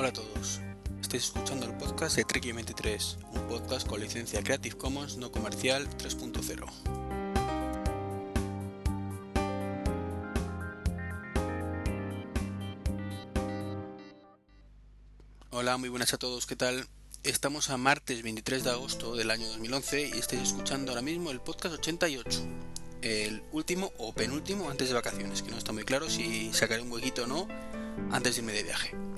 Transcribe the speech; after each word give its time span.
Hola 0.00 0.08
a 0.08 0.12
todos. 0.14 0.62
Estáis 1.02 1.24
escuchando 1.24 1.66
el 1.66 1.76
podcast 1.76 2.16
de 2.16 2.24
Trek 2.24 2.54
23, 2.54 3.18
un 3.34 3.48
podcast 3.48 3.86
con 3.86 4.00
licencia 4.00 4.42
Creative 4.42 4.74
Commons 4.78 5.18
no 5.18 5.30
comercial 5.30 5.86
3.0. 5.98 6.64
Hola, 15.50 15.76
muy 15.76 15.90
buenas 15.90 16.14
a 16.14 16.16
todos, 16.16 16.46
¿qué 16.46 16.56
tal? 16.56 16.88
Estamos 17.22 17.68
a 17.68 17.76
martes 17.76 18.22
23 18.22 18.64
de 18.64 18.70
agosto 18.70 19.16
del 19.16 19.30
año 19.30 19.48
2011 19.48 20.12
y 20.14 20.18
estáis 20.18 20.40
escuchando 20.40 20.92
ahora 20.92 21.02
mismo 21.02 21.30
el 21.30 21.42
podcast 21.42 21.74
88, 21.74 22.40
el 23.02 23.42
último 23.52 23.92
o 23.98 24.14
penúltimo 24.14 24.70
antes 24.70 24.88
de 24.88 24.94
vacaciones, 24.94 25.42
que 25.42 25.50
no 25.50 25.58
está 25.58 25.72
muy 25.72 25.84
claro 25.84 26.08
si 26.08 26.54
sacaré 26.54 26.80
un 26.80 26.90
huequito 26.90 27.24
o 27.24 27.26
no 27.26 27.46
antes 28.10 28.36
de 28.36 28.40
irme 28.40 28.54
de 28.54 28.62
viaje. 28.62 29.09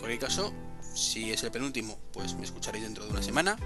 En 0.00 0.06
cualquier 0.06 0.30
caso, 0.30 0.54
si 0.94 1.30
es 1.30 1.42
el 1.42 1.50
penúltimo, 1.50 1.98
pues 2.14 2.32
me 2.32 2.44
escucharéis 2.46 2.84
dentro 2.84 3.04
de 3.04 3.10
una 3.10 3.22
semana. 3.22 3.58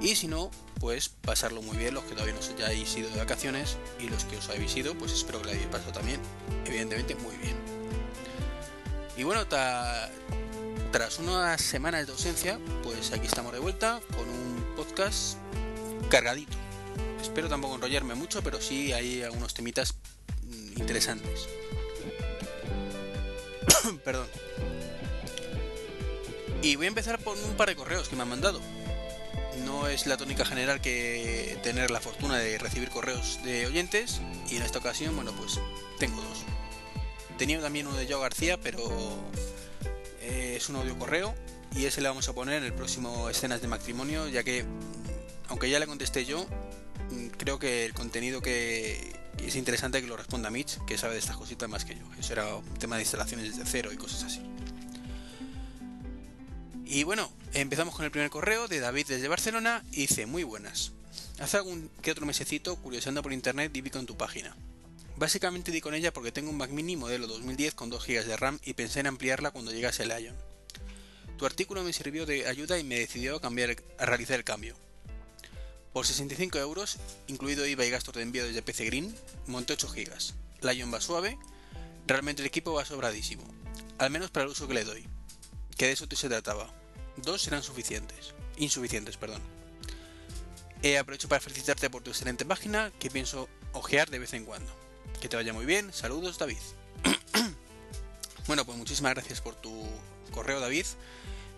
Y 0.00 0.16
si 0.16 0.26
no, 0.26 0.50
pues 0.80 1.10
pasarlo 1.10 1.60
muy 1.60 1.76
bien 1.76 1.92
los 1.92 2.04
que 2.04 2.12
todavía 2.12 2.32
no 2.32 2.40
os 2.40 2.48
hayáis 2.48 2.96
ido 2.96 3.10
de 3.10 3.18
vacaciones 3.18 3.76
y 4.00 4.08
los 4.08 4.24
que 4.24 4.38
os 4.38 4.48
habéis 4.48 4.74
ido, 4.74 4.94
pues 4.94 5.12
espero 5.12 5.40
que 5.40 5.44
lo 5.44 5.50
hayáis 5.50 5.66
pasado 5.66 5.92
también, 5.92 6.18
evidentemente, 6.64 7.14
muy 7.16 7.36
bien. 7.36 7.56
Y 9.18 9.24
bueno, 9.24 9.46
tras 10.92 11.18
unas 11.18 11.60
semanas 11.60 12.06
de 12.06 12.12
ausencia, 12.12 12.58
pues 12.82 13.12
aquí 13.12 13.26
estamos 13.26 13.52
de 13.52 13.58
vuelta 13.58 14.00
con 14.16 14.26
un 14.30 14.64
podcast 14.76 15.36
cargadito. 16.08 16.56
Espero 17.20 17.50
tampoco 17.50 17.74
enrollarme 17.74 18.14
mucho, 18.14 18.42
pero 18.42 18.62
sí 18.62 18.94
hay 18.94 19.22
algunos 19.22 19.52
temitas 19.52 19.94
mm, 20.42 20.80
interesantes. 20.80 21.46
Perdón. 24.04 24.26
Y 26.66 26.74
voy 26.74 26.86
a 26.86 26.88
empezar 26.88 27.20
por 27.20 27.38
un 27.38 27.56
par 27.56 27.68
de 27.68 27.76
correos 27.76 28.08
que 28.08 28.16
me 28.16 28.22
han 28.22 28.28
mandado. 28.28 28.60
No 29.64 29.86
es 29.86 30.08
la 30.08 30.16
tónica 30.16 30.44
general 30.44 30.80
que 30.80 31.56
tener 31.62 31.92
la 31.92 32.00
fortuna 32.00 32.38
de 32.38 32.58
recibir 32.58 32.90
correos 32.90 33.38
de 33.44 33.66
oyentes 33.66 34.20
y 34.50 34.56
en 34.56 34.64
esta 34.64 34.80
ocasión, 34.80 35.14
bueno, 35.14 35.30
pues 35.30 35.60
tengo 36.00 36.20
dos. 36.20 36.42
Tenía 37.38 37.60
también 37.60 37.86
uno 37.86 37.96
de 37.96 38.12
Joe 38.12 38.20
García, 38.20 38.58
pero 38.60 38.82
eh, 40.22 40.54
es 40.56 40.68
un 40.68 40.74
audio 40.74 40.98
correo 40.98 41.36
y 41.76 41.84
ese 41.84 42.00
le 42.00 42.08
vamos 42.08 42.28
a 42.28 42.32
poner 42.32 42.56
en 42.56 42.64
el 42.64 42.72
próximo 42.72 43.30
escenas 43.30 43.62
de 43.62 43.68
matrimonio, 43.68 44.26
ya 44.26 44.42
que 44.42 44.64
aunque 45.46 45.70
ya 45.70 45.78
le 45.78 45.86
contesté 45.86 46.24
yo, 46.24 46.48
mm, 47.12 47.28
creo 47.38 47.60
que 47.60 47.84
el 47.84 47.94
contenido 47.94 48.42
que 48.42 49.14
es 49.38 49.54
interesante 49.54 50.00
que 50.00 50.08
lo 50.08 50.16
responda 50.16 50.50
Mitch, 50.50 50.84
que 50.84 50.98
sabe 50.98 51.12
de 51.12 51.20
estas 51.20 51.36
cositas 51.36 51.68
más 51.68 51.84
que 51.84 51.94
yo. 51.94 52.02
Eso 52.18 52.32
era 52.32 52.56
un 52.56 52.74
tema 52.74 52.96
de 52.96 53.02
instalaciones 53.02 53.56
desde 53.56 53.70
cero 53.70 53.92
y 53.92 53.96
cosas 53.96 54.24
así. 54.24 54.42
Y 56.88 57.02
bueno, 57.02 57.32
empezamos 57.52 57.96
con 57.96 58.04
el 58.04 58.12
primer 58.12 58.30
correo 58.30 58.68
de 58.68 58.78
David 58.78 59.08
desde 59.08 59.26
Barcelona 59.26 59.84
y 59.90 60.02
dice, 60.02 60.24
muy 60.24 60.44
buenas. 60.44 60.92
Hace 61.40 61.56
algún 61.56 61.90
que 62.00 62.12
otro 62.12 62.26
mesecito 62.26 62.76
curioseando 62.76 63.24
por 63.24 63.32
internet 63.32 63.72
vi 63.72 63.90
con 63.90 64.06
tu 64.06 64.16
página. 64.16 64.56
Básicamente 65.16 65.72
di 65.72 65.80
con 65.80 65.94
ella 65.94 66.12
porque 66.12 66.30
tengo 66.30 66.48
un 66.48 66.56
Mac 66.56 66.70
Mini 66.70 66.94
modelo 66.94 67.26
2010 67.26 67.74
con 67.74 67.90
2 67.90 68.06
GB 68.06 68.24
de 68.26 68.36
RAM 68.36 68.60
y 68.64 68.74
pensé 68.74 69.00
en 69.00 69.08
ampliarla 69.08 69.50
cuando 69.50 69.72
llegase 69.72 70.04
el 70.04 70.10
Lion. 70.10 70.36
Tu 71.36 71.44
artículo 71.44 71.82
me 71.82 71.92
sirvió 71.92 72.24
de 72.24 72.46
ayuda 72.46 72.78
y 72.78 72.84
me 72.84 73.00
decidió 73.00 73.34
a, 73.34 73.40
cambiar, 73.40 73.76
a 73.98 74.06
realizar 74.06 74.36
el 74.36 74.44
cambio. 74.44 74.76
Por 75.92 76.06
65 76.06 76.56
euros, 76.58 76.98
incluido 77.26 77.66
IVA 77.66 77.84
y 77.84 77.90
gastos 77.90 78.14
de 78.14 78.22
envío 78.22 78.46
desde 78.46 78.62
PC 78.62 78.84
Green, 78.84 79.12
monté 79.48 79.72
8 79.72 79.88
GB. 79.88 80.72
Lion 80.72 80.94
va 80.94 81.00
suave, 81.00 81.36
realmente 82.06 82.42
el 82.42 82.46
equipo 82.46 82.74
va 82.74 82.84
sobradísimo, 82.84 83.42
al 83.98 84.10
menos 84.10 84.30
para 84.30 84.44
el 84.44 84.52
uso 84.52 84.68
que 84.68 84.74
le 84.74 84.84
doy 84.84 85.15
que 85.76 85.86
de 85.86 85.92
eso 85.92 86.06
se 86.14 86.28
trataba. 86.28 86.68
Dos 87.16 87.42
serán 87.42 87.62
suficientes. 87.62 88.34
Insuficientes, 88.56 89.16
perdón. 89.16 89.42
Eh, 90.82 90.98
aprovecho 90.98 91.28
para 91.28 91.40
felicitarte 91.40 91.90
por 91.90 92.02
tu 92.02 92.10
excelente 92.10 92.44
página 92.44 92.92
que 92.98 93.10
pienso 93.10 93.48
ojear 93.72 94.10
de 94.10 94.18
vez 94.18 94.32
en 94.32 94.44
cuando. 94.44 94.70
Que 95.20 95.28
te 95.28 95.36
vaya 95.36 95.52
muy 95.52 95.66
bien. 95.66 95.92
Saludos, 95.92 96.38
David. 96.38 96.58
bueno, 98.46 98.64
pues 98.64 98.76
muchísimas 98.76 99.14
gracias 99.14 99.40
por 99.40 99.54
tu 99.54 99.86
correo, 100.32 100.60
David. 100.60 100.86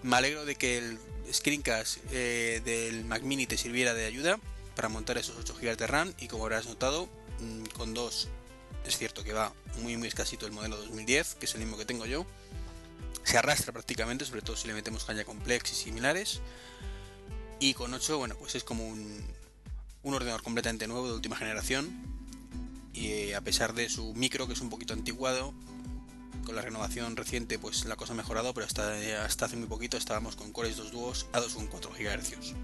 Me 0.02 0.16
alegro 0.16 0.44
de 0.44 0.54
que 0.54 0.78
el 0.78 0.98
screencast 1.32 1.98
eh, 2.12 2.62
del 2.64 3.04
Mac 3.04 3.22
Mini 3.22 3.46
te 3.46 3.58
sirviera 3.58 3.94
de 3.94 4.06
ayuda 4.06 4.38
para 4.76 4.88
montar 4.88 5.18
esos 5.18 5.36
8 5.36 5.56
GB 5.60 5.76
de 5.76 5.86
RAM 5.88 6.14
y 6.18 6.28
como 6.28 6.44
habrás 6.44 6.66
notado, 6.66 7.08
mm, 7.40 7.64
con 7.76 7.94
dos 7.94 8.28
es 8.86 8.96
cierto 8.96 9.22
que 9.22 9.32
va 9.32 9.52
muy 9.82 9.96
muy 9.96 10.08
escasito 10.08 10.46
el 10.46 10.52
modelo 10.52 10.76
2010, 10.76 11.34
que 11.34 11.46
es 11.46 11.54
el 11.54 11.60
mismo 11.60 11.76
que 11.76 11.84
tengo 11.84 12.06
yo 12.06 12.24
se 13.24 13.38
arrastra 13.38 13.72
prácticamente, 13.72 14.24
sobre 14.24 14.42
todo 14.42 14.56
si 14.56 14.68
le 14.68 14.74
metemos 14.74 15.04
caña 15.04 15.24
complex 15.24 15.72
y 15.72 15.74
similares. 15.74 16.40
Y 17.60 17.74
con 17.74 17.92
8, 17.92 18.18
bueno, 18.18 18.36
pues 18.36 18.54
es 18.54 18.64
como 18.64 18.86
un, 18.86 19.24
un 20.02 20.14
ordenador 20.14 20.42
completamente 20.42 20.86
nuevo 20.86 21.08
de 21.08 21.14
última 21.14 21.36
generación. 21.36 21.90
Y 22.92 23.08
eh, 23.08 23.36
a 23.36 23.40
pesar 23.40 23.74
de 23.74 23.88
su 23.88 24.14
micro, 24.14 24.46
que 24.46 24.54
es 24.54 24.60
un 24.60 24.70
poquito 24.70 24.92
antiguado, 24.92 25.54
con 26.44 26.56
la 26.56 26.62
renovación 26.62 27.16
reciente, 27.16 27.58
pues 27.58 27.84
la 27.84 27.96
cosa 27.96 28.14
ha 28.14 28.16
mejorado, 28.16 28.54
pero 28.54 28.66
hasta, 28.66 28.98
eh, 29.02 29.16
hasta 29.16 29.46
hace 29.46 29.56
muy 29.56 29.68
poquito 29.68 29.96
estábamos 29.96 30.34
con 30.34 30.52
Core 30.52 30.72
2 30.74 30.92
Duos 30.92 31.26
a 31.32 31.40
2,4 31.40 31.90
GHz. 31.92 32.54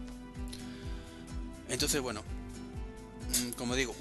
Entonces, 1.69 2.01
bueno, 2.01 2.23
mm, 3.29 3.51
como 3.51 3.75
digo, 3.75 3.95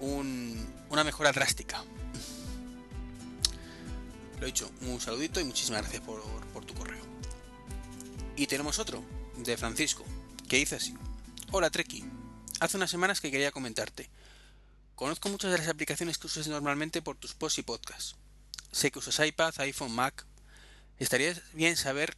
una 0.00 1.04
mejora 1.04 1.32
drástica 1.32 1.82
lo 4.38 4.46
he 4.46 4.46
dicho, 4.46 4.70
un 4.82 5.00
saludito 5.00 5.40
y 5.40 5.44
muchísimas 5.44 5.82
gracias 5.82 6.02
por, 6.02 6.22
tu 6.64 6.74
correo. 6.74 7.02
Y 8.36 8.46
tenemos 8.46 8.78
otro, 8.78 9.04
de 9.36 9.56
Francisco, 9.56 10.04
que 10.48 10.56
dice 10.56 10.76
así. 10.76 10.94
Hola 11.50 11.70
Treki, 11.70 12.04
hace 12.60 12.76
unas 12.76 12.90
semanas 12.90 13.20
que 13.20 13.30
quería 13.30 13.50
comentarte. 13.50 14.10
Conozco 14.94 15.28
muchas 15.28 15.52
de 15.52 15.58
las 15.58 15.68
aplicaciones 15.68 16.18
que 16.18 16.26
usas 16.26 16.46
normalmente 16.48 17.02
por 17.02 17.16
tus 17.16 17.34
posts 17.34 17.58
y 17.58 17.62
podcasts. 17.62 18.16
Sé 18.70 18.90
que 18.90 18.98
usas 18.98 19.26
iPad, 19.26 19.54
iPhone, 19.58 19.92
Mac. 19.92 20.26
Estaría 20.98 21.34
bien 21.54 21.76
saber 21.76 22.16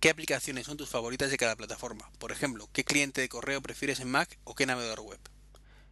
qué 0.00 0.10
aplicaciones 0.10 0.66
son 0.66 0.76
tus 0.76 0.88
favoritas 0.88 1.30
de 1.30 1.38
cada 1.38 1.56
plataforma. 1.56 2.10
Por 2.18 2.32
ejemplo, 2.32 2.68
qué 2.72 2.84
cliente 2.84 3.20
de 3.20 3.28
correo 3.28 3.62
prefieres 3.62 4.00
en 4.00 4.10
Mac 4.10 4.38
o 4.44 4.54
qué 4.54 4.66
navegador 4.66 5.00
web. 5.00 5.20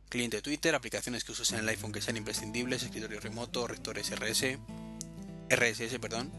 Cliente 0.08 0.36
de 0.36 0.42
Twitter, 0.42 0.74
aplicaciones 0.74 1.24
que 1.24 1.32
usas 1.32 1.50
en 1.52 1.60
el 1.60 1.68
iPhone 1.68 1.92
que 1.92 2.02
sean 2.02 2.16
imprescindibles, 2.16 2.82
escritorio 2.82 3.18
remoto, 3.20 3.66
rectores 3.66 4.10
RS, 4.10 4.58
RSS, 5.50 5.98
perdón, 5.98 6.30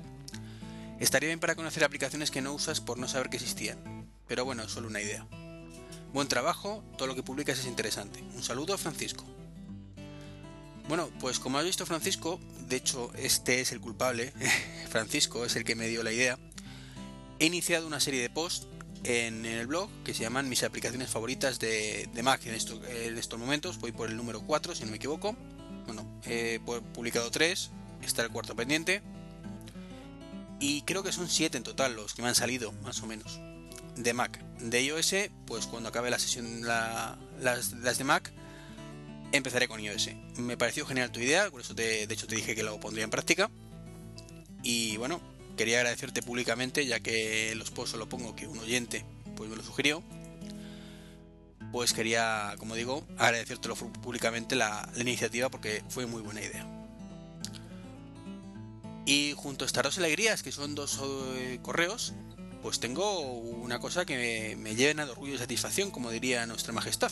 estaría 1.00 1.28
bien 1.28 1.40
para 1.40 1.56
conocer 1.56 1.84
aplicaciones 1.84 2.32
que 2.32 2.42
no 2.42 2.54
usas 2.54 2.82
por 2.82 2.98
no 2.98 3.08
saber 3.08 3.30
que 3.30 3.38
existían. 3.38 4.06
Pero 4.28 4.46
bueno, 4.46 4.68
solo 4.68 4.88
una 4.88 5.02
idea. 5.02 5.28
Buen 6.14 6.28
trabajo, 6.28 6.84
todo 6.98 7.08
lo 7.08 7.16
que 7.16 7.24
publicas 7.24 7.60
es 7.60 7.66
interesante. 7.66 8.22
Un 8.36 8.44
saludo, 8.44 8.78
Francisco. 8.78 9.26
Bueno, 10.88 11.10
pues 11.20 11.40
como 11.40 11.58
has 11.58 11.66
visto 11.66 11.86
Francisco, 11.86 12.40
de 12.68 12.76
hecho 12.76 13.12
este 13.16 13.60
es 13.60 13.72
el 13.72 13.82
culpable, 13.82 14.32
Francisco 14.90 15.44
es 15.46 15.56
el 15.56 15.64
que 15.64 15.76
me 15.76 15.88
dio 15.88 16.04
la 16.04 16.12
idea, 16.12 16.38
he 17.40 17.48
iniciado 17.48 17.88
una 17.88 18.00
serie 18.00 18.22
de 18.22 18.30
posts 18.30 18.68
en, 19.04 19.46
el 19.46 19.66
blog 19.66 19.90
que 20.04 20.14
se 20.14 20.22
llaman 20.22 20.48
mis 20.48 20.64
aplicaciones 20.64 21.10
favoritas 21.10 21.60
de, 21.60 22.08
Mac 22.24 22.46
en, 22.46 22.54
en, 22.54 23.18
estos 23.18 23.40
momentos, 23.40 23.80
voy 23.80 23.92
por 23.92 24.10
el 24.10 24.16
número 24.16 24.42
4 24.42 24.76
si 24.76 24.86
no 24.86 24.92
me 24.92 24.98
equivoco, 24.98 25.36
bueno, 25.88 26.06
he 26.24 26.60
publicado 26.94 27.32
3, 27.32 27.72
está 28.06 28.24
el 28.24 28.30
cuarto 28.30 28.56
pendiente. 28.56 29.02
Y 30.60 30.82
creo 30.84 31.04
que 31.04 31.12
son 31.12 31.30
7 31.30 31.58
en 31.58 31.64
total 31.64 31.96
los 31.96 32.14
que 32.14 32.22
me 32.22 32.30
han 32.30 32.36
salido, 32.36 32.72
más 32.84 33.02
o 33.02 33.08
menos. 33.08 33.40
De 33.96 34.14
Mac. 34.14 34.40
De 34.60 34.84
iOS, 34.84 35.16
pues 35.46 35.68
cuando 35.68 35.90
acabe 35.90 36.10
la 36.10 36.20
sesión, 36.20 36.62
las, 36.66 37.98
de 37.98 38.04
Mac, 38.04 38.32
empezaré 39.32 39.68
con 39.68 39.80
iOS. 39.80 40.10
Me 40.38 40.58
pareció 40.58 40.86
genial 40.86 41.12
tu 41.12 41.20
idea, 41.20 41.50
por 41.52 41.62
eso 41.62 41.74
de 41.74 42.04
hecho 42.04 42.28
te 42.28 42.36
dije 42.36 42.56
que 42.56 42.64
lo 42.64 42.80
pondría 42.80 43.04
en 43.04 43.10
práctica. 43.10 43.50
Y 44.64 44.98
bueno, 44.98 45.22
quería 45.56 45.78
agradecerte 45.78 46.22
públicamente, 46.22 46.86
ya 46.86 47.00
que 47.00 47.54
los 47.56 47.72
posts 47.72 47.98
lo 47.98 48.10
pongo 48.10 48.36
que 48.36 48.48
un 48.48 48.58
oyente 48.60 49.06
pues 49.36 49.50
me 49.50 49.56
lo 49.56 49.64
sugirió. 49.64 50.04
Pues 51.72 51.94
quería, 51.94 52.56
como 52.58 52.76
digo, 52.76 53.06
agradecértelo 53.18 53.76
públicamente 53.76 54.56
la 54.56 54.90
iniciativa 54.96 55.50
porque 55.50 55.84
fue 55.90 56.06
muy 56.06 56.22
buena 56.22 56.42
idea. 56.42 56.75
Y 59.06 59.34
junto 59.38 59.66
a 59.66 59.68
estas 59.68 59.84
dos 59.84 59.98
alegrías, 60.00 60.42
que 60.42 60.52
son 60.52 60.74
dos 60.74 61.00
eh, 61.36 61.60
correos, 61.62 62.14
pues 62.64 62.80
tengo 62.80 63.22
una 63.22 63.80
cosa 63.80 64.06
que 64.06 64.56
me, 64.58 64.76
llena 64.76 65.06
de 65.06 65.12
orgullo 65.12 65.36
y 65.36 65.38
satisfacción, 65.38 65.92
como 65.92 66.10
diría 66.10 66.48
nuestra 66.48 66.74
majestad. 66.74 67.12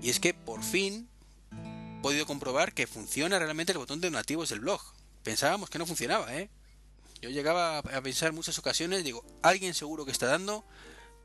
Y 0.00 0.10
es 0.10 0.20
que 0.20 0.34
por 0.34 0.62
fin 0.62 1.08
he 1.50 2.02
podido 2.02 2.24
comprobar 2.24 2.72
que 2.72 2.86
funciona 2.86 3.38
realmente 3.38 3.72
el 3.72 3.78
botón 3.78 4.00
de 4.00 4.08
donativos 4.08 4.50
del 4.50 4.60
blog. 4.60 4.80
Pensábamos 5.24 5.70
que 5.70 5.78
no 5.78 5.86
funcionaba, 5.86 6.32
¿eh? 6.36 6.48
Yo 7.20 7.30
llegaba 7.30 7.78
a 7.78 8.02
pensar 8.02 8.28
en 8.28 8.36
muchas 8.36 8.58
ocasiones, 8.58 9.02
digo, 9.02 9.24
alguien 9.42 9.74
seguro 9.74 10.04
que 10.04 10.12
está 10.12 10.26
dando, 10.26 10.64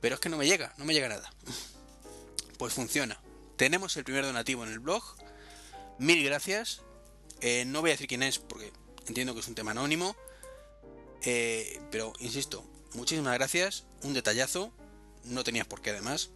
pero 0.01 0.15
es 0.15 0.21
que 0.21 0.29
no 0.29 0.37
me 0.37 0.47
llega, 0.47 0.73
no 0.77 0.85
me 0.85 0.93
llega 0.93 1.09
nada. 1.09 1.31
Pues 2.57 2.73
funciona. 2.73 3.19
Tenemos 3.57 3.95
el 3.97 4.03
primer 4.03 4.25
donativo 4.25 4.65
en 4.65 4.71
el 4.71 4.79
blog. 4.79 5.03
Mil 5.99 6.23
gracias. 6.23 6.81
Eh, 7.41 7.65
no 7.67 7.81
voy 7.81 7.91
a 7.91 7.93
decir 7.93 8.07
quién 8.07 8.23
es 8.23 8.39
porque 8.39 8.71
entiendo 9.09 9.33
que 9.33 9.41
es 9.41 9.47
un 9.47 9.55
tema 9.55 9.71
anónimo, 9.71 10.15
Eh, 11.21 11.81
pero, 11.91 12.13
insisto, 12.19 12.63
muchísimas 12.93 13.33
gracias, 13.33 13.85
un 14.03 14.13
detallazo, 14.13 14.71
no 15.25 15.43
tenías 15.43 15.67
por 15.67 15.81
qué 15.81 15.89
además. 15.89 16.29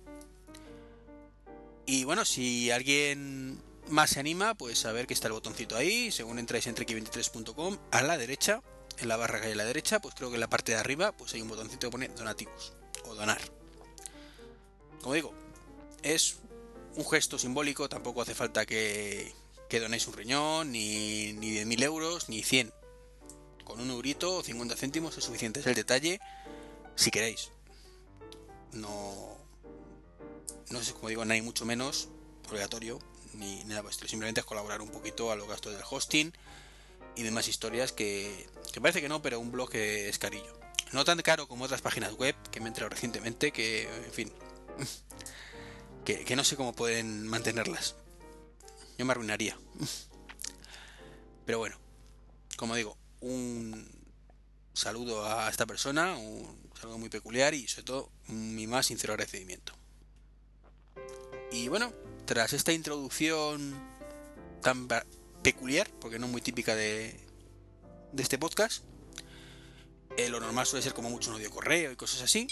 Y 1.85 2.03
bueno, 2.03 2.25
si 2.25 2.69
alguien 2.69 3.61
más 3.87 4.11
se 4.11 4.19
anima, 4.19 4.55
pues 4.55 4.85
a 4.85 4.91
ver 4.91 5.07
que 5.07 5.13
está 5.13 5.27
el 5.27 5.33
botoncito 5.33 5.77
ahí, 5.77 6.11
según 6.11 6.37
entráis 6.39 6.67
en 6.67 6.75
treki23.com, 6.75 7.77
a 7.91 8.01
la 8.01 8.17
derecha, 8.17 8.61
en 8.97 9.07
la 9.07 9.15
barra 9.15 9.39
que 9.39 9.47
hay 9.47 9.53
a 9.53 9.55
la 9.55 9.65
derecha, 9.65 9.99
pues 10.01 10.15
creo 10.15 10.29
que 10.29 10.35
en 10.35 10.41
la 10.41 10.49
parte 10.49 10.73
de 10.73 10.79
arriba, 10.79 11.11
pues 11.13 11.33
hay 11.33 11.41
un 11.41 11.47
botoncito 11.47 11.87
que 11.87 11.91
pone 11.91 12.07
donativos 12.09 12.73
o 13.05 13.15
donar. 13.15 13.41
Como 15.01 15.13
digo, 15.13 15.33
es 16.01 16.39
un 16.95 17.05
gesto 17.05 17.39
simbólico, 17.39 17.87
tampoco 17.89 18.21
hace 18.21 18.35
falta 18.35 18.65
que, 18.65 19.33
que 19.73 19.79
donéis 19.79 20.05
un 20.05 20.13
riñón, 20.13 20.71
ni, 20.71 21.33
ni 21.33 21.49
10.000 21.49 21.81
euros, 21.81 22.29
ni 22.29 22.43
100. 22.43 22.71
Con 23.63 23.81
un 23.81 23.89
eurito 23.89 24.37
o 24.37 24.43
50 24.43 24.75
céntimos 24.75 25.17
es 25.17 25.23
suficiente, 25.23 25.61
es 25.61 25.65
el 25.65 25.73
detalle, 25.73 26.21
si 26.93 27.09
queréis. 27.09 27.49
No, 28.71 29.35
no 30.69 30.79
es 30.79 30.93
como 30.93 31.09
digo, 31.09 31.25
no 31.25 31.33
hay 31.33 31.41
mucho 31.41 31.65
menos 31.65 32.09
obligatorio, 32.47 32.99
ni 33.33 33.63
nada 33.63 33.81
pues 33.81 33.95
simplemente 33.95 34.41
es 34.41 34.45
colaborar 34.45 34.79
un 34.79 34.89
poquito 34.89 35.31
a 35.31 35.35
los 35.35 35.47
gastos 35.47 35.73
del 35.73 35.81
hosting 35.89 36.31
y 37.15 37.23
demás 37.23 37.47
historias 37.47 37.91
que, 37.91 38.47
que 38.71 38.79
parece 38.79 39.01
que 39.01 39.09
no, 39.09 39.23
pero 39.23 39.39
un 39.39 39.51
blog 39.51 39.73
es 39.73 40.19
carillo. 40.19 40.53
No 40.91 41.03
tan 41.03 41.19
caro 41.23 41.47
como 41.47 41.65
otras 41.65 41.81
páginas 41.81 42.13
web 42.13 42.35
que 42.51 42.59
me 42.59 42.67
he 42.67 42.69
enterado 42.69 42.91
recientemente, 42.91 43.51
que, 43.51 43.91
en 43.91 44.13
fin, 44.13 44.31
que, 46.05 46.35
no 46.35 46.43
sé 46.43 46.57
cómo 46.57 46.73
pueden 46.73 47.25
mantenerlas. 47.25 47.95
Yo 48.97 49.05
me 49.05 49.11
arruinaría. 49.11 49.57
Pero 51.45 51.59
bueno, 51.59 51.77
como 52.57 52.75
digo, 52.75 52.97
un 53.21 53.89
saludo 54.73 55.25
a 55.25 55.49
esta 55.49 55.65
persona, 55.65 56.17
un 56.17 56.71
saludo 56.79 56.97
muy 56.97 57.09
peculiar 57.09 57.53
y 57.53 57.67
sobre 57.67 57.83
todo 57.83 58.09
mi 58.27 58.67
más 58.67 58.85
sincero 58.87 59.13
agradecimiento. 59.13 59.73
Y 61.51 61.67
bueno, 61.67 61.93
tras 62.25 62.53
esta 62.53 62.71
introducción 62.71 63.73
tan 64.61 64.87
peculiar, 65.43 65.89
porque 65.99 66.19
no 66.19 66.27
muy 66.27 66.41
típica 66.41 66.75
de, 66.75 67.19
de 68.11 68.23
este 68.23 68.37
podcast, 68.37 68.83
eh, 70.17 70.29
lo 70.29 70.39
normal 70.39 70.65
suele 70.65 70.83
ser 70.83 70.93
como 70.93 71.09
mucho 71.09 71.29
un 71.31 71.37
audio 71.37 71.49
correo 71.49 71.91
y 71.91 71.95
cosas 71.95 72.21
así. 72.21 72.47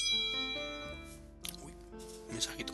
Uy, 1.64 1.74
mensajito. 2.32 2.74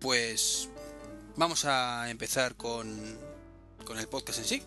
Pues 0.00 0.68
vamos 1.36 1.64
a 1.64 2.08
empezar 2.10 2.54
con, 2.54 3.18
con 3.84 3.98
el 3.98 4.08
podcast 4.08 4.38
en 4.38 4.44
sí. 4.44 4.62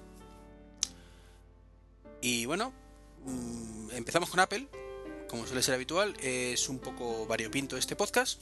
Y 2.22 2.46
bueno, 2.46 2.74
mm, 3.26 3.92
empezamos 3.92 4.30
con 4.30 4.40
Apple. 4.40 4.68
Como 5.30 5.46
suele 5.48 5.64
ser 5.64 5.76
habitual, 5.76 6.16
es 6.22 6.68
un 6.68 6.80
poco 6.80 7.26
variopinto 7.26 7.78
este 7.78 7.96
podcast. 7.96 8.42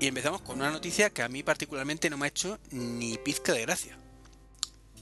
Y 0.00 0.06
empezamos 0.06 0.40
con 0.42 0.60
una 0.60 0.70
noticia 0.70 1.10
que 1.10 1.22
a 1.22 1.28
mí 1.28 1.42
particularmente 1.42 2.08
no 2.08 2.16
me 2.16 2.26
ha 2.26 2.28
hecho 2.28 2.58
ni 2.70 3.18
pizca 3.18 3.52
de 3.52 3.62
gracia. 3.62 3.98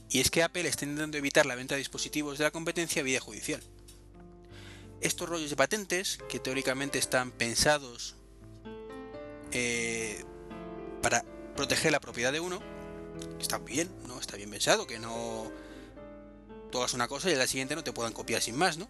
Y 0.09 0.19
es 0.19 0.31
que 0.31 0.41
Apple 0.41 0.67
está 0.67 0.85
intentando 0.85 1.17
evitar 1.17 1.45
la 1.45 1.55
venta 1.55 1.75
de 1.75 1.79
dispositivos 1.79 2.39
de 2.39 2.45
la 2.45 2.51
competencia 2.51 3.03
vía 3.03 3.19
judicial. 3.19 3.61
Estos 4.99 5.29
rollos 5.29 5.51
de 5.51 5.55
patentes, 5.55 6.17
que 6.27 6.39
teóricamente 6.39 6.97
están 6.97 7.29
pensados 7.29 8.16
eh, 9.59 10.23
para 11.01 11.23
proteger 11.55 11.91
la 11.91 11.99
propiedad 11.99 12.31
de 12.31 12.39
uno, 12.39 12.61
está 13.39 13.57
bien, 13.57 13.89
¿no? 14.07 14.19
Está 14.19 14.37
bien 14.37 14.51
pensado, 14.51 14.85
que 14.85 14.99
no 14.99 15.51
tú 16.71 16.77
hagas 16.77 16.93
una 16.93 17.07
cosa 17.07 17.31
y 17.31 17.33
a 17.33 17.37
la 17.37 17.47
siguiente 17.47 17.75
no 17.75 17.83
te 17.83 17.91
puedan 17.91 18.13
copiar 18.13 18.41
sin 18.41 18.55
más, 18.55 18.77
¿no? 18.77 18.87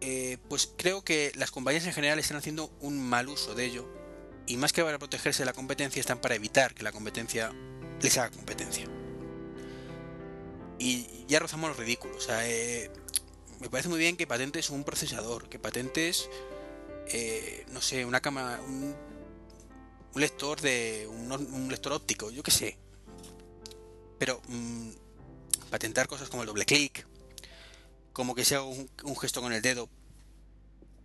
Eh, 0.00 0.38
pues 0.48 0.68
creo 0.76 1.02
que 1.02 1.30
las 1.36 1.52
compañías 1.52 1.86
en 1.86 1.92
general 1.92 2.18
están 2.18 2.36
haciendo 2.36 2.70
un 2.80 3.00
mal 3.00 3.28
uso 3.28 3.54
de 3.54 3.64
ello 3.64 3.88
y 4.46 4.56
más 4.56 4.72
que 4.72 4.82
para 4.82 4.98
protegerse 4.98 5.42
de 5.42 5.46
la 5.46 5.52
competencia 5.52 6.00
están 6.00 6.20
para 6.20 6.34
evitar 6.34 6.74
que 6.74 6.82
la 6.82 6.92
competencia 6.92 7.52
les 8.02 8.18
haga 8.18 8.30
competencia. 8.30 8.86
Y 10.78 11.24
ya 11.28 11.38
rozamos 11.38 11.70
los 11.70 11.78
ridículos. 11.78 12.16
O 12.16 12.20
sea, 12.20 12.48
eh, 12.48 12.90
me 13.60 13.70
parece 13.70 13.88
muy 13.88 13.98
bien 13.98 14.16
que 14.16 14.26
patentes 14.26 14.70
un 14.70 14.84
procesador, 14.84 15.48
que 15.48 15.58
patentes, 15.58 16.28
eh, 17.08 17.64
no 17.72 17.80
sé, 17.80 18.04
una 18.04 18.20
cámara, 18.20 18.60
un, 18.62 18.94
lector 20.14 20.60
de 20.60 21.06
un, 21.08 21.68
lector 21.70 21.92
óptico, 21.92 22.30
yo 22.30 22.42
qué 22.42 22.50
sé. 22.50 22.78
Pero 24.18 24.40
mm, 24.48 24.90
patentar 25.70 26.08
cosas 26.08 26.28
como 26.28 26.42
el 26.42 26.48
doble 26.48 26.64
clic, 26.64 27.06
como 28.12 28.34
que 28.34 28.44
sea 28.44 28.62
un, 28.62 28.88
gesto 29.20 29.42
con 29.42 29.52
el 29.52 29.62
dedo, 29.62 29.90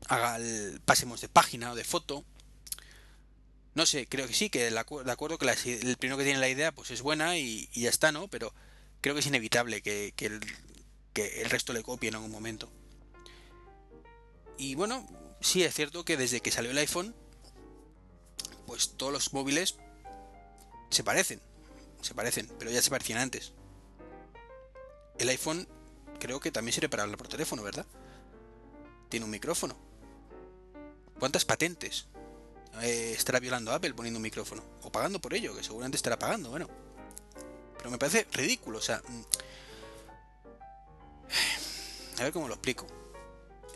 haga 0.07 0.37
el, 0.37 0.81
pasemos 0.85 1.21
de 1.21 1.27
página 1.27 1.71
o 1.71 1.75
de 1.75 1.83
foto. 1.83 2.23
No 3.73 3.85
sé, 3.85 4.07
creo 4.07 4.27
que 4.27 4.33
sí, 4.33 4.49
que 4.49 4.69
de 4.69 4.79
acuerdo 4.79 5.37
que 5.37 5.45
el 5.45 5.97
primero 5.97 6.17
que 6.17 6.23
tiene 6.23 6.39
la 6.39 6.49
idea 6.49 6.71
pues 6.71 6.91
es 6.91 7.01
buena 7.01 7.37
y, 7.37 7.69
ya 7.73 7.89
está, 7.89 8.11
¿no? 8.11 8.27
Pero 8.27 8.53
creo 9.01 9.13
que 9.13 9.21
es 9.21 9.27
inevitable 9.27 9.81
que, 9.81 10.13
el, 10.19 11.49
resto 11.49 11.73
le 11.73 11.83
copie 11.83 12.09
en 12.09 12.15
algún 12.15 12.31
momento. 12.31 12.71
Y 14.57 14.75
bueno, 14.75 15.05
sí 15.41 15.63
es 15.63 15.73
cierto 15.73 16.05
que 16.05 16.17
desde 16.17 16.41
que 16.41 16.51
salió 16.51 16.71
el 16.71 16.77
iPhone, 16.77 17.13
pues 18.65 18.91
todos 18.95 19.11
los 19.11 19.33
móviles 19.33 19.75
se 20.89 21.03
parecen, 21.03 21.41
se 22.01 22.15
parecen, 22.15 22.49
pero 22.57 22.71
ya 22.71 22.81
se 22.81 22.89
parecían 22.89 23.19
antes. 23.19 23.53
El 25.17 25.29
iPhone 25.29 25.67
creo 26.19 26.39
que 26.39 26.51
también 26.51 26.73
sirve 26.73 26.89
para 26.89 27.03
hablar 27.03 27.17
por 27.17 27.27
teléfono, 27.27 27.63
¿verdad? 27.63 27.85
Tiene 29.09 29.25
un 29.25 29.31
micrófono. 29.31 29.75
¿Cuántas 31.19 31.45
patentes 31.45 32.07
eh, 32.81 33.13
estará 33.15 33.39
violando 33.39 33.71
Apple 33.71 33.93
poniendo 33.93 34.17
un 34.17 34.23
micrófono? 34.23 34.63
O 34.83 34.91
pagando 34.91 35.19
por 35.19 35.33
ello, 35.33 35.55
que 35.55 35.63
seguramente 35.63 35.97
estará 35.97 36.17
pagando, 36.17 36.49
bueno. 36.49 36.67
Pero 37.77 37.91
me 37.91 37.97
parece 37.97 38.27
ridículo, 38.31 38.77
o 38.77 38.81
sea... 38.81 39.01
Mm, 39.07 39.21
a 42.19 42.23
ver 42.23 42.33
cómo 42.33 42.47
lo 42.47 42.53
explico. 42.53 42.87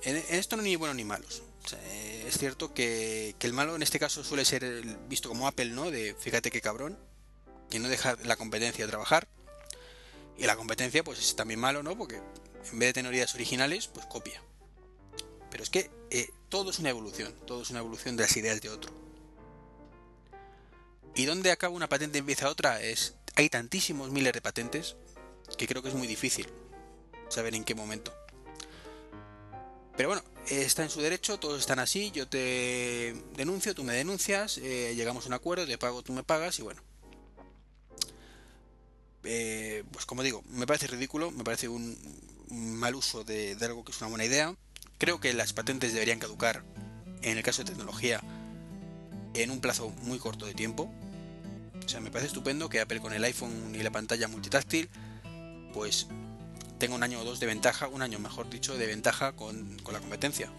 En, 0.03 0.17
esto 0.29 0.55
no 0.55 0.63
hay 0.63 0.69
ni 0.69 0.75
buenos 0.75 0.95
ni 0.95 1.03
malos. 1.03 1.43
Es 1.73 2.37
cierto 2.37 2.73
que, 2.73 3.35
el 3.39 3.53
malo 3.53 3.75
en 3.75 3.83
este 3.83 3.99
caso 3.99 4.23
suele 4.23 4.45
ser 4.45 4.63
visto 5.07 5.29
como 5.29 5.47
Apple, 5.47 5.67
¿no? 5.67 5.91
De 5.91 6.15
fíjate 6.19 6.51
qué 6.51 6.61
cabrón, 6.61 6.97
que 7.69 7.79
no 7.79 7.87
deja 7.87 8.17
la 8.23 8.35
competencia 8.35 8.87
trabajar. 8.87 9.27
Y 10.37 10.45
la 10.45 10.55
competencia, 10.57 11.03
pues 11.03 11.19
es 11.19 11.35
también 11.35 11.59
malo, 11.59 11.81
¿no? 11.81 11.97
Porque 11.97 12.15
en 12.15 12.79
vez 12.79 12.89
de 12.89 12.93
tener 12.93 13.13
ideas 13.13 13.33
originales, 13.35 13.87
pues 13.87 14.05
copia. 14.07 14.41
Pero 15.49 15.63
es 15.63 15.69
que 15.69 15.89
eh, 16.09 16.29
todo 16.49 16.71
es 16.71 16.79
una 16.79 16.89
evolución, 16.89 17.33
todo 17.45 17.61
es 17.61 17.69
una 17.69 17.79
evolución 17.79 18.17
de 18.17 18.23
las 18.23 18.35
ideas 18.35 18.61
de 18.61 18.69
otro. 18.69 18.91
¿Y 21.15 21.25
dónde 21.25 21.51
acaba 21.51 21.73
una 21.73 21.87
patente 21.87 22.17
y 22.17 22.19
empieza 22.19 22.49
otra? 22.49 22.81
Es 22.81 23.15
hay 23.35 23.49
tantísimos 23.49 24.09
miles 24.11 24.33
de 24.33 24.41
patentes 24.41 24.95
que 25.57 25.67
creo 25.67 25.81
que 25.81 25.89
es 25.89 25.95
muy 25.95 26.07
difícil 26.07 26.47
saber 27.29 27.55
en 27.55 27.63
qué 27.63 27.75
momento. 27.75 28.13
Pero 29.95 30.09
bueno, 30.09 30.23
está 30.49 30.83
en 30.83 30.89
su 30.89 31.01
derecho, 31.01 31.37
todos 31.39 31.59
están 31.59 31.79
así, 31.79 32.11
yo 32.11 32.27
te 32.27 33.15
denuncio, 33.35 33.73
tú 33.73 33.83
me 33.83 33.93
denuncias, 33.93 34.57
eh, 34.59 34.93
llegamos 34.95 35.25
a 35.25 35.27
un 35.27 35.33
acuerdo, 35.33 35.65
te 35.65 35.77
pago, 35.77 36.03
tú 36.03 36.13
me 36.13 36.23
pagas 36.23 36.59
y 36.59 36.61
bueno. 36.61 36.81
Eh, 39.23 39.83
pues 39.91 40.05
como 40.05 40.21
digo, 40.21 40.43
me 40.49 40.67
parece 40.67 40.87
ridículo, 40.87 41.31
me 41.31 41.43
parece 41.43 41.67
un, 41.67 41.97
mal 42.49 42.95
uso 42.95 43.23
de, 43.23 43.55
de 43.55 43.65
algo 43.65 43.83
que 43.83 43.91
es 43.91 44.01
una 44.01 44.09
buena 44.09 44.25
idea. 44.25 44.55
Creo 44.97 45.19
que 45.19 45.33
las 45.33 45.53
patentes 45.53 45.93
deberían 45.93 46.19
caducar, 46.19 46.63
en 47.21 47.37
el 47.37 47.43
caso 47.43 47.63
de 47.63 47.71
tecnología, 47.71 48.21
en 49.33 49.51
un 49.51 49.59
plazo 49.61 49.89
muy 50.03 50.19
corto 50.19 50.45
de 50.45 50.53
tiempo, 50.53 50.91
o 51.85 51.89
sea, 51.89 51.99
me 51.99 52.09
parece 52.09 52.27
estupendo 52.27 52.67
que 52.69 52.79
Apple 52.79 52.99
con 52.99 53.13
el 53.13 53.23
iPhone 53.23 53.73
y 53.75 53.83
la 53.83 53.91
pantalla 53.91 54.27
multitáctil, 54.27 54.89
pues 55.73 56.07
tenga 56.77 56.95
un 56.95 57.03
año 57.03 57.19
o 57.19 57.23
dos 57.23 57.39
de 57.39 57.45
ventaja, 57.45 57.87
un 57.87 58.01
año 58.01 58.19
mejor 58.19 58.49
dicho, 58.49 58.77
de 58.77 58.87
ventaja 58.87 59.33
con, 59.33 59.77
la 59.91 59.99
competencia. 59.99 60.49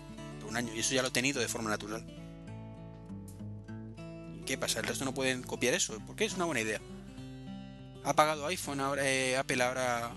Un 0.48 0.56
año, 0.56 0.72
y 0.74 0.80
eso 0.80 0.94
ya 0.94 1.02
lo 1.02 1.08
he 1.08 1.12
tenido 1.12 1.40
de 1.40 1.48
forma 1.48 1.70
natural. 1.70 2.04
¿Qué 4.46 4.56
pasa? 4.56 4.78
¿El 4.80 4.86
resto 4.86 5.04
no 5.04 5.12
pueden 5.12 5.42
copiar 5.42 5.74
eso? 5.74 5.98
¿Por 6.06 6.14
qué 6.14 6.24
es 6.24 6.34
una 6.34 6.44
buena 6.44 6.60
idea? 6.60 6.80
Ha 8.04 8.14
pagado 8.14 8.46
iPhone 8.46 8.80
ahora, 8.80 9.02
eh, 9.04 9.36
Apple 9.36 9.62
ahora 9.62 10.12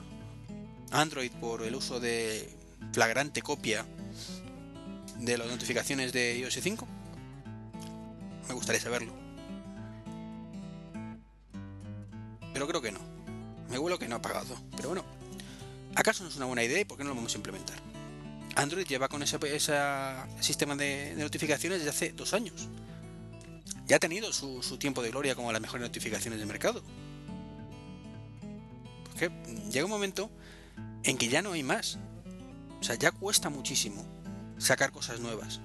Android 0.91 1.31
por 1.31 1.63
el 1.63 1.73
uso 1.73 1.99
de 1.99 2.47
flagrante 2.93 3.41
copia 3.41 3.85
de 5.17 5.37
las 5.37 5.47
notificaciones 5.47 6.13
de 6.13 6.37
iOS 6.37 6.59
5? 6.61 6.87
Me 8.47 8.53
gustaría 8.53 8.81
saberlo. 8.81 9.19
pero 12.59 12.67
creo 12.67 12.81
que 12.81 12.91
no. 12.91 12.99
Me 13.69 13.79
huelo 13.79 13.97
que 13.97 14.09
no 14.09 14.17
ha 14.17 14.21
pagado. 14.21 14.53
Pero 14.75 14.89
bueno, 14.89 15.05
¿acaso 15.95 16.23
no 16.23 16.29
es 16.29 16.35
una 16.35 16.45
buena 16.45 16.63
idea 16.63 16.81
y 16.81 16.85
por 16.85 16.97
qué 16.97 17.03
no 17.03 17.09
lo 17.09 17.15
vamos 17.15 17.33
a 17.33 17.37
implementar? 17.37 17.77
Android 18.55 18.85
lleva 18.85 19.07
con 19.07 19.23
ese, 19.23 19.37
sistema 20.39 20.75
de, 20.75 21.13
notificaciones 21.17 21.79
desde 21.79 21.89
hace 21.89 22.11
dos 22.11 22.33
años. 22.33 22.67
Ya 23.87 23.95
ha 23.95 23.99
tenido 23.99 24.31
su, 24.33 24.77
tiempo 24.77 25.01
de 25.01 25.09
gloria 25.09 25.35
como 25.35 25.51
las 25.51 25.61
mejores 25.61 25.81
notificaciones 25.81 26.39
del 26.39 26.47
mercado. 26.47 26.83
que 29.17 29.31
llega 29.71 29.85
un 29.85 29.91
momento 29.91 30.29
en 31.03 31.17
que 31.17 31.27
ya 31.27 31.41
no 31.41 31.53
hay 31.53 31.63
más. 31.63 31.97
O 32.79 32.83
sea, 32.83 32.95
ya 32.95 33.11
cuesta 33.11 33.49
muchísimo 33.49 34.05
sacar 34.57 34.91
cosas 34.91 35.19
nuevas. 35.19 35.59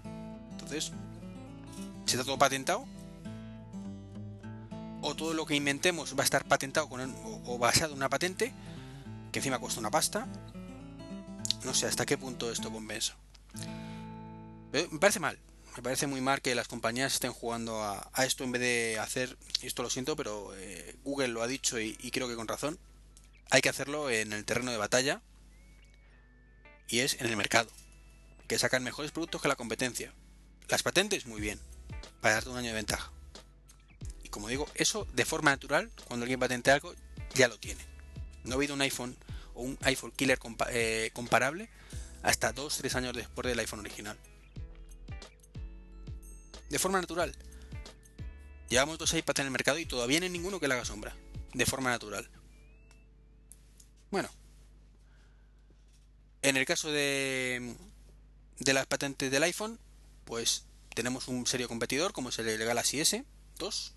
Entonces, 0.52 0.93
¿se 2.07 2.16
está 2.16 2.25
todo 2.25 2.38
patentado? 2.38 2.87
¿O 5.02 5.14
todo 5.14 5.35
lo 5.35 5.45
que 5.45 5.54
inventemos 5.54 6.14
va 6.16 6.23
a 6.23 6.25
estar 6.25 6.45
patentado 6.47 6.88
con 6.88 7.14
o, 7.45 7.59
basado 7.59 7.93
en 7.93 7.99
una 7.99 8.09
patente 8.09 8.52
que 9.34 9.40
encima 9.40 9.58
cuesta 9.58 9.80
una 9.80 9.90
pasta? 9.90 10.28
No 11.64 11.74
sé 11.74 11.86
hasta 11.86 12.06
qué 12.06 12.16
punto 12.16 12.52
esto 12.52 12.70
compensa. 12.70 13.16
me 14.72 14.98
parece 15.00 15.18
mal. 15.18 15.40
Me 15.76 15.82
parece 15.82 16.06
muy 16.06 16.20
mal 16.20 16.40
que 16.40 16.54
las 16.54 16.68
compañías 16.68 17.14
estén 17.14 17.32
jugando 17.32 17.82
a, 17.82 18.08
esto 18.24 18.44
en 18.44 18.52
vez 18.52 18.62
de 18.62 18.98
hacer, 19.00 19.36
y 19.60 19.66
esto 19.66 19.82
lo 19.82 19.90
siento, 19.90 20.14
pero 20.14 20.54
eh, 20.56 20.94
Google 21.02 21.28
lo 21.28 21.42
ha 21.42 21.48
dicho 21.48 21.80
y 21.80 21.94
creo 22.12 22.28
que 22.28 22.36
con 22.36 22.46
razón, 22.46 22.78
hay 23.50 23.60
que 23.60 23.68
hacerlo 23.68 24.08
en 24.08 24.32
el 24.32 24.44
terreno 24.44 24.70
de 24.70 24.76
batalla 24.76 25.20
y 26.86 27.00
es 27.00 27.20
en 27.20 27.26
el 27.26 27.36
mercado, 27.36 27.68
que 28.46 28.56
sacan 28.56 28.84
mejores 28.84 29.10
productos 29.10 29.42
que 29.42 29.48
la 29.48 29.56
competencia. 29.56 30.14
Las 30.68 30.84
patentes, 30.84 31.26
muy 31.26 31.40
bien, 31.40 31.58
para 32.20 32.34
darte 32.34 32.50
un 32.50 32.56
año 32.56 32.68
de 32.68 32.74
ventaja. 32.74 33.10
Y 34.22 34.28
como 34.28 34.46
digo, 34.46 34.68
eso 34.76 35.08
de 35.12 35.24
forma 35.24 35.50
natural, 35.50 35.90
cuando 36.04 36.22
alguien 36.22 36.38
patente 36.38 36.70
algo, 36.70 36.94
ya 37.34 37.48
lo 37.48 37.58
tiene. 37.58 37.84
No 38.44 38.52
ha 38.52 38.54
habido 38.54 38.74
un 38.74 38.80
iPhone 38.82 39.16
o 39.54 39.62
un 39.62 39.78
iPhone 39.82 40.12
killer 40.12 40.38
eh, 40.70 41.11
comparable 41.12 41.68
hasta 42.23 42.54
2-3 42.54 42.94
años 42.96 43.14
después 43.14 43.46
del 43.46 43.58
iPhone 43.58 43.80
original. 43.80 44.18
De 46.70 46.78
forma 46.78 47.00
natural. 47.00 47.34
Llevamos 48.68 48.99
dos 48.99 49.12
iPads 49.12 49.40
en 49.40 49.46
el 49.46 49.52
mercado 49.52 49.78
y 49.78 49.87
todavía 49.87 50.20
no 50.20 50.25
hay 50.25 50.30
ninguno 50.30 50.58
que 50.58 50.66
le 50.66 50.75
haga 50.75 50.84
sombra. 50.84 51.14
De 51.52 51.66
forma 51.66 51.90
natural. 51.90 52.28
Bueno, 54.11 54.28
en 56.42 56.56
el 56.56 56.64
caso 56.66 56.90
de, 56.90 57.76
de 58.58 58.73
las 58.75 58.87
patentes 58.87 59.30
del 59.30 59.42
iPhone, 59.42 59.78
pues 60.25 60.64
tenemos 60.94 61.28
un 61.28 61.46
serio 61.46 61.68
competidor 61.68 62.12
como 62.12 62.30
es 62.30 62.38
el 62.38 62.58
Galaxy 62.58 62.99
S2. 62.99 63.92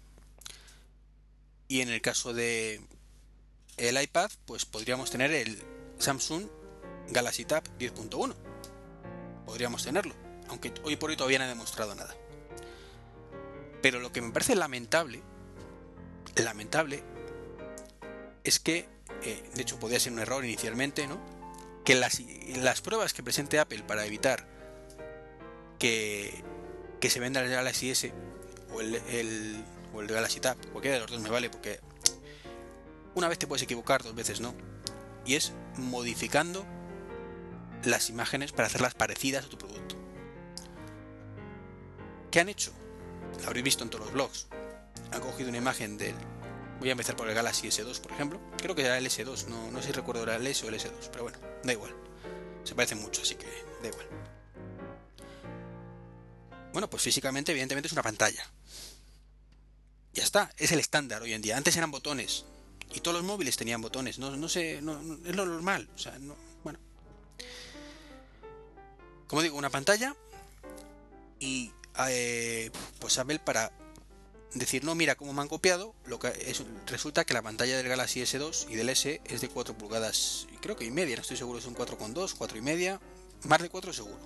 Y 1.70 1.82
en 1.82 1.90
el 1.90 2.02
caso 2.02 2.34
de 2.34 2.82
el 3.78 4.02
iPad, 4.02 4.32
pues 4.46 4.66
podríamos 4.66 5.12
tener 5.12 5.32
el 5.32 5.62
Samsung 6.00 6.48
Galaxy 7.10 7.46
Tab 7.46 7.64
10.1. 7.80 8.36
Podríamos 9.46 9.84
tenerlo, 9.84 10.14
aunque 10.50 10.74
hoy 10.84 10.96
por 10.96 11.10
hoy 11.10 11.18
todavía 11.18 11.40
no 11.40 11.46
ha 11.46 11.50
demostrado 11.50 11.96
nada. 11.96 12.16
Pero 13.82 14.00
lo 14.00 14.12
que 14.12 14.22
me 14.22 14.32
parece 14.32 14.56
lamentable, 14.56 15.22
lamentable, 16.36 17.04
es 18.44 18.60
que 18.60 18.90
eh, 19.24 19.50
de 19.54 19.62
hecho 19.62 19.80
podía 19.80 20.00
ser 20.00 20.14
un 20.14 20.20
error 20.20 20.44
inicialmente, 20.44 21.08
¿no? 21.08 21.20
Que 21.86 21.96
las, 21.96 22.22
las 22.58 22.82
pruebas 22.82 23.14
que 23.14 23.24
presente 23.24 23.60
Apple 23.60 23.84
para 23.84 24.06
evitar 24.06 24.46
que, 25.80 26.44
que 27.00 27.10
se 27.10 27.20
venda 27.20 27.42
el 27.42 27.50
Galaxy 27.50 27.92
S 27.92 28.12
o 28.74 28.82
el, 28.82 29.64
o 29.94 30.02
el 30.02 30.08
Galaxy 30.08 30.40
Tab, 30.40 30.58
cualquiera 30.72 30.96
de 30.96 31.02
los 31.02 31.12
dos 31.12 31.22
me 31.22 31.30
vale, 31.30 31.50
porque 31.50 31.80
una 33.18 33.28
vez 33.28 33.40
te 33.40 33.48
puedes 33.48 33.64
equivocar, 33.64 34.04
dos 34.04 34.16
veces 34.16 34.42
no. 34.42 34.54
Y 35.26 35.36
es 35.36 35.52
modificando 35.76 36.66
las 37.84 38.10
imágenes 38.10 38.52
para 38.52 38.68
hacerlas 38.68 38.94
parecidas 38.94 39.46
a 39.46 39.50
tu 39.50 39.58
producto. 39.58 39.96
¿Qué 42.32 42.40
han 42.40 42.50
hecho? 42.50 42.72
Lo 43.42 43.48
habréis 43.48 43.64
visto 43.64 43.84
en 43.84 43.90
todos 43.90 44.06
los 44.06 44.14
blogs. 44.14 44.48
Han 45.12 45.22
cogido 45.22 45.50
una 45.50 45.58
imagen 45.58 45.98
del 45.98 46.16
Voy 46.80 46.90
a 46.90 46.92
empezar 46.92 47.16
por 47.16 47.28
el 47.28 47.34
Galaxy 47.34 47.68
S2, 47.68 48.00
por 48.02 48.12
ejemplo. 48.12 48.40
Creo 48.58 48.76
que 48.76 48.84
era 48.84 48.98
el 48.98 49.06
S2, 49.08 49.48
no, 49.48 49.72
no 49.72 49.82
sé 49.82 49.88
si 49.88 49.94
recuerdo 49.94 50.24
era 50.24 50.36
el 50.36 50.46
S 50.46 50.64
o 50.64 50.70
el 50.70 50.76
S2, 50.76 51.10
pero 51.12 51.24
bueno, 51.24 51.40
da 51.64 51.74
igual. 51.74 51.96
Se 52.64 52.76
parece 52.76 52.94
mucho, 52.94 53.24
así 53.24 53.36
que 53.36 53.48
da 53.82 53.88
igual. 53.88 54.06
Bueno, 56.72 56.88
pues 56.88 57.02
físicamente, 57.02 57.52
evidentemente, 57.52 57.88
es 57.88 57.94
una 57.94 58.04
pantalla. 58.04 58.44
Ya 60.14 60.24
está, 60.24 60.52
es 60.58 60.72
el 60.72 60.80
estándar 60.80 61.24
hoy 61.24 61.34
en 61.34 61.42
día. 61.42 61.58
Antes 61.58 61.76
eran 61.78 61.90
botones. 61.90 62.46
Y 62.94 63.00
todos 63.01 63.17
los 63.17 63.25
móviles 63.25 63.58
tenían 63.58 63.82
botones. 63.82 64.20
No, 64.20 64.36
no 64.36 64.50
sé, 64.50 64.82
no, 64.82 65.00
es 65.25 65.36
lo 65.36 65.46
normal. 65.46 65.89
O 65.96 65.98
sea, 65.98 66.17
no, 66.20 66.36
bueno. 66.63 66.79
Como 69.27 69.41
digo, 69.41 69.58
una 69.58 69.70
pantalla. 69.70 70.15
Y 71.39 71.72
eh, 72.10 72.72
pues 73.00 73.17
Apple 73.17 73.39
para 73.39 73.72
decir, 74.53 74.84
no, 74.84 74.96
mira 74.96 75.15
cómo 75.15 75.34
me 75.34 75.41
han 75.41 75.48
copiado, 75.48 75.94
lo 76.06 76.20
que 76.20 76.27
es, 76.27 76.63
resulta 76.88 77.25
que 77.25 77.34
la 77.34 77.41
pantalla 77.41 77.77
del 77.77 77.88
Galaxy 77.88 78.22
S2 78.22 78.67
y 78.70 78.75
del 78.75 78.89
S 78.89 79.22
es 79.25 79.41
de 79.41 79.50
4 79.50 79.77
pulgadas, 79.77 80.48
creo 80.62 80.75
que 80.75 80.86
y 80.86 80.91
media, 80.91 81.15
no 81.15 81.22
estoy 81.22 81.38
seguro, 81.38 81.62
son 81.62 81.75
4,2, 81.75 82.36
4 82.38 82.58
y 82.58 82.62
media, 82.62 83.01
más 83.44 83.62
de 83.62 83.70
4 83.70 83.94
seguro. 83.94 84.20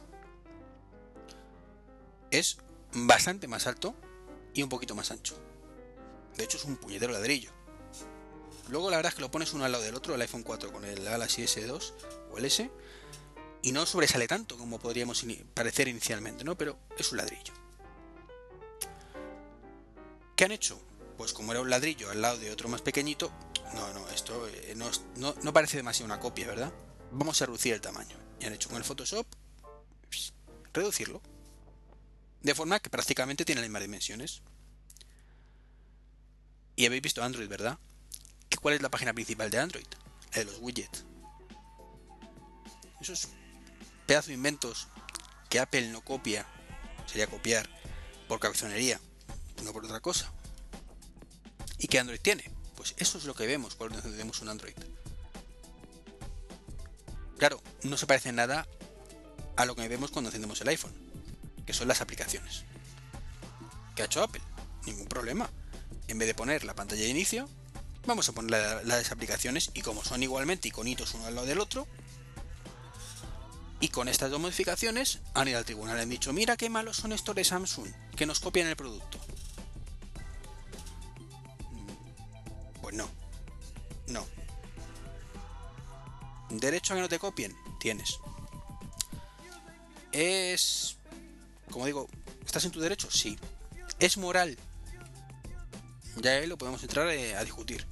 Es 2.30 2.58
bastante 2.94 3.48
más 3.48 3.68
alto 3.68 3.96
y 4.54 4.64
un 4.64 4.70
poquito 4.70 4.96
más 4.96 5.12
ancho. 5.12 5.38
De 6.38 6.44
hecho 6.44 6.58
es 6.58 6.66
un 6.66 6.78
puñetero 6.78 7.12
ladrillo. 7.12 7.52
Luego 8.70 8.90
la 8.90 8.98
verdad 8.98 9.12
es 9.12 9.16
que 9.16 9.22
lo 9.22 9.32
pones 9.32 9.54
uno 9.54 9.66
al 9.66 9.72
lado 9.72 9.84
del 9.84 9.96
otro, 9.96 10.16
el 10.16 10.22
iPhone 10.22 10.44
4 10.44 10.72
con 10.72 10.86
el 10.86 11.04
Galaxy 11.04 11.44
S2 11.44 11.94
o 12.32 12.38
el 12.38 12.46
S, 12.46 12.70
y 13.64 13.72
no 13.72 13.86
sobresale 13.86 14.28
tanto 14.28 14.58
como 14.58 14.80
podríamos 14.80 15.26
parecer 15.54 15.88
inicialmente, 15.88 16.44
¿no? 16.44 16.58
Pero 16.58 16.78
es 16.98 17.12
un 17.12 17.18
ladrillo. 17.18 17.54
¿Qué 20.36 20.46
han 20.46 20.52
hecho? 20.52 20.82
Pues 21.18 21.34
como 21.34 21.52
era 21.52 21.62
un 21.62 21.70
ladrillo 21.70 22.10
al 22.10 22.22
lado 22.22 22.38
de 22.38 22.52
otro 22.52 22.68
más 22.70 22.82
pequeñito, 22.82 23.32
no, 23.74 23.94
no, 23.94 24.10
esto 24.10 24.48
eh, 24.48 24.76
no, 24.76 25.54
parece 25.54 25.78
demasiado 25.78 26.06
una 26.06 26.20
copia, 26.20 26.48
¿verdad? 26.48 26.72
Vamos 27.12 27.42
a 27.42 27.46
reducir 27.46 27.74
el 27.74 27.82
tamaño. 27.82 28.18
Y 28.40 28.46
han 28.46 28.54
hecho 28.54 28.70
con 28.70 28.78
el 28.78 28.84
Photoshop 28.84 29.26
reducirlo. 30.74 31.22
De 32.42 32.56
forma 32.56 32.80
que 32.80 32.90
prácticamente 32.90 33.46
tiene 33.46 33.62
las 33.62 33.70
mismas 33.70 33.84
dimensiones. 33.84 34.42
Y 36.76 36.86
habéis 36.86 37.04
visto 37.04 37.22
Android, 37.22 37.48
¿verdad? 37.48 37.78
¿Cuál 38.62 38.76
es 38.76 38.82
la 38.82 38.90
página 38.90 39.14
principal 39.14 39.50
de 39.50 39.60
Android? 39.60 39.88
La 40.32 40.40
de 40.40 40.46
los 40.46 40.60
widgets. 40.60 41.04
Esos 43.02 43.30
pedazos 44.06 44.28
de 44.28 44.34
inventos 44.34 44.88
que 45.50 45.60
Apple 45.60 45.90
no 45.90 46.02
copia, 46.02 46.46
sería 47.08 47.28
copiar 47.28 47.68
por 48.28 48.40
cabezonería 48.40 49.00
no 49.64 49.74
por 49.74 49.86
otra 49.86 50.00
cosa. 50.00 50.32
¿Y 51.78 51.88
qué 51.88 52.00
Android 52.00 52.20
tiene? 52.20 52.50
Pues 52.76 52.94
eso 52.98 53.18
es 53.18 53.26
lo 53.26 53.34
que 53.34 53.46
vemos 53.46 53.76
cuando 53.76 53.98
encendemos 53.98 54.42
un 54.42 54.50
Android. 54.50 54.76
Claro, 57.38 57.62
no 57.84 57.98
se 57.98 58.08
parece 58.08 58.32
nada 58.32 58.68
a 59.56 59.66
lo 59.66 59.76
que 59.76 59.88
vemos 59.88 60.12
cuando 60.12 60.30
encendemos 60.30 60.62
el 60.62 60.70
iPhone, 60.70 60.94
que 61.66 61.74
son 61.74 61.88
las 61.88 62.02
aplicaciones. 62.02 62.64
¿Qué 63.96 64.04
ha 64.04 64.06
hecho 64.06 64.24
Apple? 64.24 64.42
Ningún 64.86 65.08
problema. 65.08 65.50
En 66.08 66.18
vez 66.18 66.28
de 66.28 66.36
poner 66.36 66.64
la 66.64 66.76
pantalla 66.76 67.02
de 67.02 67.10
inicio, 67.10 67.50
vamos 68.06 68.30
a 68.30 68.34
poner 68.34 68.86
las 68.86 69.12
aplicaciones 69.12 69.72
y 69.74 69.82
como 69.82 70.04
son 70.04 70.24
igualmente 70.24 70.68
iconitos 70.68 71.14
uno 71.14 71.26
al 71.26 71.36
lado 71.36 71.48
del 71.48 71.60
otro, 71.60 71.88
y 73.80 73.90
con 73.90 74.08
estas 74.08 74.30
dos 74.30 74.40
modificaciones 74.40 75.20
han 75.34 75.48
ido 75.48 75.58
al 75.58 75.66
tribunal 75.66 75.98
y 75.98 76.02
han 76.02 76.10
dicho, 76.10 76.34
mira 76.34 76.56
qué 76.56 76.70
malos 76.70 76.98
son 76.98 77.12
estos 77.14 77.36
de 77.36 77.44
Samsung, 77.44 77.88
que 78.16 78.26
nos 78.26 78.40
copian 78.40 78.68
el 78.68 78.76
producto. 78.76 79.20
no. 82.92 83.10
No. 84.08 84.26
¿Derecho 86.50 86.94
a 86.94 86.96
que 86.98 87.02
no 87.02 87.10
te 87.10 87.20
copien? 87.20 87.56
Tienes. 87.80 88.20
Es... 90.12 90.98
Como 91.72 91.86
digo, 91.86 92.10
¿estás 92.46 92.66
en 92.66 92.72
tu 92.72 92.82
derecho? 92.82 93.10
Sí. 93.10 93.40
¿Es 94.00 94.18
moral? 94.18 94.58
Ya 96.18 96.32
ahí 96.32 96.48
lo 96.48 96.58
podemos 96.58 96.84
entrar 96.84 97.08
eh, 97.08 97.38
a 97.38 97.44
discutir. 97.46 97.86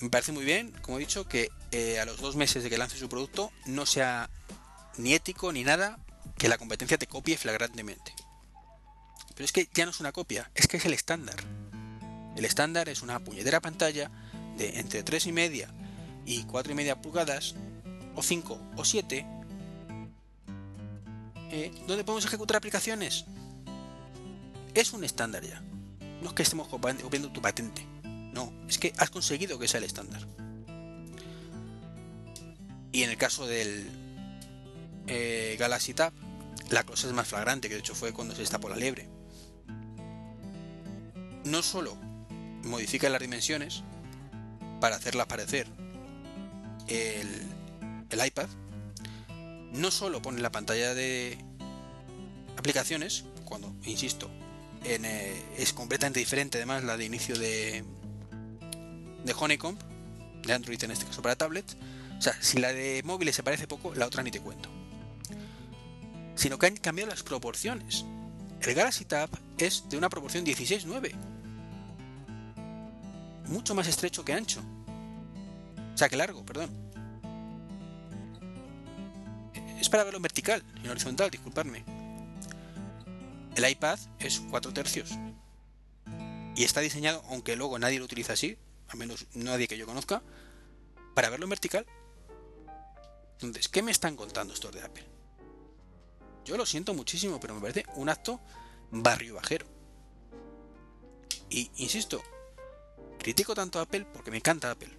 Me 0.00 0.10
parece 0.10 0.32
muy 0.32 0.44
bien, 0.44 0.72
como 0.82 0.98
he 0.98 1.00
dicho, 1.00 1.26
que 1.28 1.50
eh, 1.72 1.98
a 2.00 2.04
los 2.04 2.20
dos 2.20 2.36
meses 2.36 2.62
de 2.62 2.70
que 2.70 2.78
lance 2.78 2.98
su 2.98 3.08
producto 3.08 3.50
no 3.66 3.86
sea 3.86 4.28
ni 4.96 5.14
ético 5.14 5.52
ni 5.52 5.64
nada 5.64 5.98
que 6.36 6.48
la 6.48 6.58
competencia 6.58 6.98
te 6.98 7.06
copie 7.06 7.36
flagrantemente. 7.36 8.14
Pero 9.34 9.44
es 9.44 9.52
que 9.52 9.68
ya 9.72 9.84
no 9.84 9.90
es 9.90 10.00
una 10.00 10.12
copia, 10.12 10.50
es 10.54 10.68
que 10.68 10.76
es 10.76 10.84
el 10.84 10.92
estándar. 10.92 11.36
El 12.36 12.44
estándar 12.44 12.88
es 12.88 13.02
una 13.02 13.18
puñetera 13.20 13.60
pantalla 13.60 14.10
de 14.56 14.78
entre 14.78 15.02
3 15.02 15.26
y 15.26 15.32
media 15.32 15.72
y 16.26 16.44
4 16.44 16.72
y 16.72 16.76
media 16.76 17.00
pulgadas, 17.00 17.54
o 18.14 18.22
5 18.22 18.60
o 18.76 18.84
7, 18.84 19.26
eh, 21.50 21.72
donde 21.86 22.04
podemos 22.04 22.24
ejecutar 22.24 22.56
aplicaciones. 22.56 23.24
Es 24.74 24.92
un 24.92 25.04
estándar 25.04 25.44
ya. 25.44 25.62
No 26.22 26.28
es 26.28 26.34
que 26.34 26.42
estemos 26.42 26.68
copiando 26.68 27.32
tu 27.32 27.40
patente. 27.40 27.93
No, 28.34 28.52
es 28.68 28.78
que 28.78 28.92
has 28.98 29.10
conseguido 29.10 29.58
que 29.58 29.68
sea 29.68 29.78
el 29.78 29.84
estándar. 29.84 30.26
Y 32.92 33.02
en 33.02 33.10
el 33.10 33.16
caso 33.16 33.46
del 33.46 33.88
eh, 35.06 35.56
Galaxy 35.58 35.94
Tab, 35.94 36.12
la 36.70 36.84
cosa 36.84 37.06
es 37.06 37.12
más 37.12 37.28
flagrante, 37.28 37.68
que 37.68 37.74
de 37.74 37.80
hecho 37.80 37.94
fue 37.94 38.12
cuando 38.12 38.34
se 38.34 38.40
destapó 38.40 38.68
la 38.68 38.76
liebre. 38.76 39.08
No 41.44 41.62
solo 41.62 41.96
modifica 42.64 43.08
las 43.08 43.20
dimensiones 43.20 43.82
para 44.80 44.96
hacerla 44.96 45.24
aparecer 45.24 45.66
el, 46.88 47.28
el 48.10 48.26
iPad, 48.26 48.48
no 49.72 49.90
solo 49.90 50.22
pone 50.22 50.40
la 50.40 50.50
pantalla 50.50 50.94
de 50.94 51.38
aplicaciones, 52.56 53.24
cuando, 53.44 53.74
insisto, 53.84 54.30
eh, 54.84 55.42
es 55.56 55.72
completamente 55.72 56.20
diferente 56.20 56.58
además 56.58 56.84
la 56.84 56.96
de 56.96 57.04
inicio 57.04 57.38
de, 57.38 57.84
de 59.24 59.34
Honeycomb, 59.38 59.78
de 60.42 60.52
Android 60.52 60.82
en 60.82 60.90
este 60.90 61.06
caso 61.06 61.22
para 61.22 61.36
tablets. 61.36 61.76
O 62.18 62.22
sea, 62.22 62.36
si 62.40 62.58
la 62.58 62.72
de 62.72 63.02
móviles 63.04 63.34
se 63.34 63.42
parece 63.42 63.66
poco, 63.66 63.94
la 63.94 64.06
otra 64.06 64.22
ni 64.22 64.30
te 64.30 64.40
cuento. 64.40 64.68
Sino 66.34 66.58
que 66.58 66.66
han 66.66 66.76
cambiado 66.76 67.10
las 67.10 67.22
proporciones. 67.22 68.04
El 68.60 68.74
Galaxy 68.74 69.04
Tab 69.04 69.30
es 69.58 69.88
de 69.88 69.98
una 69.98 70.08
proporción 70.08 70.44
16-9. 70.44 71.12
Mucho 73.48 73.74
más 73.74 73.86
estrecho 73.88 74.24
que 74.24 74.32
ancho. 74.32 74.62
O 75.94 75.98
sea, 75.98 76.08
que 76.08 76.16
largo, 76.16 76.44
perdón. 76.44 76.70
Es 79.78 79.88
para 79.88 80.04
verlo 80.04 80.16
en 80.16 80.22
vertical, 80.22 80.62
en 80.82 80.90
horizontal, 80.90 81.30
disculpadme. 81.30 81.84
El 83.54 83.68
iPad 83.70 83.98
es 84.18 84.40
4 84.50 84.72
tercios. 84.72 85.10
Y 86.56 86.64
está 86.64 86.80
diseñado, 86.80 87.22
aunque 87.28 87.54
luego 87.54 87.78
nadie 87.78 87.98
lo 87.98 88.04
utiliza 88.06 88.32
así, 88.32 88.56
al 88.88 88.98
menos 88.98 89.26
nadie 89.34 89.68
que 89.68 89.76
yo 89.76 89.86
conozca, 89.86 90.22
para 91.14 91.30
verlo 91.30 91.46
en 91.46 91.50
vertical. 91.50 91.86
Entonces, 93.34 93.68
¿qué 93.68 93.82
me 93.82 93.90
están 93.90 94.16
contando 94.16 94.54
estos 94.54 94.72
de 94.72 94.82
Apple? 94.82 95.04
Yo 96.44 96.56
lo 96.56 96.66
siento 96.66 96.94
muchísimo, 96.94 97.40
pero 97.40 97.54
me 97.54 97.60
parece 97.60 97.84
un 97.94 98.08
acto 98.08 98.40
barrio 98.90 99.34
bajero. 99.34 99.66
Y 101.48 101.70
insisto, 101.76 102.22
critico 103.18 103.54
tanto 103.54 103.78
a 103.78 103.82
Apple 103.82 104.06
porque 104.12 104.30
me 104.30 104.38
encanta 104.38 104.70
Apple. 104.70 104.96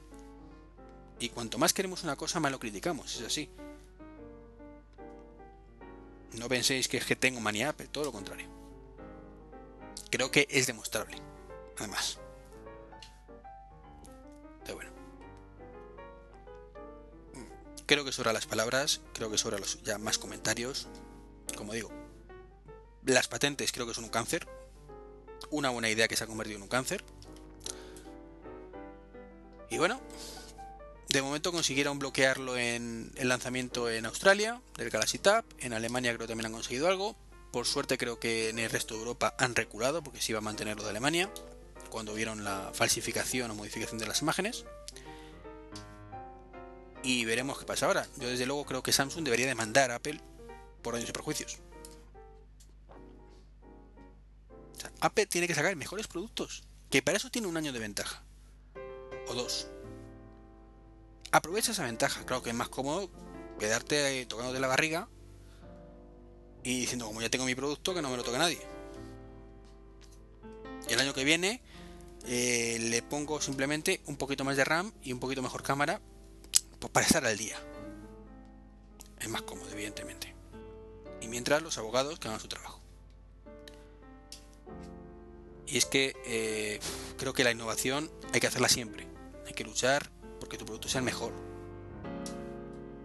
Y 1.20 1.30
cuanto 1.30 1.58
más 1.58 1.74
queremos 1.74 2.04
una 2.04 2.16
cosa, 2.16 2.40
más 2.40 2.52
lo 2.52 2.60
criticamos, 2.60 3.16
es 3.16 3.26
así. 3.26 3.50
No 6.34 6.50
penséis 6.50 6.88
que 6.88 6.98
es 6.98 7.06
que 7.06 7.16
tengo 7.16 7.40
manía 7.40 7.70
Apple, 7.70 7.88
todo 7.88 8.06
lo 8.06 8.12
contrario. 8.12 8.48
Creo 10.10 10.32
que 10.32 10.48
es 10.50 10.68
demostrable, 10.68 11.18
además. 11.78 12.20
Creo 17.86 18.04
que 18.04 18.12
sobra 18.12 18.34
las 18.34 18.48
palabras, 18.48 19.02
creo 19.14 19.30
que 19.30 19.38
sobra 19.38 19.60
los 19.60 19.82
ya 19.84 19.98
más 19.98 20.18
comentarios. 20.18 20.88
Como 21.56 21.74
digo, 21.74 21.92
las 23.06 23.28
patentes 23.28 23.72
creo 23.72 23.86
que 23.86 23.94
son 23.94 24.06
un 24.06 24.10
cáncer. 24.10 24.48
Una 25.52 25.70
buena 25.70 25.90
idea 25.90 26.08
que 26.08 26.16
se 26.16 26.24
ha 26.24 26.28
convertido 26.28 26.58
en 26.58 26.64
un 26.64 26.70
cáncer. 26.70 27.04
Y 29.70 29.78
bueno, 29.78 30.02
de 31.10 31.22
momento 31.22 31.52
consiguieron 31.52 32.00
bloquearlo 32.00 32.58
en 32.58 33.12
el 33.16 33.30
lanzamiento 33.30 33.90
en 33.90 34.06
Australia 34.06 34.62
del 34.78 34.90
Galaxy 34.90 35.20
Tab. 35.20 35.46
En 35.60 35.74
Alemania 35.74 36.12
creo 36.12 36.22
que 36.22 36.32
también 36.32 36.48
han 36.48 36.54
conseguido 36.54 36.88
algo. 36.88 37.16
Por 37.52 37.68
suerte 37.68 37.98
creo 37.98 38.20
que 38.20 38.50
en 38.50 38.60
el 38.60 38.70
resto 38.70 38.96
de 38.96 39.02
Europa 39.02 39.36
han 39.38 39.56
reculado 39.56 40.04
porque 40.04 40.22
se 40.22 40.32
iba 40.32 40.40
a 40.40 40.42
mantener 40.42 40.76
lo 40.78 40.84
de 40.84 40.90
Alemania 40.90 41.32
cuando 41.90 42.14
vieron 42.16 42.44
la 42.44 42.72
falsificación 42.74 43.52
o 43.52 43.56
modificación 43.56 44.00
de 44.00 44.08
las 44.08 44.22
imágenes. 44.22 44.66
Y 47.06 47.24
veremos 47.24 47.60
qué 47.60 47.66
pasa 47.66 47.86
ahora. 47.86 48.08
Yo 48.18 48.28
desde 48.28 48.48
luego 48.48 48.66
creo 48.66 48.82
que 48.82 48.92
Samsung 48.92 49.24
debería 49.24 49.46
demandar 49.46 49.92
a 49.92 49.96
Apple 49.98 50.20
por 50.82 50.96
daños 50.96 51.08
y 51.08 51.14
perjuicios. 51.14 51.60
Apple 55.02 55.28
tiene 55.28 55.48
que 55.48 55.54
sacar 55.54 55.76
mejores 55.76 56.08
productos, 56.08 56.64
que 56.90 57.04
para 57.04 57.18
eso 57.18 57.30
tiene 57.30 57.48
un 57.48 57.58
año 57.58 57.72
de 57.72 57.78
ventaja. 57.78 58.24
O 59.28 59.36
dos. 59.36 59.68
Aprovecha 61.32 61.74
esa 61.74 61.84
ventaja, 61.84 62.26
claro 62.26 62.42
que 62.42 62.50
es 62.50 62.56
más 62.56 62.70
cómodo 62.70 63.12
quedarte 63.60 64.26
tocando 64.26 64.52
de 64.52 64.60
la 64.60 64.68
barriga 64.68 65.08
y 66.64 66.80
diciendo, 66.80 67.06
como 67.06 67.22
ya 67.22 67.30
tengo 67.30 67.46
mi 67.46 67.54
producto, 67.54 67.94
que 67.94 68.02
no 68.02 68.10
me 68.10 68.18
lo 68.18 68.24
toque 68.24 68.40
nadie. 68.40 68.62
Y 70.90 70.94
el 70.94 71.00
año 71.00 71.14
que 71.14 71.24
viene 71.24 71.62
eh, 72.26 72.80
le 72.80 73.04
pongo 73.04 73.40
simplemente 73.42 74.02
un 74.08 74.18
poquito 74.18 74.44
más 74.44 74.58
de 74.58 74.66
RAM 74.66 74.92
y 75.04 75.14
un 75.14 75.20
poquito 75.20 75.44
mejor 75.44 75.62
cámara 75.62 76.02
pues 76.80 76.92
para 76.92 77.06
estar 77.06 77.26
al 77.26 77.38
día. 77.38 77.58
Es 79.20 79.30
más 79.30 79.42
cómodo, 79.44 79.70
evidentemente. 79.72 80.34
Y 81.22 81.28
mientras 81.28 81.62
los 81.62 81.78
abogados 81.78 82.20
que 82.20 82.28
hagan 82.28 82.40
su 82.40 82.48
trabajo. 82.48 82.82
Y 85.68 85.78
es 85.78 85.86
que 85.86 86.14
eh, 86.26 86.80
creo 87.18 87.34
que 87.34 87.44
la 87.44 87.52
innovación 87.52 88.12
hay 88.34 88.40
que 88.40 88.48
hacerla 88.48 88.70
siempre. 88.70 89.08
Hay 89.48 89.54
que 89.54 89.64
luchar 89.64 90.12
porque 90.40 90.58
tu 90.58 90.66
producto 90.66 90.88
sea 90.88 91.00
el 91.00 91.06
mejor. 91.06 91.34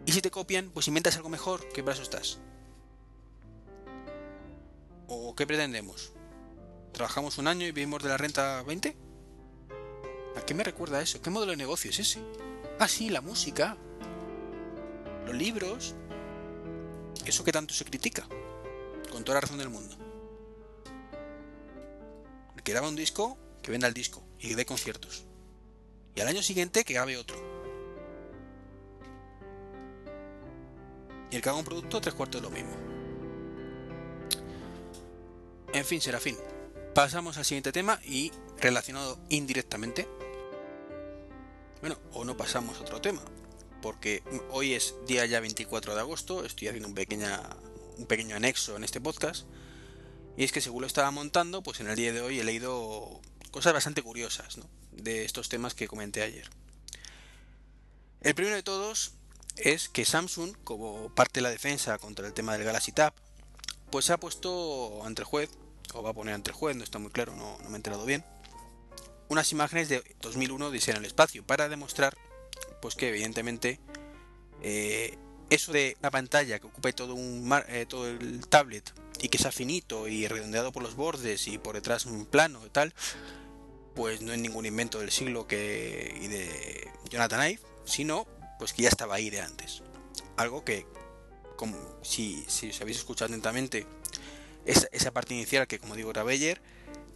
Y 0.07 0.13
si 0.13 0.21
te 0.21 0.31
copian, 0.31 0.71
pues 0.71 0.89
inventas 0.89 1.17
algo 1.17 1.29
mejor, 1.29 1.67
¿qué 1.73 1.83
brazo 1.83 2.03
estás? 2.03 2.39
¿O 5.07 5.35
qué 5.35 5.47
pretendemos? 5.47 6.13
¿Trabajamos 6.93 7.39
un 7.39 7.49
año 7.49 7.67
y 7.67 7.73
vivimos 7.73 8.03
de 8.03 8.09
la 8.09 8.17
renta 8.17 8.63
20? 8.63 9.10
¿A 10.37 10.43
qué 10.43 10.55
me 10.55 10.65
recuerda 10.65 11.03
eso? 11.03 11.21
¿Qué 11.21 11.31
modelo 11.31 11.53
de 11.53 11.57
negocio 11.57 11.91
es 11.91 11.99
ese? 11.99 12.21
Ah, 12.79 12.89
sí, 12.89 13.11
la 13.11 13.21
música. 13.21 13.77
Los 15.27 15.35
libros. 15.35 15.95
Eso 17.25 17.45
que 17.45 17.53
tanto 17.53 17.75
se 17.75 17.85
critica. 17.85 18.27
Con 19.11 19.25
toda 19.25 19.37
la 19.37 19.41
razón 19.43 19.59
del 19.59 19.69
mundo. 19.69 19.97
El 22.57 22.63
que 22.63 22.73
graba 22.73 22.89
un 22.89 22.97
disco, 22.97 23.37
que 23.63 23.71
venda 23.71 23.89
el 23.89 23.95
disco 23.95 24.23
y 24.39 24.55
dé 24.55 24.65
conciertos. 24.65 25.25
Y 26.15 26.21
al 26.21 26.29
año 26.29 26.43
siguiente 26.43 26.85
que 26.85 26.95
grabe 26.95 27.17
otro. 27.17 27.37
Y 31.31 31.37
el 31.37 31.43
que 31.43 31.49
haga 31.49 31.59
un 31.59 31.65
producto, 31.65 32.01
tres 32.01 32.15
cuartos 32.15 32.41
de 32.41 32.49
lo 32.49 32.55
mismo. 32.55 32.75
En 35.73 35.85
fin, 35.85 36.01
Serafín. 36.01 36.37
Pasamos 36.95 37.39
al 37.39 37.45
siguiente 37.45 37.71
tema 37.71 38.01
y 38.05 38.33
relacionado 38.61 39.19
indirectamente. 39.29 40.09
Bueno, 41.81 41.99
o 42.13 42.25
no 42.25 42.37
pasamos 42.37 42.79
a 42.79 42.83
otro 42.83 43.01
tema, 43.01 43.23
porque 43.81 44.23
hoy 44.51 44.75
es 44.75 44.95
día 45.07 45.25
ya 45.25 45.41
24 45.41 45.95
de 45.95 46.01
agosto, 46.01 46.45
estoy 46.45 46.69
haciendo 46.69 46.89
un, 46.89 46.95
pequeña, 46.95 47.41
un 47.97 48.07
pequeño 48.07 48.37
anexo 48.37 48.77
en 48.77 48.85
este 48.85 49.01
podcast, 49.01 49.47
y 50.37 50.45
es 50.45 50.53
que 50.53 50.61
según 50.61 50.83
lo 50.83 50.87
estaba 50.87 51.11
montando, 51.11 51.63
pues 51.63 51.81
en 51.81 51.89
el 51.89 51.97
día 51.97 52.13
de 52.13 52.21
hoy 52.21 52.39
he 52.39 52.45
leído 52.45 53.21
cosas 53.51 53.73
bastante 53.73 54.03
curiosas 54.03 54.59
de 54.93 55.25
estos 55.25 55.49
temas 55.49 55.75
que 55.75 55.89
comenté 55.89 56.23
ayer. 56.23 56.51
El 58.21 58.35
primero 58.35 58.57
de 58.57 58.63
todos 58.63 59.15
es 59.57 59.89
que 59.89 60.05
Samsung, 60.05 60.55
como 60.63 61.15
parte 61.15 61.41
de 61.41 61.43
la 61.43 61.51
defensa 61.51 61.97
contra 61.97 62.27
el 62.27 62.35
tema 62.35 62.53
del 62.53 62.65
Galaxy 62.65 62.93
Tab, 62.93 63.15
pues 63.91 64.05
se 64.05 64.13
ha 64.13 64.21
puesto 64.21 65.03
ante 65.05 65.23
el 65.23 65.27
juez, 65.27 65.49
o 65.95 66.03
va 66.03 66.11
a 66.11 66.15
poner 66.15 66.35
ante 66.35 66.51
el 66.51 66.57
juez, 66.57 66.77
no 66.77 66.85
está 66.85 66.99
muy 66.99 67.11
claro, 67.11 67.35
no, 67.35 67.59
me 67.69 67.73
he 67.73 67.77
enterado 67.77 68.05
bien, 68.05 68.23
unas 69.31 69.51
imágenes 69.53 69.89
de 69.89 70.03
2001 70.21 70.71
de 70.71 70.81
en 70.89 70.97
el 70.97 71.05
espacio 71.05 71.47
para 71.47 71.69
demostrar 71.69 72.19
pues 72.83 72.97
que 72.97 73.09
evidentemente 73.09 73.81
eh, 74.61 75.17
eso 75.51 75.73
de 75.73 75.97
una 76.01 76.11
pantalla 76.11 76.59
que 76.59 76.67
ocupe 76.67 76.93
todo, 76.93 77.15
un 77.15 77.51
eh, 77.69 77.87
todo 77.89 78.09
el 78.09 78.47
tablet 78.49 78.93
y 79.23 79.29
que 79.29 79.39
sea 79.39 79.53
finito 79.53 80.09
y 80.09 80.27
redondeado 80.27 80.73
por 80.73 80.83
los 80.83 80.97
bordes 80.97 81.47
y 81.47 81.59
por 81.59 81.77
detrás 81.77 82.07
un 82.07 82.27
plano 82.27 82.65
y 82.67 82.71
tal, 82.71 82.93
pues 83.95 84.21
no 84.21 84.33
es 84.33 84.39
ningún 84.39 84.67
invento 84.67 84.99
del 84.99 85.13
siglo 85.13 85.47
que 85.47 86.19
y 86.21 86.27
de 86.27 86.91
Jonathan 87.09 87.51
Ive, 87.51 87.61
sino 87.85 88.27
pues 88.59 88.73
que 88.73 88.83
ya 88.83 88.89
estaba 88.89 89.15
ahí 89.15 89.31
de 89.31 89.41
antes. 89.41 89.83
Algo 90.37 90.65
que, 90.65 90.87
como, 91.57 91.77
si, 92.03 92.45
si 92.49 92.71
os 92.71 92.81
habéis 92.81 92.99
escuchado 92.99 93.27
atentamente 93.27 93.87
esa, 94.65 94.89
esa 94.93 95.13
parte 95.13 95.35
inicial 95.35 95.67
que 95.67 95.79
como 95.79 95.95
digo 95.95 96.11
era 96.11 96.25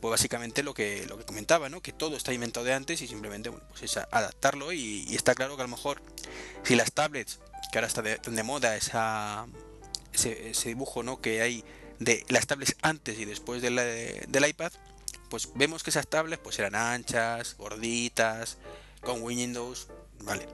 pues 0.01 0.11
básicamente 0.11 0.63
lo 0.63 0.75
que, 0.75 1.07
lo 1.07 1.19
que 1.19 1.25
comentaba, 1.25 1.69
¿no? 1.69 1.81
que 1.81 1.93
todo 1.93 2.17
está 2.17 2.33
inventado 2.33 2.67
de 2.67 2.75
antes 2.75 3.01
y 3.03 3.09
simplemente 3.09 3.49
bueno, 3.49 3.65
pues 3.69 3.83
es 3.83 3.97
adaptarlo 3.97 4.73
y, 4.73 5.15
está 5.15 5.35
claro 5.35 5.57
que 5.57 5.63
a 5.63 5.67
lo 5.67 5.71
mejor 5.71 6.03
si 6.63 6.75
las 6.75 6.93
tablets, 6.93 7.41
que 7.73 7.79
ahora 7.79 7.89
está 7.89 8.03
de, 8.03 8.19
de 8.19 8.43
moda 8.43 8.77
esa, 8.77 9.47
ese, 10.13 10.69
dibujo 10.69 11.03
¿no? 11.03 11.21
que 11.21 11.43
hay 11.43 11.65
de 11.99 12.25
las 12.29 12.47
tablets 12.47 12.77
antes 12.83 13.19
y 13.19 13.25
después 13.25 13.63
del 13.63 14.47
iPad, 14.47 14.73
pues 15.31 15.49
vemos 15.55 15.83
que 15.83 15.91
esas 15.91 16.07
tablets 16.07 16.43
pues 16.43 16.59
eran 16.59 16.75
anchas, 16.75 17.57
gorditas, 17.57 18.59
con 19.01 19.23
Windows, 19.23 19.89
vale. 20.21 20.47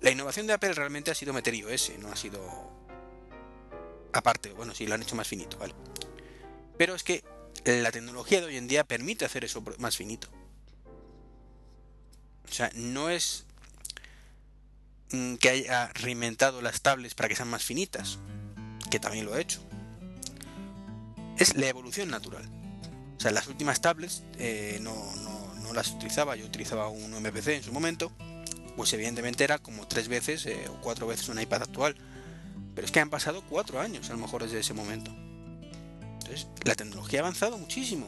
La 0.00 0.10
innovación 0.10 0.46
de 0.46 0.52
Apple 0.52 0.74
realmente 0.74 1.10
ha 1.10 1.14
sido 1.14 1.32
meter 1.32 1.54
iOS, 1.54 1.92
no 1.98 2.12
ha 2.12 2.16
sido 2.16 2.40
aparte, 4.12 4.52
bueno, 4.52 4.74
sí, 4.74 4.86
lo 4.86 4.94
han 4.94 5.02
hecho 5.02 5.16
más 5.16 5.26
finito, 5.28 5.58
vale. 5.58 5.74
Pero 6.76 6.94
es 6.94 7.02
que 7.02 7.24
la 7.64 7.90
tecnología 7.90 8.40
de 8.40 8.46
hoy 8.46 8.56
en 8.56 8.68
día 8.68 8.84
permite 8.84 9.24
hacer 9.24 9.44
eso 9.44 9.62
más 9.78 9.96
finito. 9.96 10.28
O 12.48 12.52
sea, 12.52 12.70
no 12.74 13.10
es 13.10 13.44
mm, 15.12 15.34
que 15.36 15.50
haya 15.50 15.88
reinventado 15.94 16.62
las 16.62 16.80
tablets 16.80 17.14
para 17.14 17.28
que 17.28 17.36
sean 17.36 17.48
más 17.48 17.64
finitas, 17.64 18.18
que 18.90 18.98
también 18.98 19.26
lo 19.26 19.34
ha 19.34 19.40
hecho. 19.40 19.60
Es 21.38 21.56
la 21.56 21.68
evolución 21.68 22.08
natural. 22.10 22.48
O 23.16 23.20
sea, 23.20 23.30
las 23.30 23.46
últimas 23.48 23.80
tablets 23.80 24.22
eh, 24.38 24.78
no, 24.80 24.94
no 25.68 25.72
las 25.74 25.88
utilizaba, 25.88 26.36
yo 26.36 26.46
utilizaba 26.46 26.88
un 26.88 27.12
MPC 27.12 27.48
en 27.48 27.62
su 27.62 27.72
momento, 27.72 28.10
pues 28.76 28.92
evidentemente 28.92 29.44
era 29.44 29.58
como 29.58 29.86
tres 29.86 30.08
veces 30.08 30.46
eh, 30.46 30.66
o 30.68 30.80
cuatro 30.80 31.06
veces 31.06 31.28
un 31.28 31.40
iPad 31.40 31.62
actual. 31.62 31.96
Pero 32.74 32.86
es 32.86 32.92
que 32.92 33.00
han 33.00 33.10
pasado 33.10 33.42
cuatro 33.42 33.80
años 33.80 34.08
a 34.08 34.12
lo 34.12 34.20
mejor 34.20 34.42
desde 34.44 34.60
ese 34.60 34.72
momento. 34.72 35.14
Entonces, 36.28 36.48
la 36.64 36.74
tecnología 36.74 37.20
ha 37.20 37.22
avanzado 37.22 37.56
muchísimo. 37.56 38.06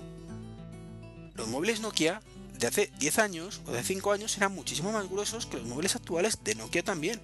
Los 1.35 1.49
móviles 1.49 1.81
Nokia 1.81 2.21
de 2.59 2.67
hace 2.67 2.93
10 2.99 3.19
años 3.19 3.63
o 3.67 3.73
de 3.73 3.83
5 3.83 4.13
años 4.13 4.37
eran 4.37 4.55
muchísimo 4.55 4.93
más 4.93 5.09
gruesos 5.09 5.47
que 5.47 5.57
los 5.57 5.67
móviles 5.67 5.97
actuales 5.97 6.39
de 6.45 6.55
Nokia 6.55 6.83
también. 6.83 7.21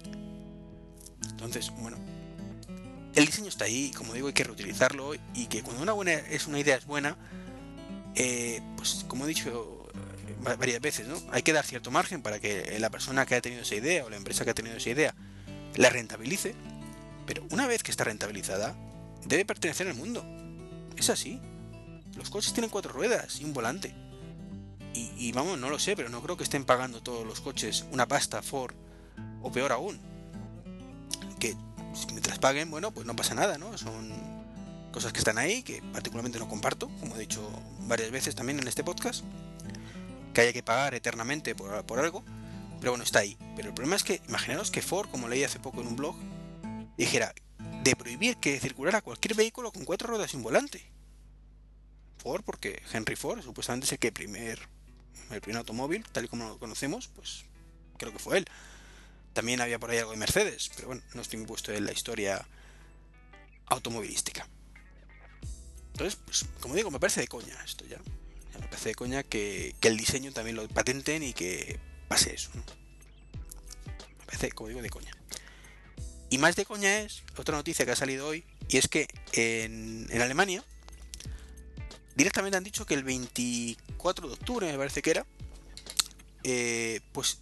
Entonces, 1.29 1.71
bueno, 1.79 1.97
el 3.13 3.25
diseño 3.27 3.49
está 3.49 3.65
ahí, 3.65 3.91
como 3.91 4.13
digo, 4.13 4.27
hay 4.27 4.33
que 4.33 4.43
reutilizarlo 4.43 5.13
y 5.35 5.45
que 5.45 5.61
cuando 5.61 5.83
una 5.83 5.93
buena 5.93 6.13
es 6.13 6.47
una 6.47 6.59
idea 6.59 6.75
es 6.75 6.85
buena, 6.87 7.15
eh, 8.15 8.61
pues 8.75 9.05
como 9.07 9.25
he 9.25 9.27
dicho 9.27 9.87
eh, 9.93 10.55
varias 10.57 10.81
veces, 10.81 11.07
¿no? 11.07 11.21
Hay 11.31 11.43
que 11.43 11.53
dar 11.53 11.65
cierto 11.65 11.91
margen 11.91 12.23
para 12.23 12.39
que 12.39 12.79
la 12.79 12.89
persona 12.89 13.27
que 13.27 13.35
ha 13.35 13.41
tenido 13.41 13.61
esa 13.61 13.75
idea 13.75 14.03
o 14.03 14.09
la 14.09 14.17
empresa 14.17 14.43
que 14.43 14.51
ha 14.51 14.55
tenido 14.55 14.77
esa 14.77 14.89
idea 14.89 15.13
la 15.75 15.91
rentabilice, 15.91 16.55
pero 17.27 17.45
una 17.51 17.67
vez 17.67 17.83
que 17.83 17.91
está 17.91 18.03
rentabilizada, 18.03 18.75
debe 19.25 19.45
pertenecer 19.45 19.87
al 19.87 19.93
mundo. 19.93 20.25
Es 20.97 21.09
así. 21.09 21.39
Los 22.15 22.29
coches 22.29 22.53
tienen 22.53 22.69
cuatro 22.69 22.91
ruedas 22.91 23.39
y 23.39 23.45
un 23.45 23.53
volante. 23.53 23.93
Y, 24.93 25.31
vamos, 25.31 25.59
no 25.59 25.69
lo 25.69 25.77
sé, 25.77 25.95
pero 25.95 26.09
no 26.09 26.23
creo 26.23 26.37
que 26.37 26.43
estén 26.43 26.65
pagando 26.65 27.03
todos 27.03 27.25
los 27.25 27.39
coches 27.39 27.85
una 27.91 28.07
pasta 28.07 28.41
Ford 28.41 28.73
o 29.43 29.51
peor 29.51 29.71
aún. 29.71 29.99
Que 31.39 31.55
mientras 32.09 32.39
paguen, 32.39 32.71
bueno, 32.71 32.91
pues 32.91 33.05
no 33.05 33.15
pasa 33.15 33.35
nada, 33.35 33.59
¿no? 33.59 33.77
Son 33.77 34.11
cosas 34.91 35.13
que 35.13 35.19
están 35.19 35.37
ahí, 35.37 35.61
que 35.61 35.83
particularmente 35.93 36.39
no 36.39 36.49
comparto, 36.49 36.89
como 36.99 37.15
he 37.15 37.19
dicho 37.19 37.47
varias 37.81 38.09
veces 38.09 38.33
también 38.33 38.57
en 38.59 38.67
este 38.67 38.83
podcast, 38.83 39.23
que 40.33 40.41
haya 40.41 40.53
que 40.53 40.63
pagar 40.63 40.95
eternamente 40.95 41.53
por, 41.53 41.85
por 41.85 41.99
algo, 41.99 42.23
pero 42.79 42.91
bueno, 42.91 43.03
está 43.03 43.19
ahí. 43.19 43.37
Pero 43.55 43.69
el 43.69 43.75
problema 43.75 43.95
es 43.95 44.03
que, 44.03 44.21
imaginaros 44.27 44.71
que 44.71 44.81
Ford, 44.81 45.09
como 45.11 45.27
leí 45.27 45.43
hace 45.43 45.59
poco 45.59 45.81
en 45.81 45.87
un 45.87 45.95
blog, 45.95 46.15
dijera 46.97 47.35
de 47.83 47.95
prohibir 47.95 48.37
que 48.37 48.59
circulara 48.59 49.01
cualquier 49.01 49.35
vehículo 49.35 49.71
con 49.71 49.85
cuatro 49.85 50.07
ruedas 50.07 50.33
y 50.33 50.37
un 50.37 50.43
volante. 50.43 50.83
Ford, 52.17 52.43
porque 52.43 52.81
Henry 52.91 53.15
Ford 53.15 53.41
supuestamente 53.41 53.85
es 53.85 53.91
el 53.91 53.99
que 53.99 54.11
primer 54.11 54.59
el 55.31 55.41
primer 55.41 55.59
automóvil, 55.59 56.05
tal 56.11 56.25
y 56.25 56.27
como 56.27 56.47
lo 56.47 56.59
conocemos, 56.59 57.09
pues 57.09 57.45
creo 57.97 58.13
que 58.13 58.19
fue 58.19 58.37
él. 58.37 58.45
También 59.33 59.61
había 59.61 59.79
por 59.79 59.91
ahí 59.91 59.97
algo 59.97 60.11
de 60.11 60.17
Mercedes, 60.17 60.71
pero 60.75 60.87
bueno, 60.87 61.03
no 61.13 61.21
estoy 61.21 61.39
impuesto 61.39 61.71
en 61.73 61.85
la 61.85 61.91
historia 61.91 62.47
automovilística. 63.67 64.47
Entonces, 65.91 66.19
pues, 66.25 66.45
como 66.59 66.75
digo, 66.75 66.91
me 66.91 66.99
parece 66.99 67.21
de 67.21 67.27
coña 67.27 67.55
esto 67.63 67.85
ya. 67.85 67.97
me 68.59 68.67
parece 68.67 68.89
de 68.89 68.95
coña 68.95 69.23
que, 69.23 69.75
el 69.81 69.97
diseño 69.97 70.31
también 70.31 70.55
lo 70.55 70.67
patenten 70.67 71.23
y 71.23 71.33
que 71.33 71.79
pase 72.07 72.33
eso. 72.33 72.49
Me 72.53 74.25
parece, 74.25 74.51
como 74.51 74.69
digo, 74.69 74.81
de 74.81 74.89
coña. 74.89 75.16
Y 76.29 76.37
más 76.37 76.55
de 76.55 76.65
coña 76.65 76.99
es 76.99 77.23
otra 77.37 77.55
noticia 77.55 77.85
que 77.85 77.91
ha 77.91 77.95
salido 77.95 78.27
hoy, 78.27 78.43
y 78.67 78.77
es 78.77 78.87
que 78.87 79.07
en, 79.33 80.07
Alemania 80.21 80.63
directamente 82.15 82.57
han 82.57 82.63
dicho 82.63 82.85
que 82.85 82.95
el 82.95 83.03
24 83.03 84.27
de 84.27 84.33
octubre, 84.33 84.71
me 84.71 84.77
parece 84.77 85.01
que 85.01 85.11
era, 85.11 85.25
eh, 86.43 87.01
pues 87.13 87.39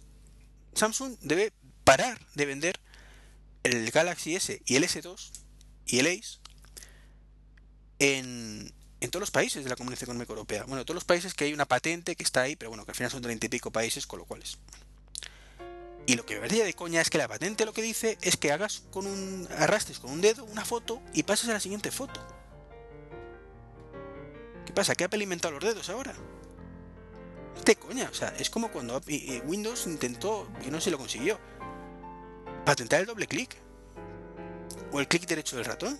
Samsung 0.74 1.16
debe 1.20 1.52
parar 1.84 2.20
de 2.34 2.46
vender 2.46 2.78
el 3.62 3.90
Galaxy 3.90 4.36
S 4.36 4.62
y 4.66 4.76
el 4.76 4.84
S2 4.84 5.30
y 5.86 5.98
el 5.98 6.06
Ace 6.06 6.38
en, 7.98 8.72
en 9.00 9.10
todos 9.10 9.20
los 9.20 9.30
países 9.30 9.64
de 9.64 9.70
la 9.70 9.76
Comunidad 9.76 10.02
Económica 10.02 10.32
Europea. 10.32 10.64
Bueno, 10.64 10.84
todos 10.84 10.96
los 10.96 11.04
países 11.04 11.34
que 11.34 11.44
hay 11.44 11.52
una 11.52 11.66
patente 11.66 12.16
que 12.16 12.22
está 12.22 12.42
ahí, 12.42 12.56
pero 12.56 12.70
bueno, 12.70 12.84
que 12.84 12.92
al 12.92 12.96
final 12.96 13.10
son 13.10 13.22
treinta 13.22 13.46
y 13.46 13.48
pico 13.48 13.70
países, 13.70 14.06
con 14.06 14.18
lo 14.18 14.24
cual 14.24 14.42
es. 14.42 14.58
Y 16.06 16.14
lo 16.14 16.24
que 16.24 16.38
me 16.38 16.48
de 16.48 16.74
coña 16.74 17.00
es 17.00 17.10
que 17.10 17.18
la 17.18 17.26
patente 17.26 17.64
lo 17.64 17.72
que 17.72 17.82
dice 17.82 18.16
es 18.22 18.36
que 18.36 18.52
hagas 18.52 18.84
con 18.92 19.06
un. 19.06 19.48
arrastres 19.58 19.98
con 19.98 20.12
un 20.12 20.20
dedo 20.20 20.44
una 20.44 20.64
foto 20.64 21.02
y 21.12 21.24
pases 21.24 21.48
a 21.48 21.54
la 21.54 21.60
siguiente 21.60 21.90
foto 21.90 22.24
pasa? 24.76 24.94
¿Que 24.94 25.04
Apple 25.04 25.24
inventado 25.24 25.54
los 25.54 25.64
dedos 25.64 25.88
ahora? 25.88 26.14
De 27.64 27.74
coña, 27.74 28.08
o 28.10 28.14
sea, 28.14 28.28
es 28.38 28.48
como 28.50 28.70
cuando 28.70 29.00
Windows 29.44 29.86
intentó, 29.88 30.46
y 30.64 30.70
no 30.70 30.78
sé 30.78 30.84
si 30.84 30.90
lo 30.90 30.98
consiguió, 30.98 31.40
patentar 32.64 33.00
el 33.00 33.06
doble 33.06 33.26
clic. 33.26 33.56
O 34.92 35.00
el 35.00 35.08
clic 35.08 35.26
derecho 35.26 35.56
del 35.56 35.64
ratón. 35.64 35.98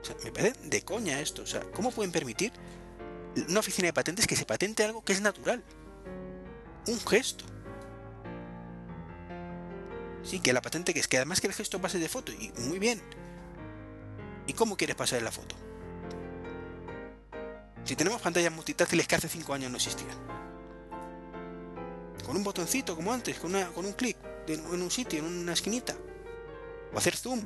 O 0.00 0.04
sea, 0.04 0.16
me 0.24 0.32
parece 0.32 0.58
de 0.64 0.82
coña 0.82 1.20
esto. 1.20 1.42
O 1.42 1.46
sea, 1.46 1.60
¿cómo 1.72 1.92
pueden 1.92 2.10
permitir 2.10 2.52
una 3.48 3.60
oficina 3.60 3.86
de 3.86 3.92
patentes 3.92 4.26
que 4.26 4.34
se 4.34 4.46
patente 4.46 4.82
algo 4.82 5.04
que 5.04 5.12
es 5.12 5.20
natural? 5.20 5.62
Un 6.88 6.98
gesto. 7.00 7.44
Sí, 10.26 10.40
que 10.40 10.52
la 10.52 10.60
patente 10.60 10.92
que 10.92 11.00
es 11.00 11.06
que 11.06 11.18
además 11.18 11.40
que 11.40 11.46
el 11.46 11.52
gesto 11.52 11.80
pase 11.80 11.98
de 11.98 12.08
foto. 12.08 12.32
Y 12.32 12.52
muy 12.58 12.78
bien. 12.78 13.00
¿Y 14.48 14.52
cómo 14.52 14.76
quieres 14.76 14.96
pasar 14.96 15.22
la 15.22 15.30
foto? 15.30 15.54
Si 17.84 17.94
tenemos 17.94 18.20
pantallas 18.20 18.52
multitáctiles 18.52 19.06
que 19.06 19.14
hace 19.14 19.28
5 19.28 19.54
años 19.54 19.70
no 19.70 19.76
existían. 19.76 20.18
Con 22.24 22.36
un 22.36 22.42
botoncito 22.42 22.96
como 22.96 23.12
antes, 23.12 23.38
con, 23.38 23.54
un 23.54 23.92
clic 23.92 24.16
en 24.48 24.82
un 24.82 24.90
sitio, 24.90 25.20
en 25.20 25.26
una 25.26 25.52
esquinita. 25.52 25.96
O 26.92 26.98
hacer 26.98 27.16
zoom. 27.16 27.44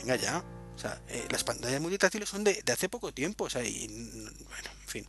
Venga 0.00 0.16
ya. 0.16 0.44
O 0.74 0.78
sea, 0.78 1.00
eh, 1.08 1.26
las 1.30 1.44
pantallas 1.44 1.80
multitáctiles 1.80 2.28
son 2.28 2.44
de, 2.44 2.62
hace 2.70 2.90
poco 2.90 3.12
tiempo. 3.12 3.44
O 3.44 3.50
sea, 3.50 3.64
y, 3.64 3.86
bueno, 3.86 4.70
en 4.82 4.88
fin. 4.88 5.06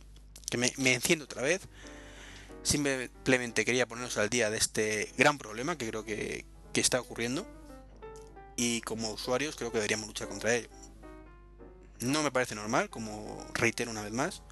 Que 0.50 0.56
me, 0.56 0.72
enciendo 0.94 1.26
otra 1.26 1.42
vez. 1.42 1.60
Simplemente 2.62 3.66
quería 3.66 3.86
ponernos 3.86 4.16
al 4.16 4.30
día 4.30 4.48
de 4.48 4.56
este 4.56 5.12
gran 5.18 5.36
problema 5.36 5.76
que 5.76 5.86
creo 5.86 6.02
que, 6.02 6.46
que 6.74 6.82
está 6.82 7.00
ocurriendo. 7.00 7.46
Y 8.56 8.82
como 8.82 9.10
usuarios 9.12 9.56
creo 9.56 9.72
que 9.72 9.78
deberíamos 9.78 10.06
luchar 10.06 10.28
contra 10.28 10.54
ello. 10.54 10.68
No 12.00 12.22
me 12.22 12.30
parece 12.30 12.54
normal, 12.54 12.90
como 12.90 13.46
reitero 13.54 13.90
una 13.90 14.02
vez 14.02 14.12
más, 14.12 14.42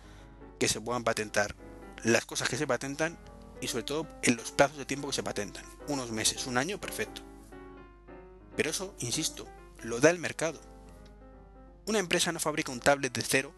que 0.58 0.68
se 0.68 0.80
puedan 0.80 1.04
patentar 1.04 1.54
las 2.02 2.24
cosas 2.24 2.48
que 2.48 2.56
se 2.56 2.66
patentan 2.66 3.18
y 3.60 3.68
sobre 3.68 3.84
todo 3.84 4.06
en 4.22 4.36
los 4.36 4.50
plazos 4.52 4.78
de 4.78 4.86
tiempo 4.86 5.08
que 5.08 5.14
se 5.14 5.22
patentan. 5.22 5.64
Unos 5.88 6.10
meses, 6.10 6.46
un 6.46 6.56
año, 6.56 6.80
perfecto. 6.80 7.20
Pero 8.56 8.70
eso, 8.70 8.94
insisto, 9.00 9.46
lo 9.82 10.00
da 10.00 10.10
el 10.10 10.18
mercado. 10.18 10.60
Una 11.86 11.98
empresa 11.98 12.32
no 12.32 12.40
fabrica 12.40 12.72
un 12.72 12.80
tablet 12.80 13.12
de 13.12 13.22
cero 13.22 13.52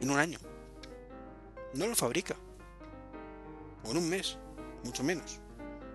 en 0.00 0.10
un 0.10 0.18
año. 0.18 0.38
No 1.74 1.86
lo 1.86 1.94
fabrica. 1.94 2.36
O 3.84 3.90
en 3.90 3.96
un 3.96 4.08
mes, 4.08 4.36
mucho 4.84 5.02
menos. 5.02 5.38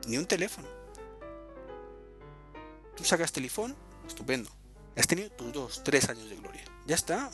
Ni 0.07 0.17
un 0.17 0.25
teléfono. 0.25 0.76
Tú 2.97 3.05
sacas 3.05 3.31
teléfono, 3.31 3.75
estupendo. 4.07 4.49
Has 4.95 5.07
tenido 5.07 5.29
tus 5.29 5.53
dos, 5.53 5.83
tres 5.83 6.09
años 6.09 6.29
de 6.29 6.35
gloria. 6.35 6.63
Ya 6.87 6.95
está. 6.95 7.29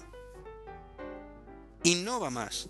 Y 1.84 1.96
no 1.96 2.20
va 2.20 2.30
más. 2.30 2.68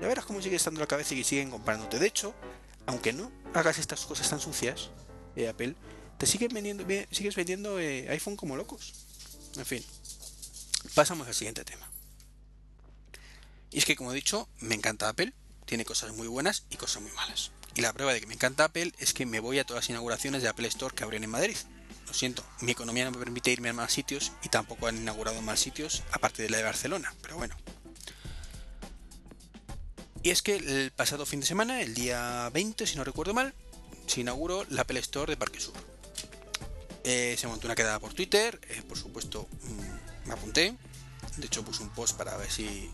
Ya 0.00 0.06
verás 0.06 0.26
cómo 0.26 0.40
sigue 0.42 0.56
estando 0.56 0.80
la 0.80 0.86
cabeza 0.86 1.14
y 1.14 1.24
siguen 1.24 1.50
comprándote. 1.50 1.98
De 1.98 2.06
hecho, 2.06 2.34
aunque 2.86 3.12
no 3.12 3.32
hagas 3.54 3.78
estas 3.78 4.04
cosas 4.04 4.28
tan 4.28 4.40
sucias, 4.40 4.90
eh, 5.34 5.48
Apple, 5.48 5.74
te 6.18 6.26
siguen 6.26 6.52
vendiendo, 6.52 6.84
sigues 7.10 7.34
vendiendo 7.34 7.80
eh, 7.80 8.08
iPhone 8.10 8.36
como 8.36 8.56
locos. 8.56 8.92
En 9.56 9.66
fin, 9.66 9.84
pasamos 10.94 11.26
al 11.26 11.34
siguiente 11.34 11.64
tema. 11.64 11.90
Y 13.70 13.78
es 13.78 13.84
que, 13.84 13.96
como 13.96 14.12
he 14.12 14.14
dicho, 14.14 14.48
me 14.60 14.74
encanta 14.74 15.08
Apple, 15.08 15.32
tiene 15.64 15.84
cosas 15.84 16.14
muy 16.14 16.28
buenas 16.28 16.64
y 16.70 16.76
cosas 16.76 17.02
muy 17.02 17.12
malas. 17.12 17.50
Y 17.74 17.80
la 17.80 17.92
prueba 17.92 18.12
de 18.12 18.20
que 18.20 18.26
me 18.26 18.34
encanta 18.34 18.64
Apple 18.64 18.92
es 18.98 19.12
que 19.12 19.26
me 19.26 19.40
voy 19.40 19.58
a 19.58 19.64
todas 19.64 19.84
las 19.84 19.90
inauguraciones 19.90 20.42
de 20.42 20.48
Apple 20.48 20.68
Store 20.68 20.94
que 20.94 21.04
abren 21.04 21.24
en 21.24 21.30
Madrid. 21.30 21.56
Lo 22.08 22.14
siento, 22.14 22.42
mi 22.62 22.72
economía 22.72 23.04
no 23.04 23.12
me 23.12 23.18
permite 23.18 23.52
irme 23.52 23.68
a 23.68 23.72
más 23.72 23.92
sitios 23.92 24.32
y 24.42 24.48
tampoco 24.48 24.88
han 24.88 24.96
inaugurado 24.96 25.40
más 25.42 25.60
sitios 25.60 26.02
aparte 26.10 26.42
de 26.42 26.50
la 26.50 26.56
de 26.56 26.64
Barcelona, 26.64 27.14
pero 27.22 27.36
bueno, 27.36 27.54
y 30.22 30.30
es 30.30 30.42
que 30.42 30.56
el 30.56 30.90
pasado 30.90 31.26
fin 31.26 31.40
de 31.40 31.46
semana, 31.46 31.80
el 31.80 31.94
día 31.94 32.50
20, 32.52 32.86
si 32.86 32.96
no 32.96 33.04
recuerdo 33.04 33.34
mal, 33.34 33.54
se 34.06 34.20
inauguró 34.20 34.66
la 34.68 34.82
Apple 34.82 34.98
Store 35.00 35.30
de 35.30 35.36
Parque 35.36 35.60
Sur. 35.60 35.74
Eh, 37.04 37.36
se 37.38 37.46
montó 37.46 37.66
una 37.66 37.74
quedada 37.74 38.00
por 38.00 38.14
Twitter, 38.14 38.60
eh, 38.68 38.82
por 38.86 38.98
supuesto 38.98 39.48
mm, 39.62 40.28
me 40.28 40.34
apunté, 40.34 40.76
de 41.36 41.46
hecho 41.46 41.64
puse 41.64 41.82
un 41.82 41.90
post 41.90 42.16
para 42.16 42.36
ver 42.36 42.50
si 42.50 42.90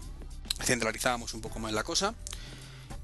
centralizábamos 0.62 1.34
un 1.34 1.40
poco 1.40 1.58
más 1.58 1.72
la 1.72 1.82
cosa. 1.82 2.14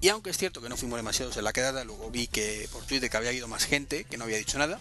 Y 0.03 0.09
aunque 0.09 0.31
es 0.31 0.39
cierto 0.39 0.63
que 0.63 0.69
no 0.69 0.77
fuimos 0.77 0.99
demasiados 0.99 1.37
en 1.37 1.45
la 1.45 1.53
quedada, 1.53 1.85
luego 1.85 2.11
vi 2.11 2.27
que 2.27 2.69
por 2.73 2.85
Twitter 2.85 3.11
que 3.11 3.17
había 3.17 3.33
ido 3.33 3.49
más 3.49 3.65
gente, 3.65 4.05
que 4.05 4.17
no 4.17 4.25
había 4.25 4.39
dicho 4.39 4.59
nada. 4.59 4.79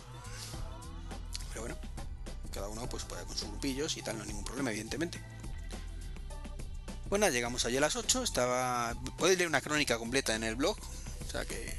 Cada 2.59 2.71
uno 2.71 2.89
pues 2.89 3.05
puede 3.05 3.23
con 3.23 3.37
sus 3.37 3.47
grupillos 3.47 3.95
y 3.95 4.01
tal, 4.01 4.17
no 4.17 4.23
hay 4.23 4.27
ningún 4.27 4.43
problema, 4.43 4.71
evidentemente. 4.71 5.17
Bueno, 7.09 7.29
llegamos 7.29 7.63
allí 7.63 7.77
a 7.77 7.79
las 7.79 7.95
8, 7.95 8.21
estaba... 8.21 8.93
Podéis 9.17 9.37
leer 9.37 9.47
una 9.47 9.61
crónica 9.61 9.97
completa 9.97 10.35
en 10.35 10.43
el 10.43 10.57
blog, 10.57 10.77
o 10.77 11.31
sea 11.31 11.45
que, 11.45 11.73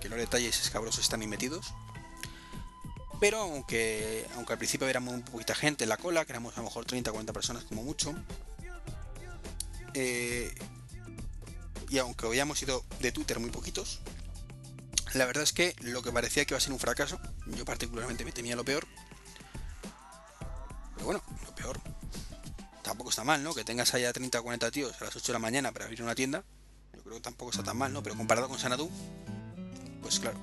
que 0.00 0.08
los 0.08 0.18
detalles 0.18 0.58
escabrosos 0.58 1.04
están 1.04 1.20
ahí 1.20 1.26
metidos. 1.26 1.74
Pero 3.20 3.40
aunque, 3.40 4.26
aunque 4.36 4.54
al 4.54 4.58
principio 4.58 4.88
éramos 4.88 5.12
un 5.12 5.20
poquita 5.20 5.54
gente 5.54 5.84
en 5.84 5.90
la 5.90 5.98
cola, 5.98 6.24
que 6.24 6.32
éramos 6.32 6.54
a 6.54 6.60
lo 6.60 6.64
mejor 6.64 6.86
30 6.86 7.10
o 7.10 7.12
40 7.12 7.34
personas 7.34 7.64
como 7.64 7.82
mucho, 7.82 8.14
eh, 9.92 10.50
y 11.90 11.98
aunque 11.98 12.26
habíamos 12.26 12.62
ido 12.62 12.86
de 13.00 13.12
Twitter 13.12 13.38
muy 13.38 13.50
poquitos, 13.50 14.00
la 15.12 15.26
verdad 15.26 15.42
es 15.42 15.52
que 15.52 15.76
lo 15.82 16.00
que 16.00 16.10
parecía 16.10 16.46
que 16.46 16.54
iba 16.54 16.58
a 16.58 16.62
ser 16.62 16.72
un 16.72 16.78
fracaso, 16.78 17.20
yo 17.48 17.66
particularmente 17.66 18.24
me 18.24 18.32
temía 18.32 18.56
lo 18.56 18.64
peor. 18.64 18.86
Bueno, 21.06 21.22
lo 21.44 21.54
peor. 21.54 21.78
Tampoco 22.82 23.10
está 23.10 23.22
mal, 23.22 23.40
¿no? 23.44 23.54
Que 23.54 23.62
tengas 23.62 23.94
allá 23.94 24.12
30 24.12 24.40
o 24.40 24.42
40 24.42 24.70
tíos 24.72 25.00
a 25.00 25.04
las 25.04 25.14
8 25.14 25.28
de 25.28 25.32
la 25.34 25.38
mañana 25.38 25.70
para 25.70 25.84
abrir 25.84 26.02
una 26.02 26.16
tienda. 26.16 26.42
Yo 26.94 27.02
creo 27.04 27.14
que 27.14 27.20
tampoco 27.20 27.52
está 27.52 27.62
tan 27.62 27.76
mal, 27.76 27.92
¿no? 27.92 28.02
Pero 28.02 28.16
comparado 28.16 28.48
con 28.48 28.58
Sanadú, 28.58 28.90
pues 30.02 30.18
claro, 30.18 30.36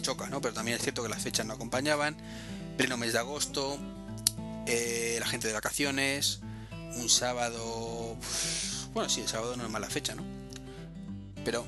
choca, 0.00 0.28
¿no? 0.28 0.40
Pero 0.40 0.54
también 0.54 0.76
es 0.76 0.82
cierto 0.82 1.04
que 1.04 1.08
las 1.08 1.22
fechas 1.22 1.46
no 1.46 1.54
acompañaban. 1.54 2.16
Pleno 2.76 2.96
mes 2.96 3.12
de 3.12 3.20
agosto, 3.20 3.78
eh, 4.66 5.18
la 5.20 5.26
gente 5.26 5.46
de 5.46 5.54
vacaciones, 5.54 6.40
un 6.96 7.08
sábado... 7.08 8.16
Bueno, 8.94 9.08
sí, 9.08 9.20
el 9.20 9.28
sábado 9.28 9.56
no 9.56 9.64
es 9.64 9.70
mala 9.70 9.88
fecha, 9.88 10.16
¿no? 10.16 10.24
Pero 11.44 11.64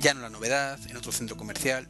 ya 0.00 0.12
no 0.12 0.22
la 0.22 0.30
novedad, 0.30 0.80
en 0.88 0.96
otro 0.96 1.12
centro 1.12 1.36
comercial. 1.36 1.86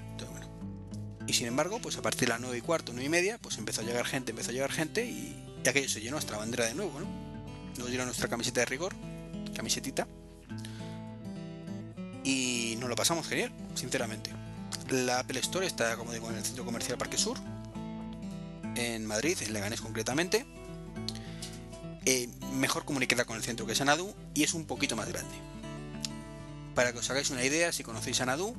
Y 1.28 1.34
sin 1.34 1.46
embargo, 1.46 1.78
pues 1.78 1.98
a 1.98 2.02
partir 2.02 2.22
de 2.22 2.28
las 2.28 2.40
9 2.40 2.56
y 2.56 2.60
cuarto, 2.62 2.92
9 2.92 3.04
y 3.04 3.10
media, 3.10 3.36
pues 3.36 3.58
empezó 3.58 3.82
a 3.82 3.84
llegar 3.84 4.06
gente, 4.06 4.30
empezó 4.30 4.48
a 4.48 4.54
llegar 4.54 4.72
gente 4.72 5.04
y, 5.04 5.36
aquello 5.68 5.86
se 5.86 6.00
llenó 6.00 6.12
nuestra 6.12 6.38
bandera 6.38 6.64
de 6.64 6.74
nuevo, 6.74 6.98
¿no? 6.98 7.06
Nos 7.76 7.88
dieron 7.88 8.06
nuestra 8.06 8.28
camiseta 8.28 8.60
de 8.60 8.66
rigor, 8.66 8.94
camisetita. 9.54 10.08
Y 12.24 12.76
nos 12.80 12.88
lo 12.88 12.96
pasamos 12.96 13.28
genial, 13.28 13.52
sinceramente. 13.74 14.30
La 14.88 15.20
Apple 15.20 15.38
Store 15.40 15.66
está, 15.66 15.98
como 15.98 16.14
digo, 16.14 16.30
en 16.30 16.38
el 16.38 16.44
centro 16.44 16.64
comercial 16.64 16.96
Parque 16.96 17.18
Sur, 17.18 17.36
en 18.74 19.04
Madrid, 19.04 19.36
en 19.42 19.52
Leganés 19.52 19.82
concretamente. 19.82 20.46
Eh, 22.06 22.30
mejor 22.54 22.86
comunicada 22.86 23.26
con 23.26 23.36
el 23.36 23.42
centro 23.42 23.66
que 23.66 23.74
Sanadu 23.74 24.14
y 24.32 24.44
es 24.44 24.54
un 24.54 24.64
poquito 24.64 24.96
más 24.96 25.06
grande. 25.06 25.34
Para 26.74 26.94
que 26.94 27.00
os 27.00 27.10
hagáis 27.10 27.28
una 27.28 27.44
idea, 27.44 27.70
si 27.70 27.82
conocéis 27.82 28.16
Sanadu, 28.16 28.56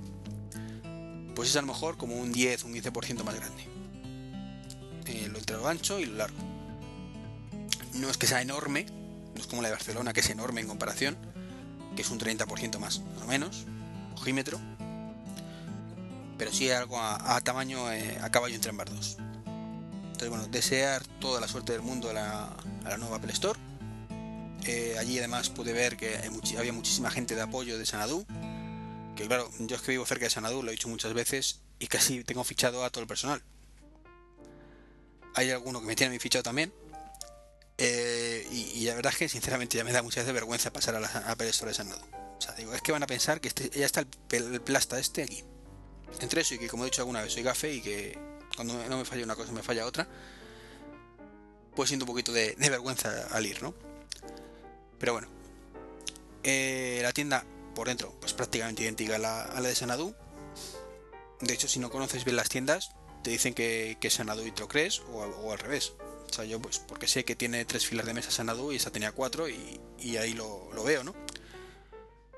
pues 1.36 1.50
es 1.50 1.56
a 1.56 1.62
lo 1.62 1.68
mejor 1.68 1.98
como 1.98 2.16
un 2.16 2.32
10, 2.32 2.64
un 2.66 2.74
15% 2.74 3.24
más 3.24 3.36
grande. 3.36 3.64
Eh, 5.06 5.28
lo 5.32 5.40
entre 5.40 5.58
lo 5.58 5.68
ancho 5.68 6.00
y 6.00 6.06
lo 6.06 6.18
largo. 6.18 6.38
No 7.94 8.10
es 8.10 8.18
que 8.18 8.28
sea 8.28 8.42
enorme, 8.42 8.86
no 9.36 9.42
es 9.42 9.48
como 9.48 9.62
la 9.62 9.70
de 9.70 9.74
Barcelona, 9.74 10.14
que 10.14 10.20
es 10.20 10.30
enorme 10.30 10.62
en 10.62 10.68
comparación, 10.68 11.18
que 11.96 12.02
es 12.02 12.10
un 12.12 12.20
30% 12.20 12.80
más, 12.80 13.02
o 13.24 13.28
menos, 13.28 13.66
ojímetro, 14.16 14.60
pero 16.38 16.54
sí 16.54 16.70
algo 16.72 16.98
a, 17.00 17.42
tamaño 17.42 17.92
eh, 17.92 18.18
a 18.22 18.30
caballo 18.30 18.56
entre 18.56 18.70
ambas 18.70 18.90
dos. 18.90 19.18
Entonces, 20.04 20.30
bueno, 20.30 20.48
desear 20.48 21.04
toda 21.20 21.42
la 21.42 21.48
suerte 21.48 21.74
del 21.74 21.82
mundo 21.82 22.10
a 22.10 22.14
la, 22.14 22.98
nueva 22.98 23.18
Apple 23.18 23.32
Store. 23.34 23.60
Eh, 24.66 24.96
allí 25.00 25.18
además 25.18 25.50
pude 25.50 25.74
ver 25.74 25.98
que 25.98 26.20
había 26.58 26.74
muchísima 26.74 27.10
gente 27.10 27.36
de 27.36 27.42
apoyo 27.42 27.78
de 27.78 27.86
Sanadú. 27.86 28.26
Que 29.20 29.28
claro, 29.28 29.52
yo 29.60 29.76
es 29.76 29.82
que 29.82 29.92
vivo 29.92 30.06
cerca 30.06 30.24
de 30.24 30.30
Sanadú, 30.30 30.64
lo 30.64 30.70
he 30.70 30.72
dicho 30.72 30.88
muchas 30.88 31.14
veces, 31.14 31.60
y 31.78 31.88
casi 31.88 32.24
tengo 32.24 32.42
fichado 32.46 32.86
a 32.86 32.90
todo 32.90 33.02
el 33.02 33.08
personal. 33.08 33.44
Hay 35.36 35.52
alguno 35.52 35.82
que 35.82 35.88
me 35.88 35.96
tiene 35.98 36.14
mi 36.14 36.20
fichado 36.20 36.42
también. 36.42 36.72
Eh, 37.78 38.48
y, 38.50 38.86
la 38.86 38.96
verdad 38.96 39.12
es 39.12 39.20
que 39.20 39.28
sinceramente 39.28 39.76
ya 39.76 39.84
me 39.84 39.92
da 39.92 40.02
muchas 40.04 40.24
veces 40.24 40.34
vergüenza 40.34 40.72
pasar 40.72 40.96
a 40.96 41.02
la 41.02 41.10
Apple 41.10 41.50
Store 41.50 41.72
de 41.72 41.76
Sanadú. 41.76 42.02
O 42.38 42.42
sea, 42.42 42.54
digo, 42.54 42.74
es 42.74 42.82
que 42.82 42.94
van 42.94 43.04
a 43.04 43.08
pensar 43.08 43.42
que 43.42 43.50
este, 43.50 43.70
ya 43.78 43.86
está 43.86 44.06
el, 44.32 44.62
plasta 44.62 44.98
este 44.98 45.24
aquí. 45.24 45.44
Entre 46.22 46.40
eso 46.40 46.56
y 46.56 46.60
que 46.60 46.70
como 46.70 46.86
he 46.86 46.86
dicho 46.86 47.02
alguna 47.02 47.22
vez 47.22 47.34
soy 47.34 47.44
gafe 47.44 47.74
y 47.74 47.82
que 47.82 48.18
cuando 48.56 48.74
no 48.88 48.98
me 49.00 49.04
falla 49.04 49.26
una 49.26 49.36
cosa 49.36 49.52
me 49.52 49.64
falla 49.64 49.86
otra, 49.86 50.08
pues 51.76 51.90
siento 51.90 52.06
un 52.06 52.08
poquito 52.08 52.32
de, 52.32 52.56
vergüenza 52.58 53.28
al 53.32 53.46
ir, 53.46 53.62
¿no? 53.62 53.74
Pero 54.98 55.12
bueno, 55.12 55.28
eh, 56.44 57.02
la 57.04 57.12
tienda 57.12 57.44
por 57.80 57.88
dentro, 57.88 58.14
pues 58.20 58.34
prácticamente 58.34 58.84
idéntica 58.84 59.16
a 59.16 59.20
la, 59.20 59.62
de 59.62 59.74
Sanadu. 59.74 60.14
De 61.40 61.54
hecho, 61.54 61.70
si 61.70 61.80
no 61.80 61.90
conoces 61.90 62.26
bien 62.26 62.36
las 62.36 62.50
tiendas, 62.50 62.92
te 63.24 63.30
dicen 63.30 63.54
que, 63.54 63.98
es 64.02 64.14
Sanadu 64.14 64.46
y 64.46 64.52
te 64.52 64.60
lo 64.60 64.68
crees, 64.68 65.02
o, 65.14 65.50
al 65.54 65.58
revés. 65.60 65.94
O 66.30 66.34
sea, 66.34 66.44
yo 66.44 66.60
pues 66.60 66.80
porque 66.80 67.08
sé 67.08 67.24
que 67.24 67.38
tiene 67.38 67.64
tres 67.64 67.86
filas 67.86 68.06
de 68.06 68.14
mesa 68.14 68.32
Sanadu 68.32 68.74
y 68.74 68.76
esa 68.76 68.92
tenía 68.92 69.14
cuatro 69.14 69.48
y, 69.48 69.80
ahí 70.18 70.34
lo, 70.34 70.68
lo, 70.74 70.84
veo, 70.84 71.06
¿no? 71.06 71.16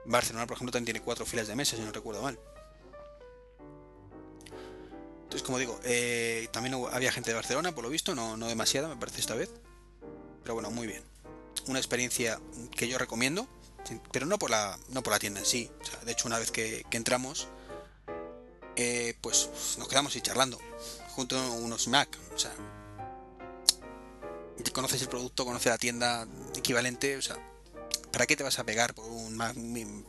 Barcelona, 0.05 0.45
por 0.45 0.57
ejemplo, 0.57 0.73
también 0.73 0.93
tiene 0.93 1.01
cuatro 1.01 1.25
filas 1.25 1.47
de 1.47 1.55
mesa, 1.55 1.75
si 1.75 1.81
no 1.81 1.91
recuerdo 1.91 2.21
mal. 2.21 2.37
Entonces, 5.23 5.41
como 5.41 5.57
digo, 5.57 5.79
eh, 5.85 6.49
también 6.51 6.75
había 6.91 7.11
gente 7.11 7.31
de 7.31 7.35
Barcelona, 7.35 7.73
por 7.73 7.83
lo 7.83 7.89
visto, 7.89 8.13
no, 8.13 8.37
no 8.37 8.47
demasiada, 8.47 8.87
me 8.87 8.95
parece 8.95 9.21
esta 9.21 9.33
vez. 9.33 9.49
Pero 10.43 10.53
bueno, 10.53 10.69
muy 10.69 10.85
bien. 10.85 11.01
Una 11.65 11.79
experiencia 11.79 12.39
que 12.77 12.87
yo 12.87 12.99
recomiendo, 12.99 13.47
pero 14.11 14.25
no 14.25 14.37
por 14.39 14.49
la, 14.49 14.77
no 14.89 15.03
por 15.03 15.13
la 15.13 15.19
tienda 15.19 15.39
en 15.39 15.45
sí. 15.45 15.69
de 16.05 16.11
hecho, 16.11 16.27
una 16.27 16.39
vez 16.39 16.51
que, 16.51 16.85
entramos, 16.91 17.47
eh, 18.75 19.15
pues 19.21 19.49
nos 19.77 19.87
quedamos 19.87 20.15
ahí 20.15 20.21
charlando, 20.21 20.59
junto 21.09 21.37
a 21.37 21.49
unos 21.51 21.87
Mac. 21.87 22.17
O 22.33 22.37
sea, 22.37 22.53
conoces 24.71 25.01
el 25.01 25.09
producto, 25.09 25.45
conoces 25.45 25.71
la 25.71 25.77
tienda 25.77 26.27
equivalente, 26.55 27.17
o 27.17 27.21
sea, 27.21 27.37
¿para 28.11 28.25
qué 28.25 28.35
te 28.35 28.43
vas 28.43 28.59
a 28.59 28.63
pegar 28.63 28.93
por 28.93 29.05
un 29.05 29.35
Mac, 29.35 29.55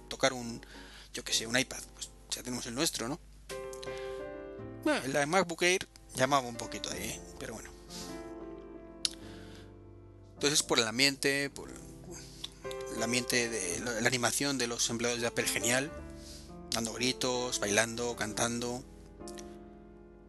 tocar 0.09 0.33
un, 0.33 0.65
yo 1.13 1.25
que 1.25 1.33
sé, 1.33 1.47
un 1.47 1.59
iPad? 1.59 1.83
Pues 1.95 2.11
ya 2.31 2.43
tenemos 2.43 2.67
el 2.67 2.75
nuestro, 2.75 3.09
¿no? 3.09 3.19
Bueno, 4.85 5.07
la 5.09 5.21
de 5.21 5.27
MacBook 5.27 5.63
Air 5.63 5.89
llamaba 6.15 6.47
un 6.47 6.57
poquito 6.57 6.91
ahí, 6.91 7.21
pero 7.39 7.55
bueno. 7.55 7.71
Entonces 10.35 10.63
por 10.63 10.79
el 10.79 10.89
ambiente, 10.89 11.51
por 11.51 11.71
el 12.97 13.03
ambiente 13.03 13.49
de 13.49 13.81
la 14.01 14.07
animación 14.07 14.59
de 14.59 14.67
los 14.67 14.89
empleados 14.91 15.21
de 15.21 15.27
Apple 15.27 15.47
genial, 15.47 15.91
dando 16.71 16.93
gritos, 16.93 17.61
bailando, 17.61 18.17
cantando. 18.17 18.83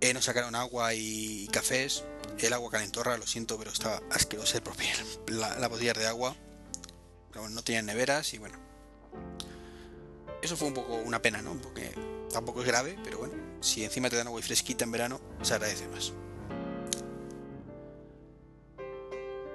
Eh, 0.01 0.13
nos 0.13 0.25
sacaron 0.25 0.55
agua 0.55 0.93
y 0.93 1.47
cafés. 1.47 2.03
El 2.39 2.53
agua 2.53 2.71
calentorra, 2.71 3.17
lo 3.17 3.27
siento, 3.27 3.57
pero 3.57 3.71
estaba 3.71 4.01
asquerosa 4.09 4.57
el 4.57 4.63
propio, 4.63 4.87
la, 5.27 5.57
la 5.59 5.67
botella 5.67 5.93
de 5.93 6.07
agua. 6.07 6.35
Pero 7.29 7.41
bueno, 7.41 7.55
no 7.55 7.63
tenían 7.63 7.85
neveras 7.85 8.33
y 8.33 8.37
bueno. 8.37 8.57
Eso 10.41 10.57
fue 10.57 10.67
un 10.67 10.73
poco 10.73 10.95
una 10.95 11.21
pena, 11.21 11.41
¿no? 11.41 11.53
Porque 11.61 11.91
tampoco 12.31 12.61
es 12.61 12.67
grave, 12.67 12.97
pero 13.03 13.19
bueno 13.19 13.53
si 13.63 13.83
encima 13.83 14.09
te 14.09 14.17
dan 14.17 14.27
agua 14.27 14.39
y 14.41 14.43
fresquita 14.43 14.83
en 14.83 14.91
verano, 14.91 15.21
se 15.41 15.53
agradece 15.53 15.87
más. 15.87 16.11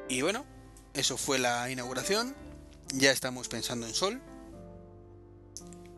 Y 0.08 0.22
bueno, 0.22 0.46
eso 0.94 1.18
fue 1.18 1.38
la 1.38 1.70
inauguración. 1.70 2.34
Ya 2.94 3.10
estamos 3.10 3.48
pensando 3.48 3.86
en 3.86 3.92
Sol, 3.92 4.20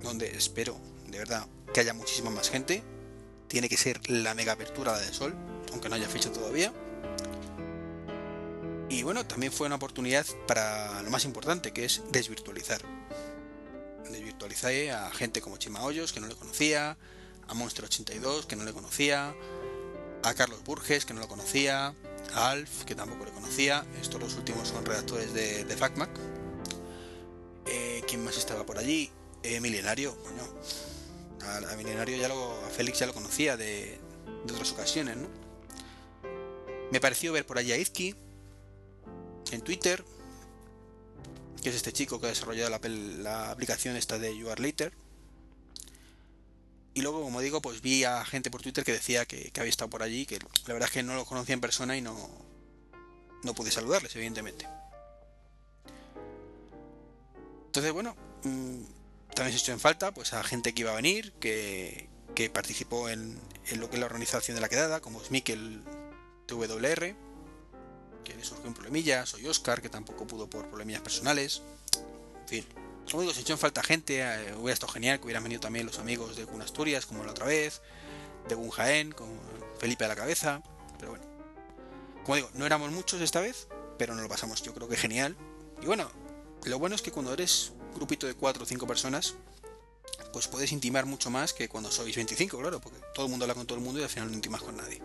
donde 0.03 0.37
espero, 0.37 0.76
de 1.07 1.18
verdad, 1.18 1.46
que 1.72 1.81
haya 1.81 1.94
muchísima 1.94 2.31
más 2.31 2.50
gente. 2.50 2.83
Tiene 3.46 3.68
que 3.68 3.76
ser 3.76 4.11
la 4.11 4.35
mega 4.35 4.53
apertura 4.53 4.98
de 4.98 5.12
Sol, 5.12 5.35
aunque 5.70 5.88
no 5.88 5.94
haya 5.94 6.09
fecha 6.09 6.33
todavía. 6.33 6.72
Y 8.88 9.05
bueno, 9.05 9.24
también 9.24 9.53
fue 9.53 9.68
una 9.68 9.76
oportunidad 9.76 10.26
para 10.48 11.00
lo 11.03 11.11
más 11.11 11.24
importante, 11.24 11.72
que 11.72 11.85
es 11.85 12.03
desvirtualizar. 12.11 12.81
Desvirtualizar 14.11 14.72
a 14.90 15.11
gente 15.12 15.40
como 15.40 15.59
Chima 15.59 15.85
Hoyos, 15.85 16.12
que 16.12 16.18
no 16.18 16.26
le 16.26 16.35
conocía, 16.35 16.98
a 17.46 17.55
Monster 17.55 17.85
82, 17.85 18.46
que 18.46 18.57
no 18.57 18.64
le 18.64 18.72
conocía, 18.72 19.33
a 20.24 20.35
Carlos 20.35 20.64
Burges, 20.64 21.05
que 21.05 21.14
no 21.14 21.20
lo 21.20 21.29
conocía, 21.29 21.94
a 22.35 22.50
Alf, 22.50 22.85
que 22.85 22.96
tampoco 22.96 23.26
le 23.26 23.31
conocía. 23.31 23.87
Estos 24.03 24.20
los 24.20 24.35
últimos 24.35 24.66
son 24.66 24.85
redactores 24.85 25.33
de, 25.33 25.64
de 25.64 25.76
FacMac. 25.76 26.11
Eh, 28.30 28.32
¿Quién 28.32 28.36
más 28.36 28.38
estaba 28.38 28.64
por 28.64 28.78
allí? 28.78 29.10
Eh, 29.42 29.60
Milenario, 29.60 30.14
bueno, 30.22 30.42
a, 31.42 31.76
Milenario 31.76 32.16
ya 32.16 32.28
lo, 32.28 32.64
a 32.64 32.68
Félix 32.68 32.98
ya 33.00 33.06
lo 33.06 33.14
conocía 33.14 33.56
de, 33.56 33.98
otras 34.44 34.72
ocasiones, 34.72 35.16
¿no? 35.16 35.28
Me 36.92 37.00
pareció 37.00 37.32
ver 37.32 37.46
por 37.46 37.58
allí 37.58 37.72
a 37.72 37.76
Izki 37.76 38.14
en 39.52 39.60
Twitter, 39.62 40.04
que 41.62 41.70
es 41.70 41.74
este 41.74 41.92
chico 41.92 42.20
que 42.20 42.26
ha 42.26 42.28
desarrollado 42.28 42.70
la, 42.70 42.80
la 43.22 43.50
aplicación 43.50 43.96
esta 43.96 44.18
de 44.18 44.36
You 44.36 44.50
Are 44.50 44.62
Later, 44.62 44.92
y 46.94 47.02
luego, 47.02 47.22
como 47.22 47.40
digo, 47.40 47.62
pues 47.62 47.80
vi 47.80 48.04
a 48.04 48.24
gente 48.24 48.50
por 48.50 48.62
Twitter 48.62 48.84
que 48.84 48.92
decía 48.92 49.24
que, 49.24 49.50
había 49.56 49.70
estado 49.70 49.90
por 49.90 50.02
allí, 50.02 50.26
que 50.26 50.38
la 50.66 50.74
verdad 50.74 50.88
es 50.88 50.92
que 50.92 51.02
no 51.02 51.14
lo 51.14 51.24
conocía 51.24 51.54
en 51.54 51.60
persona 51.60 51.96
y 51.96 52.02
no, 52.02 52.28
no 53.42 53.54
pude 53.54 53.70
saludarles, 53.70 54.14
evidentemente. 54.16 54.66
Entonces, 57.70 57.92
bueno, 57.92 58.16
mm, 58.42 58.83
también 59.33 59.56
se 59.56 59.62
echó 59.62 59.70
en 59.70 59.78
falta 59.78 60.12
pues 60.12 60.33
a 60.33 60.42
gente 60.42 60.74
que 60.74 60.80
iba 60.80 60.90
a 60.90 60.96
venir, 60.96 61.33
que, 61.38 62.09
participó 62.52 63.09
en, 63.09 63.38
lo 63.76 63.88
que 63.90 63.96
es 63.96 64.00
la 64.00 64.06
organización 64.06 64.56
de 64.56 64.61
la 64.61 64.68
quedada, 64.68 65.00
como 65.00 65.22
es 65.22 65.30
Mikel 65.30 65.83
TWR, 66.46 67.14
que 68.24 68.35
le 68.35 68.44
surgió 68.44 68.66
un 68.66 68.74
problemilla, 68.74 69.26
soy 69.26 69.46
Oscar, 69.46 69.83
que 69.83 69.90
tampoco 69.90 70.26
pudo 70.26 70.48
por 70.48 70.66
problemillas 70.68 71.02
personales, 71.02 71.62
en 72.42 72.48
fin 72.48 72.66
como 73.11 73.22
digo, 73.22 73.35
se 73.35 73.40
echó 73.40 73.52
en 73.52 73.59
falta 73.59 73.83
gente, 73.83 74.20
eh, 74.20 74.54
hubiera 74.54 74.72
estado 74.72 74.92
genial 74.92 75.18
que 75.18 75.24
hubieran 75.24 75.42
venido 75.42 75.61
también 75.61 75.87
los 75.87 75.98
amigos 75.98 76.37
de 76.37 76.44
Gun 76.44 76.62
Asturias, 76.62 77.06
como 77.06 77.24
la 77.24 77.33
otra 77.33 77.46
vez, 77.46 77.83
de 78.48 78.54
Gun 78.54 78.70
Jaén, 78.70 79.12
con 79.12 79.28
Felipe 79.78 80.04
a 80.04 80.09
la 80.09 80.16
cabeza, 80.16 80.62
pero 80.98 81.12
bueno. 81.12 81.24
Como 82.24 82.37
digo, 82.37 82.50
no 82.54 82.66
éramos 82.66 82.90
muchos 82.92 83.20
esta 83.20 83.40
vez, 83.40 83.66
pero 83.98 84.14
nos 84.14 84.22
lo 84.22 84.28
pasamos 84.28 84.62
yo 84.62 84.74
creo 84.74 84.88
que 84.88 84.96
genial. 84.96 85.37
Y 85.83 85.87
bueno, 85.87 86.11
lo 86.64 86.78
bueno 86.78 86.94
es 86.94 87.02
que 87.02 87.10
cuando 87.10 87.32
eres 87.32 87.72
grupito 87.94 88.26
de 88.26 88.34
4 88.34 88.62
o 88.62 88.66
5 88.66 88.86
personas, 88.86 89.34
pues 90.32 90.48
puedes 90.48 90.72
intimar 90.72 91.06
mucho 91.06 91.30
más 91.30 91.52
que 91.52 91.68
cuando 91.68 91.90
sois 91.90 92.14
25, 92.14 92.58
claro, 92.58 92.80
porque 92.80 92.98
todo 93.14 93.26
el 93.26 93.30
mundo 93.30 93.44
habla 93.44 93.54
con 93.54 93.66
todo 93.66 93.78
el 93.78 93.84
mundo 93.84 94.00
y 94.00 94.04
al 94.04 94.08
final 94.08 94.28
no 94.28 94.34
intimas 94.34 94.62
con 94.62 94.76
nadie. 94.76 95.02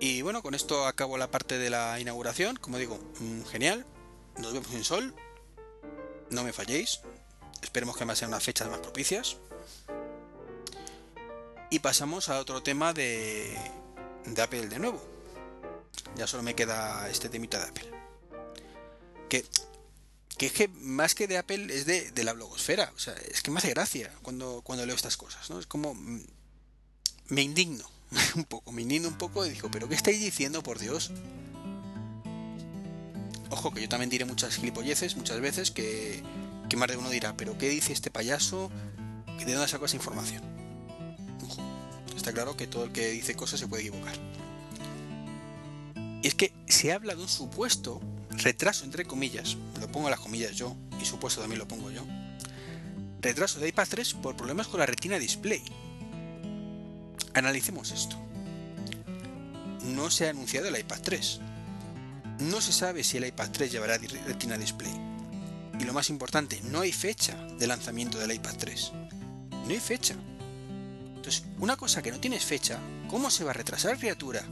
Y 0.00 0.22
bueno, 0.22 0.42
con 0.42 0.54
esto 0.54 0.86
acabo 0.86 1.18
la 1.18 1.30
parte 1.30 1.58
de 1.58 1.70
la 1.70 1.98
inauguración. 1.98 2.56
Como 2.56 2.78
digo, 2.78 2.98
mm, 3.18 3.42
genial. 3.46 3.84
Nos 4.36 4.52
vemos 4.52 4.72
en 4.72 4.84
Sol. 4.84 5.14
No 6.30 6.44
me 6.44 6.52
falléis. 6.52 7.00
Esperemos 7.62 7.96
que 7.96 8.04
más 8.04 8.18
sean 8.18 8.30
unas 8.30 8.44
fechas 8.44 8.68
más 8.68 8.78
propicias. 8.78 9.38
Y 11.70 11.80
pasamos 11.80 12.28
a 12.28 12.38
otro 12.38 12.62
tema 12.62 12.92
de, 12.92 13.58
de 14.24 14.42
Apple 14.42 14.68
de 14.68 14.78
nuevo. 14.78 15.17
Ya 16.16 16.26
solo 16.26 16.42
me 16.42 16.54
queda 16.54 17.08
este 17.08 17.28
temita 17.28 17.58
de 17.58 17.68
Apple. 17.68 17.90
Que, 19.28 19.44
que 20.36 20.46
es 20.46 20.52
que 20.52 20.68
más 20.68 21.14
que 21.14 21.26
de 21.26 21.38
Apple 21.38 21.66
es 21.74 21.86
de, 21.86 22.10
de, 22.10 22.24
la 22.24 22.32
blogosfera. 22.32 22.92
O 22.96 22.98
sea, 22.98 23.14
es 23.14 23.42
que 23.42 23.50
me 23.50 23.58
hace 23.58 23.70
gracia 23.70 24.12
cuando, 24.22 24.62
cuando 24.62 24.86
leo 24.86 24.96
estas 24.96 25.16
cosas. 25.16 25.48
¿no? 25.50 25.58
Es 25.58 25.66
como... 25.66 25.94
Mm, 25.94 26.24
me 27.28 27.42
indigno 27.42 27.84
un 28.36 28.44
poco, 28.44 28.72
me 28.72 28.82
indigno 28.82 29.08
un 29.08 29.18
poco 29.18 29.44
y 29.44 29.50
digo, 29.50 29.70
pero 29.70 29.88
¿qué 29.88 29.94
estáis 29.94 30.20
diciendo, 30.20 30.62
por 30.62 30.78
Dios? 30.78 31.10
Ojo, 33.50 33.72
que 33.72 33.80
yo 33.80 33.88
también 33.88 34.10
diré 34.10 34.24
muchas 34.24 34.56
gilipolleces 34.56 35.16
muchas 35.16 35.40
veces 35.40 35.70
que, 35.70 36.22
que 36.68 36.76
más 36.76 36.88
de 36.88 36.96
uno 36.96 37.10
dirá, 37.10 37.36
pero 37.36 37.56
¿qué 37.56 37.68
dice 37.68 37.92
este 37.92 38.10
payaso? 38.10 38.70
¿De 39.38 39.52
dónde 39.52 39.68
saco 39.68 39.86
esa 39.86 39.96
información? 39.96 40.42
Ojo, 41.44 41.62
está 42.16 42.32
claro 42.32 42.56
que 42.56 42.66
todo 42.66 42.84
el 42.84 42.92
que 42.92 43.08
dice 43.10 43.34
cosas 43.34 43.60
se 43.60 43.66
puede 43.66 43.84
equivocar. 43.84 44.14
Y 46.22 46.28
es 46.28 46.34
que 46.34 46.52
se 46.66 46.92
habla 46.92 47.14
de 47.14 47.22
un 47.22 47.28
supuesto 47.28 48.00
retraso, 48.30 48.84
entre 48.84 49.04
comillas, 49.04 49.56
lo 49.80 49.90
pongo 49.90 50.10
las 50.10 50.20
comillas 50.20 50.56
yo, 50.56 50.76
y 51.00 51.04
supuesto 51.04 51.40
también 51.40 51.58
lo 51.58 51.68
pongo 51.68 51.90
yo, 51.90 52.04
retraso 53.20 53.60
de 53.60 53.68
iPad 53.68 53.86
3 53.88 54.14
por 54.14 54.36
problemas 54.36 54.68
con 54.68 54.80
la 54.80 54.86
retina 54.86 55.18
display. 55.18 55.62
Analicemos 57.34 57.92
esto. 57.92 58.16
No 59.84 60.10
se 60.10 60.26
ha 60.26 60.30
anunciado 60.30 60.68
el 60.68 60.78
iPad 60.78 61.00
3. 61.02 61.40
No 62.40 62.60
se 62.60 62.72
sabe 62.72 63.04
si 63.04 63.16
el 63.16 63.26
iPad 63.26 63.50
3 63.50 63.72
llevará 63.72 63.98
retina 63.98 64.58
display. 64.58 64.92
Y 65.78 65.84
lo 65.84 65.92
más 65.92 66.10
importante, 66.10 66.60
no 66.64 66.80
hay 66.80 66.92
fecha 66.92 67.36
de 67.58 67.66
lanzamiento 67.66 68.18
del 68.18 68.32
iPad 68.32 68.56
3. 68.58 68.92
No 69.50 69.70
hay 69.70 69.80
fecha. 69.80 70.14
Entonces, 71.16 71.44
una 71.58 71.76
cosa 71.76 72.02
que 72.02 72.10
no 72.10 72.18
tienes 72.18 72.44
fecha, 72.44 72.78
¿cómo 73.08 73.30
se 73.30 73.44
va 73.44 73.50
a 73.50 73.54
retrasar, 73.54 73.98
criatura? 73.98 74.44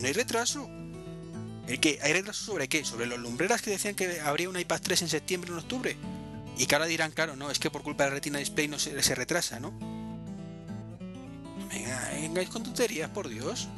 No 0.00 0.06
hay 0.06 0.12
retraso. 0.12 0.68
¿El 1.66 1.80
qué? 1.80 1.98
¿Hay 2.02 2.12
retraso 2.12 2.44
sobre 2.44 2.68
qué? 2.68 2.84
¿Sobre 2.84 3.06
los 3.06 3.18
lumbreras 3.18 3.62
que 3.62 3.70
decían 3.70 3.94
que 3.94 4.20
habría 4.20 4.48
un 4.48 4.58
iPad 4.58 4.80
3 4.82 5.02
en 5.02 5.08
septiembre 5.08 5.50
o 5.50 5.54
en 5.54 5.60
octubre? 5.60 5.96
Y 6.58 6.66
que 6.66 6.74
ahora 6.74 6.86
dirán, 6.86 7.10
claro, 7.10 7.36
no, 7.36 7.50
es 7.50 7.58
que 7.58 7.70
por 7.70 7.82
culpa 7.82 8.04
de 8.04 8.10
la 8.10 8.14
retina 8.16 8.38
display 8.38 8.68
no 8.68 8.78
se, 8.78 9.14
retrasa, 9.14 9.60
¿no? 9.60 9.72
Venga, 11.72 12.10
vengáis 12.12 12.48
con 12.48 12.62
tonterías, 12.62 13.10
por 13.10 13.28
Dios. 13.28 13.68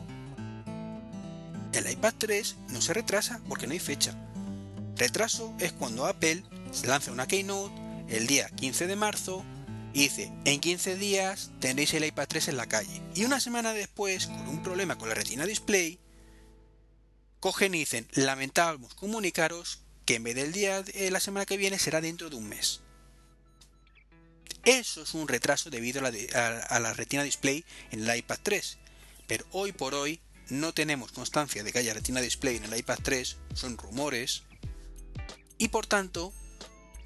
El 1.73 1.91
iPad 1.91 2.15
3 2.19 2.57
no 2.71 2.81
se 2.81 2.93
retrasa 2.93 3.41
porque 3.49 3.67
no 3.67 3.73
hay 3.73 3.79
fecha. 3.79 4.15
Retraso 4.97 5.55
es 5.61 5.73
cuando 5.73 6.07
Apple 6.07 6.43
se 6.73 6.87
lanza 6.87 7.13
una 7.13 7.27
keynote 7.27 7.75
el 8.09 8.27
día 8.27 8.49
15 8.49 8.87
de 8.87 8.97
marzo 8.97 9.45
y 9.93 10.01
dice, 10.01 10.33
en 10.45 10.61
15 10.61 10.97
días 10.97 11.51
tendréis 11.61 11.95
el 11.95 12.05
iPad 12.05 12.27
3 12.29 12.49
en 12.49 12.57
la 12.57 12.67
calle. 12.67 13.03
Y 13.15 13.25
una 13.25 13.41
semana 13.41 13.73
después, 13.73 14.27
con 14.27 14.49
un 14.49 14.63
problema 14.63 14.99
con 14.99 15.09
la 15.09 15.15
retina 15.15 15.47
display, 15.47 15.99
cogen 17.41 17.75
y 17.75 17.81
dicen, 17.81 18.09
lamentamos 18.13 18.95
comunicaros 18.95 19.81
que 20.05 20.15
en 20.17 20.25
vez 20.25 20.35
del 20.35 20.53
día 20.53 20.83
de 20.83 21.11
la 21.11 21.21
semana 21.21 21.47
que 21.47 21.57
viene 21.57 21.79
será 21.79 22.01
dentro 22.01 22.31
de 22.31 22.37
un 22.37 22.49
mes. 22.49 22.81
Eso 24.65 25.03
es 25.03 25.15
un 25.15 25.29
retraso 25.29 25.71
debido 25.71 26.05
a 26.05 26.11
la, 26.11 26.59
a 26.59 26.81
la, 26.81 26.93
retina 26.93 27.23
display 27.23 27.65
en 27.93 28.09
el 28.09 28.17
iPad 28.17 28.39
3. 28.43 28.79
Pero 29.27 29.45
hoy 29.53 29.73
por 29.73 29.95
hoy 29.95 30.21
no 30.49 30.73
tenemos 30.73 31.13
constancia 31.13 31.63
de 31.63 31.73
que 31.73 31.79
haya 31.79 31.95
retina 31.95 32.21
display 32.21 32.57
en 32.57 32.65
el 32.65 32.77
iPad 32.77 32.99
3, 33.03 33.37
son 33.55 33.79
rumores. 33.79 34.43
Y 35.59 35.69
por 35.69 35.87
tanto, 35.87 36.33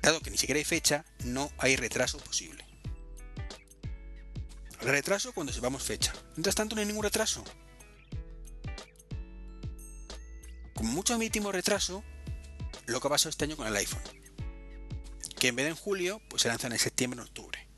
dado 0.03 0.21
que 0.21 0.31
ni 0.31 0.39
siquiera 0.39 0.59
hay 0.59 0.65
fecha, 0.65 1.05
no 1.25 1.51
hay 1.59 1.77
retraso 1.77 2.19
posible. 2.19 2.65
Retraso 4.81 5.33
cuando 5.33 5.53
sepamos 5.53 5.83
fecha. 5.83 6.13
Mientras 6.37 6.55
tanto 6.55 6.75
no 6.75 6.81
hay 6.81 6.87
ningún 6.87 7.05
retraso. 7.05 7.45
Como 10.81 10.95
mucho 10.95 11.13
emitimos 11.13 11.53
retraso, 11.53 12.03
lo 12.87 13.03
que 13.03 13.07
ha 13.07 13.11
pasado 13.11 13.29
este 13.29 13.45
año 13.45 13.55
con 13.55 13.67
el 13.67 13.77
iPhone. 13.77 14.01
Que 15.39 15.49
en 15.49 15.57
vez 15.57 15.67
de 15.67 15.73
en 15.73 15.77
julio, 15.77 16.23
pues 16.31 16.41
se 16.41 16.49
lanzan 16.49 16.73
en 16.73 16.79
septiembre 16.79 17.21
o 17.21 17.25
octubre. 17.25 17.69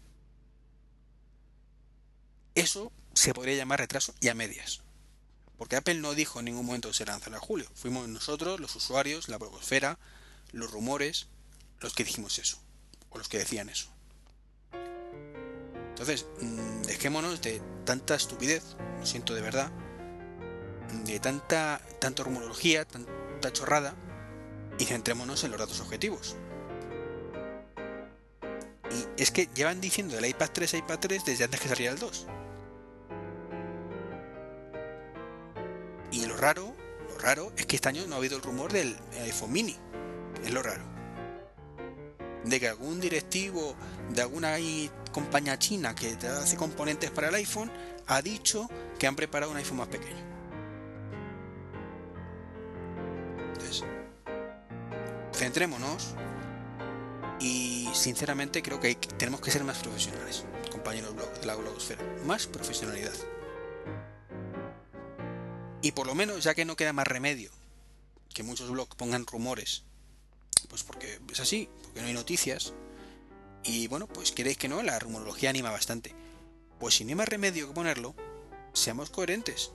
Eso 2.55 2.93
se 3.13 3.35
podría 3.35 3.57
llamar 3.57 3.81
retraso 3.81 4.15
y 4.21 4.29
a 4.29 4.35
medias. 4.35 4.83
Porque 5.59 5.75
Apple 5.75 5.97
no 5.97 6.15
dijo 6.15 6.39
en 6.39 6.45
ningún 6.45 6.65
momento 6.65 6.91
que 6.91 6.95
se 6.95 7.05
lanzará 7.05 7.39
en 7.39 7.43
julio. 7.43 7.69
Fuimos 7.75 8.07
nosotros, 8.07 8.61
los 8.61 8.77
usuarios, 8.77 9.29
la 9.29 9.39
blogosfera, 9.39 9.99
los 10.53 10.71
rumores, 10.71 11.27
los 11.81 11.95
que 11.95 12.05
dijimos 12.05 12.39
eso. 12.39 12.63
O 13.11 13.19
los 13.19 13.29
que 13.29 13.39
decían 13.39 13.69
eso. 13.69 13.89
Entonces, 15.89 16.27
mm, 16.41 16.83
dejémonos 16.83 17.43
de 17.43 17.61
tanta 17.85 18.15
estupidez, 18.15 18.77
lo 19.01 19.07
siento 19.07 19.35
de 19.35 19.41
verdad, 19.41 19.73
de 21.05 21.21
tanta, 21.21 21.81
tanta 21.99 22.23
rumorología, 22.23 22.85
tanta 22.85 23.53
chorrada, 23.53 23.95
y 24.79 24.85
centrémonos 24.85 25.45
en 25.45 25.51
los 25.51 25.61
datos 25.61 25.81
objetivos. 25.81 26.37
Y 28.91 29.23
es 29.23 29.31
que 29.31 29.49
llevan 29.55 29.81
diciendo 29.81 30.19
el 30.19 30.27
iPad 30.27 30.51
3, 30.53 30.75
iPad 30.75 30.99
3 30.99 31.25
desde 31.25 31.45
antes 31.45 31.61
que 31.61 31.69
saliera 31.69 31.93
el 31.93 31.99
2. 31.99 32.27
Y 36.13 36.27
lo 36.27 36.37
raro, 36.37 36.75
lo 37.09 37.19
raro 37.19 37.53
es 37.57 37.67
que 37.67 37.77
este 37.77 37.89
año 37.89 38.07
no 38.07 38.17
ha 38.17 38.19
habido 38.19 38.37
el 38.37 38.43
rumor 38.43 38.73
del 38.73 38.97
iPhone 39.23 39.53
mini. 39.53 39.77
Es 40.45 40.53
lo 40.53 40.63
raro. 40.63 40.85
De 42.45 42.61
que 42.61 42.69
algún 42.69 43.01
directivo 43.01 43.75
de 44.11 44.21
alguna 44.21 44.57
compañía 45.13 45.59
china 45.59 45.95
que 45.95 46.17
hace 46.27 46.57
componentes 46.57 47.11
para 47.11 47.29
el 47.29 47.35
iPhone 47.37 47.71
ha 48.09 48.21
dicho 48.21 48.69
que 48.99 49.07
han 49.07 49.17
preparado 49.17 49.53
un 49.53 49.59
iPhone 49.59 49.79
más 49.79 49.89
pequeño. 49.89 50.32
Centrémonos 55.53 56.15
y 57.39 57.87
sinceramente 57.93 58.63
creo 58.63 58.81
que 58.81 58.95
tenemos 58.95 59.43
que 59.43 59.51
ser 59.51 59.65
más 59.65 59.77
profesionales, 59.79 60.45
compañeros 60.71 61.15
de 61.41 61.47
la 61.47 61.55
blogosfera. 61.57 62.03
Más 62.25 62.47
profesionalidad. 62.47 63.13
Y 65.83 65.93
por 65.93 66.07
lo 66.07 66.15
menos, 66.15 66.43
ya 66.43 66.55
que 66.55 66.65
no 66.65 66.75
queda 66.75 66.95
más 66.95 67.07
remedio 67.07 67.51
que 68.33 68.43
muchos 68.43 68.71
blogs 68.71 68.97
pongan 68.97 69.27
rumores, 69.27 69.83
pues 70.71 70.85
porque 70.85 71.19
es 71.31 71.41
así, 71.41 71.69
porque 71.83 72.01
no 72.01 72.07
hay 72.07 72.15
noticias. 72.15 72.73
Y 73.63 73.89
bueno, 73.89 74.07
pues 74.07 74.33
queréis 74.33 74.57
que 74.57 74.69
no, 74.69 74.83
la 74.83 74.99
rumorología 74.99 75.51
anima 75.51 75.71
bastante. 75.71 76.15
Pues 76.81 76.95
si 76.95 77.05
no 77.05 77.11
hay 77.11 77.17
más 77.17 77.29
remedio 77.29 77.69
que 77.69 77.75
ponerlo, 77.75 78.15
seamos 78.73 79.11
coherentes. 79.11 79.71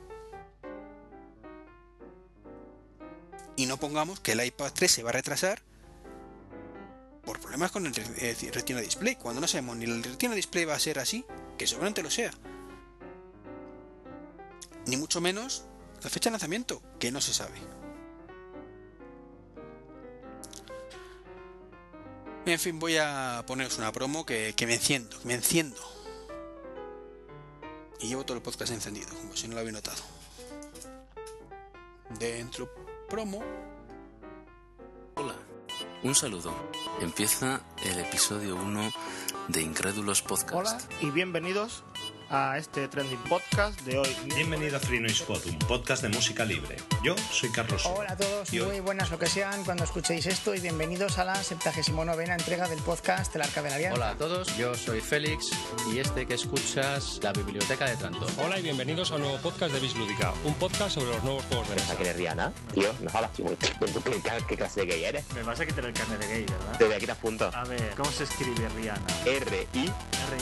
Y 3.58 3.66
no 3.66 3.78
pongamos 3.78 4.20
que 4.20 4.32
el 4.32 4.46
iPad 4.46 4.72
3 4.74 4.90
se 4.90 5.04
va 5.04 5.10
a 5.10 5.14
retrasar 5.14 5.62
por 7.28 7.42
problemas 7.42 7.74
con 7.74 7.86
el 7.86 7.94
Retina 7.94 8.80
Display, 8.80 9.18
cuando 9.18 9.42
no 9.42 9.48
sabemos 9.48 9.76
ni 9.76 9.84
el 9.84 10.02
Retina 10.02 10.34
Display 10.34 10.64
va 10.64 10.76
a 10.76 10.80
ser 10.80 10.98
así, 10.98 11.26
que 11.58 11.68
seguramente 11.68 12.02
lo 12.02 12.10
sea. 12.10 12.32
Ni 14.86 14.96
mucho 14.96 15.20
menos 15.20 15.66
la 16.02 16.10
fecha 16.10 16.30
de 16.30 16.36
lanzamiento, 16.36 16.82
que 17.00 17.12
no 17.12 17.20
se 17.20 17.34
sabe. 17.34 17.60
En 22.46 22.60
fin, 22.60 22.80
voy 22.80 22.96
a 22.96 23.44
poneros 23.46 23.78
una 23.78 23.92
promo 23.92 24.26
que, 24.26 24.56
me 24.66 24.76
enciendo, 24.76 25.20
me 25.26 25.34
enciendo. 25.34 25.82
Y 28.00 28.08
llevo 28.08 28.24
todo 28.26 28.38
el 28.38 28.44
podcast 28.44 28.72
encendido, 28.72 29.10
como 29.10 29.36
si 29.36 29.50
no 29.50 29.56
lo 29.56 29.60
había 29.60 29.74
notado. 29.74 30.02
Dentro 32.18 32.74
promo. 33.10 33.44
Un 36.04 36.14
saludo. 36.14 36.54
Empieza 37.02 37.62
el 37.84 38.00
episodio 38.00 38.56
1 38.56 38.92
de 39.48 39.62
Incrédulos 39.62 40.22
Podcast. 40.22 40.54
Hola 40.54 40.78
y 41.02 41.10
bienvenidos 41.10 41.84
a 42.30 42.58
este 42.58 42.88
trending 42.90 43.20
podcast 43.30 43.80
de 43.82 43.98
hoy. 44.00 44.10
Bienvenido 44.36 44.76
a 44.78 44.80
Free 44.82 45.00
Noise 45.00 45.24
Pod, 45.24 45.46
un 45.46 45.58
podcast 45.60 46.02
de 46.04 46.10
música 46.10 46.44
libre. 46.44 46.76
Yo 47.02 47.16
soy 47.32 47.50
Carlos. 47.50 47.86
Hola 47.86 48.12
a 48.14 48.18
todos, 48.18 48.52
hoy- 48.52 48.62
muy 48.64 48.80
buenas 48.82 49.10
lo 49.12 49.18
que 49.18 49.28
sean 49.28 49.64
cuando 49.64 49.86
escuchéis 49.86 50.26
esto 50.26 50.54
y 50.54 50.60
bienvenidos 50.60 51.20
a 51.20 51.24
la 51.26 51.42
79 51.42 52.26
entrega 52.26 52.68
del 52.68 52.80
podcast 52.80 53.34
El 53.36 53.44
Arca 53.44 53.62
de 53.62 53.70
la 53.70 53.76
Alianza. 53.78 53.96
Hola 53.98 54.10
a 54.12 54.16
todos, 54.18 54.58
yo 54.58 54.76
soy 54.76 55.00
Félix 55.00 55.52
y 55.94 56.00
este 56.00 56.26
que 56.26 56.34
escuchas, 56.34 57.20
la 57.24 57.32
Biblioteca 57.32 57.86
de 57.86 57.96
Tranto. 57.96 58.26
Hola 58.44 58.60
y 58.60 58.64
bienvenidos 58.64 59.12
a 59.12 59.16
un 59.16 59.22
nuevo 59.22 59.38
podcast 59.38 59.74
de 59.74 59.80
Bislúdica, 59.80 60.34
un 60.44 60.54
podcast 60.56 60.96
sobre 60.96 61.12
los 61.12 61.24
nuevos 61.24 61.46
juegos 61.46 61.70
de 61.70 61.76
mesa. 61.76 61.88
¿Pensás 61.88 61.98
que 61.98 62.04
eres 62.04 62.18
Rihanna? 62.18 62.52
Tío, 62.74 62.94
no 63.02 63.10
hablas 63.14 63.34
tú 63.34 63.44
muy. 63.46 63.56
¿Qué, 63.56 63.68
qué- 63.80 64.44
qué 64.50 64.58
clase 64.58 64.82
de 64.82 64.86
gay 64.88 65.04
eres? 65.06 65.24
Me 65.34 65.44
vas 65.44 65.60
a 65.62 65.66
quitar 65.66 65.86
el 65.86 65.94
carnet 65.94 66.20
de 66.20 66.28
gay, 66.28 66.46
¿verdad? 66.46 66.78
Te 66.78 66.86
voy 66.86 66.94
a 66.96 67.00
quitar 67.00 67.16
puntos. 67.18 67.56
A 67.56 67.64
ver, 67.64 67.94
¿cómo 67.96 68.12
se 68.12 68.26
escribe 68.26 68.68
Rihanna? 68.76 69.06
R-I. 69.26 69.92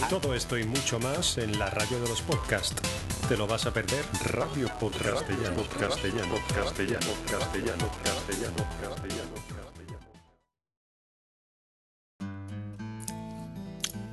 Todo 0.09 0.33
esto 0.33 0.57
y 0.57 0.63
mucho 0.63 0.99
más 0.99 1.38
en 1.38 1.59
la 1.59 1.69
radio 1.76 1.99
de 1.99 2.07
los 2.07 2.21
podcasts. 2.21 2.82
¿Te 3.28 3.36
lo 3.36 3.47
vas 3.47 3.65
a 3.65 3.73
perder? 3.73 4.05
Radio 4.23 4.69
Podcastellano, 4.80 5.57
Podcastellano, 5.57 6.36
Castellano, 6.47 7.05
Castellano, 7.28 7.91
Castellano, 7.91 7.91
Castellano, 8.01 8.63
Castellano. 8.82 9.36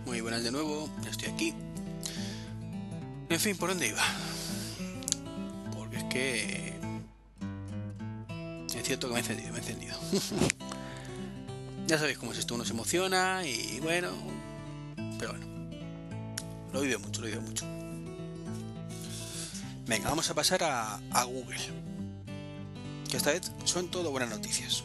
Muy 0.05 0.21
buenas 0.21 0.43
de 0.43 0.51
nuevo, 0.51 0.89
ya 1.05 1.11
estoy 1.11 1.29
aquí. 1.29 1.55
En 3.29 3.39
fin, 3.39 3.57
¿por 3.57 3.69
dónde 3.69 3.89
iba? 3.89 4.03
Porque 5.77 5.99
es 5.99 6.05
que... 6.05 6.81
Es 8.75 8.83
cierto 8.85 9.07
que 9.07 9.15
me 9.15 9.21
he 9.21 9.23
encendido, 9.23 9.53
me 9.53 9.59
he 9.59 9.63
encendido. 9.63 9.97
ya 11.87 11.97
sabéis 11.97 12.19
cómo 12.19 12.33
es 12.33 12.39
esto, 12.39 12.57
uno 12.57 12.65
se 12.65 12.73
emociona 12.73 13.47
y 13.47 13.79
bueno... 13.81 14.11
Pero 15.21 15.31
bueno. 15.31 15.52
Lo 16.73 16.81
vive 16.81 16.99
mucho, 16.99 17.21
lo 17.21 17.27
vive 17.27 17.41
mucho. 17.41 17.67
Venga, 19.87 20.09
vamos 20.09 20.31
a 20.31 20.35
pasar 20.35 20.63
a, 20.63 21.25
Google. 21.25 21.59
Que 23.11 23.17
esta 23.17 23.33
vez 23.33 23.53
son 23.65 23.91
todo 23.91 24.11
buenas 24.11 24.31
noticias. 24.31 24.85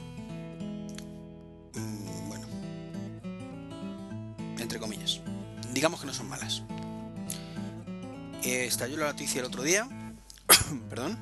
Mm, 1.73 2.27
bueno, 2.27 2.47
entre 4.57 4.79
comillas. 4.79 5.21
Digamos 5.71 6.01
que 6.01 6.07
no 6.07 6.13
son 6.13 6.27
malas. 6.27 6.63
Eh, 8.43 8.65
estalló 8.65 8.97
la 8.97 9.07
noticia 9.07 9.39
el 9.39 9.45
otro 9.45 9.63
día, 9.63 9.88
perdón, 10.89 11.17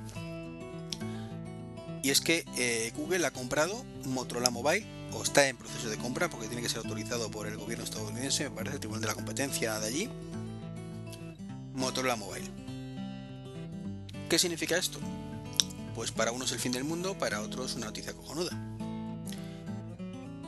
y 2.06 2.12
es 2.12 2.22
que 2.22 2.46
eh, 2.56 2.94
Google 2.96 3.26
ha 3.26 3.32
comprado 3.32 3.84
Motorola 4.06 4.52
Mobile, 4.52 4.86
o 5.12 5.24
está 5.24 5.48
en 5.48 5.58
proceso 5.58 5.90
de 5.90 5.98
compra 5.98 6.30
porque 6.30 6.46
tiene 6.46 6.62
que 6.62 6.70
ser 6.70 6.78
autorizado 6.78 7.32
por 7.32 7.48
el 7.48 7.58
gobierno 7.58 7.84
estadounidense, 7.84 8.44
me 8.44 8.52
parece, 8.52 8.76
el 8.76 8.80
Tribunal 8.80 9.02
de 9.02 9.08
la 9.08 9.16
Competencia 9.16 9.80
de 9.80 9.88
allí. 9.88 10.10
Motorola 11.76 12.16
Mobile. 12.16 12.50
¿Qué 14.30 14.40
significa 14.40 14.78
esto? 14.78 15.00
Pues 15.94 16.12
para 16.12 16.32
unos 16.32 16.52
el 16.52 16.60
fin 16.60 16.72
del 16.72 16.86
mundo, 16.86 17.18
para 17.18 17.42
otros 17.42 17.76
una 17.76 17.88
noticia 17.88 18.14
cojonuda. 18.14 18.52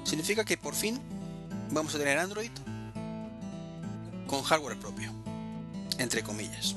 Significa 0.04 0.46
que 0.46 0.58
por 0.58 0.74
fin 0.74 1.00
vamos 1.72 1.94
a 1.94 1.98
tener 1.98 2.18
Android 2.18 2.52
con 4.26 4.42
hardware 4.42 4.80
propio, 4.80 5.12
entre 6.00 6.24
comillas. 6.24 6.76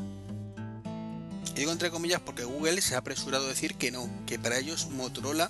Y 1.55 1.61
digo 1.61 1.73
entre 1.73 1.91
comillas 1.91 2.21
porque 2.21 2.45
Google 2.45 2.81
se 2.81 2.97
ha 2.97 2.99
apresurado 2.99 3.47
a 3.47 3.49
decir 3.49 3.77
que 3.77 3.93
no, 3.93 4.09
que 4.27 4.39
para 4.39 4.59
ellos 4.59 4.89
Motorola 4.91 5.49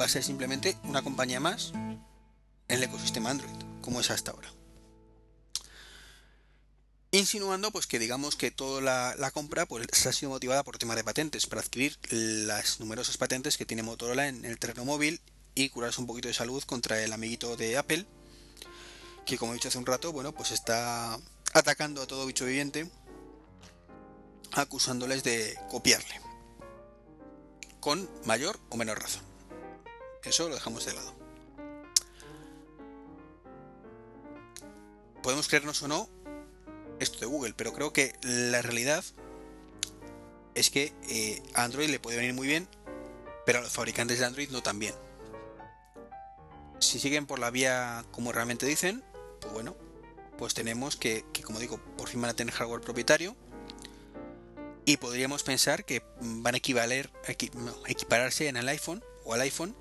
va 0.00 0.06
a 0.06 0.08
ser 0.08 0.22
simplemente 0.22 0.76
una 0.84 1.02
compañía 1.02 1.38
más 1.38 1.72
en 1.74 1.98
el 2.68 2.82
ecosistema 2.82 3.30
Android, 3.30 3.56
como 3.82 4.00
es 4.00 4.10
hasta 4.10 4.30
ahora. 4.30 4.48
Insinuando 7.14 7.70
pues 7.70 7.86
que 7.86 7.98
digamos 7.98 8.36
que 8.36 8.50
toda 8.50 8.80
la, 8.80 9.30
compra 9.32 9.66
pues 9.66 10.06
ha 10.06 10.12
sido 10.14 10.30
motivada 10.30 10.62
por 10.62 10.78
temas 10.78 10.96
de 10.96 11.04
patentes, 11.04 11.46
para 11.46 11.60
adquirir 11.60 11.98
las 12.08 12.80
numerosas 12.80 13.18
patentes 13.18 13.58
que 13.58 13.66
tiene 13.66 13.82
Motorola 13.82 14.28
en 14.28 14.46
el 14.46 14.58
terreno 14.58 14.86
móvil 14.86 15.20
y 15.54 15.68
curarse 15.68 16.00
un 16.00 16.06
poquito 16.06 16.28
de 16.28 16.34
salud 16.34 16.62
contra 16.64 17.04
el 17.04 17.12
amiguito 17.12 17.54
de 17.58 17.76
Apple, 17.76 18.06
que 19.26 19.36
como 19.36 19.52
he 19.52 19.56
dicho 19.56 19.68
hace 19.68 19.76
un 19.76 19.84
rato, 19.84 20.10
bueno, 20.10 20.32
pues 20.32 20.52
está 20.52 21.18
atacando 21.52 22.00
a 22.00 22.06
todo 22.06 22.24
bicho 22.24 22.46
viviente, 22.46 22.90
acusándoles 24.52 25.22
de 25.22 25.58
copiarle, 25.70 26.18
con 27.80 28.08
mayor 28.24 28.58
o 28.70 28.78
menor 28.78 28.98
razón. 28.98 29.22
Eso 30.24 30.48
lo 30.48 30.54
dejamos 30.54 30.86
de 30.86 30.94
lado. 30.94 31.14
Podemos 35.22 35.46
creernos 35.46 35.82
o 35.82 35.88
no 35.88 36.21
esto 37.02 37.20
de 37.20 37.26
Google, 37.26 37.54
pero 37.56 37.72
creo 37.72 37.92
que 37.92 38.14
la 38.22 38.62
realidad 38.62 39.04
es 40.54 40.70
que 40.70 40.92
eh, 41.08 41.42
Android 41.54 41.88
le 41.90 42.00
puede 42.00 42.16
venir 42.16 42.34
muy 42.34 42.46
bien, 42.46 42.68
pero 43.46 43.58
a 43.58 43.62
los 43.62 43.72
fabricantes 43.72 44.18
de 44.18 44.26
Android 44.26 44.50
no 44.50 44.62
tan 44.62 44.78
bien. 44.78 44.94
Si 46.78 46.98
siguen 46.98 47.26
por 47.26 47.38
la 47.38 47.50
vía 47.50 48.04
como 48.10 48.32
realmente 48.32 48.66
dicen, 48.66 49.04
pues 49.40 49.52
bueno, 49.52 49.76
pues 50.38 50.54
tenemos 50.54 50.96
que, 50.96 51.24
como 51.44 51.58
digo, 51.58 51.78
por 51.96 52.08
fin 52.08 52.20
van 52.20 52.30
a 52.30 52.34
tener 52.34 52.52
hardware 52.54 52.80
propietario 52.80 53.36
y 54.84 54.96
podríamos 54.96 55.42
pensar 55.42 55.84
que 55.84 56.02
van 56.20 56.54
a 56.54 56.58
equivaler, 56.58 57.10
equipararse 57.86 58.48
en 58.48 58.56
el 58.56 58.68
iPhone 58.68 59.04
o 59.24 59.34
al 59.34 59.40
iPhone 59.42 59.76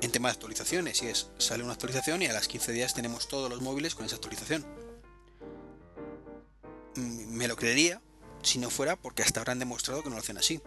en 0.00 0.10
tema 0.10 0.28
de 0.28 0.34
actualizaciones. 0.34 1.02
Y 1.02 1.08
es, 1.08 1.28
sale 1.38 1.62
una 1.62 1.74
actualización 1.74 2.22
y 2.22 2.26
a 2.26 2.32
las 2.32 2.48
15 2.48 2.72
días 2.72 2.94
tenemos 2.94 3.28
todos 3.28 3.50
los 3.50 3.60
móviles 3.60 3.94
con 3.94 4.06
esa 4.06 4.16
actualización. 4.16 4.64
Me 7.40 7.48
lo 7.48 7.56
creería 7.56 8.02
si 8.42 8.58
no 8.58 8.68
fuera 8.68 8.96
porque 8.96 9.22
hasta 9.22 9.40
ahora 9.40 9.52
han 9.52 9.58
demostrado 9.58 10.02
que 10.02 10.10
no 10.10 10.16
lo 10.16 10.20
hacen 10.20 10.36
así. 10.36 10.60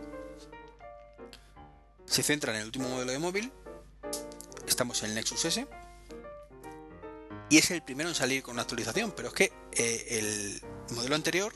Se 2.07 2.23
centran 2.23 2.55
en 2.55 2.61
el 2.61 2.65
último 2.65 2.89
modelo 2.89 3.11
de 3.11 3.19
móvil. 3.19 3.53
Estamos 4.67 5.03
en 5.03 5.09
el 5.09 5.15
Nexus 5.15 5.45
S. 5.45 5.67
Y 7.51 7.57
es 7.59 7.69
el 7.69 7.83
primero 7.83 8.09
en 8.09 8.15
salir 8.15 8.41
con 8.41 8.53
una 8.53 8.63
actualización. 8.63 9.11
Pero 9.11 9.27
es 9.27 9.35
que 9.35 9.53
eh, 9.73 10.07
el 10.17 10.63
modelo 10.95 11.13
anterior, 11.13 11.53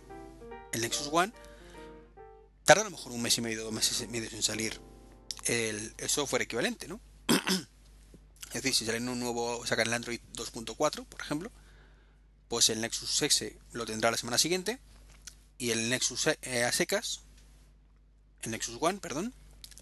el 0.71 0.81
Nexus 0.81 1.09
One, 1.11 1.33
tarda 2.63 2.81
a 2.81 2.85
lo 2.85 2.91
mejor 2.91 3.11
un 3.11 3.23
mes 3.23 3.35
y 3.39 3.41
medio, 3.41 3.63
dos 3.63 3.73
meses 3.73 3.99
y 4.01 4.07
medio 4.07 4.29
en 4.31 4.43
salir 4.43 4.79
el, 5.45 5.95
el 5.97 6.09
software 6.09 6.43
equivalente, 6.43 6.87
¿no? 6.87 7.01
es 7.27 8.53
decir, 8.53 8.75
si 8.75 8.85
salen 8.85 9.09
un 9.09 9.19
nuevo, 9.19 9.65
sacan 9.65 9.87
el 9.87 9.93
Android 9.95 10.19
2.4, 10.35 11.07
por 11.07 11.21
ejemplo, 11.21 11.51
pues 12.49 12.69
el 12.69 12.81
Nexus 12.81 13.19
S 13.23 13.57
lo 13.71 13.87
tendrá 13.87 14.11
la 14.11 14.17
semana 14.17 14.37
siguiente 14.37 14.79
y 15.57 15.71
el 15.71 15.89
Nexus 15.89 16.27
eh, 16.27 16.63
a 16.63 16.71
secas, 16.71 17.21
el 18.43 18.51
Nexus 18.51 18.77
One, 18.79 18.99
perdón, 18.99 19.33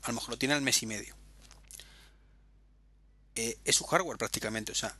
a 0.03 0.07
lo 0.09 0.15
mejor 0.15 0.31
lo 0.31 0.37
tiene 0.37 0.53
al 0.53 0.61
mes 0.61 0.81
y 0.83 0.85
medio. 0.85 1.15
Eh, 3.35 3.57
es 3.65 3.75
su 3.75 3.85
hardware 3.85 4.17
prácticamente, 4.17 4.71
o 4.71 4.75
sea, 4.75 4.97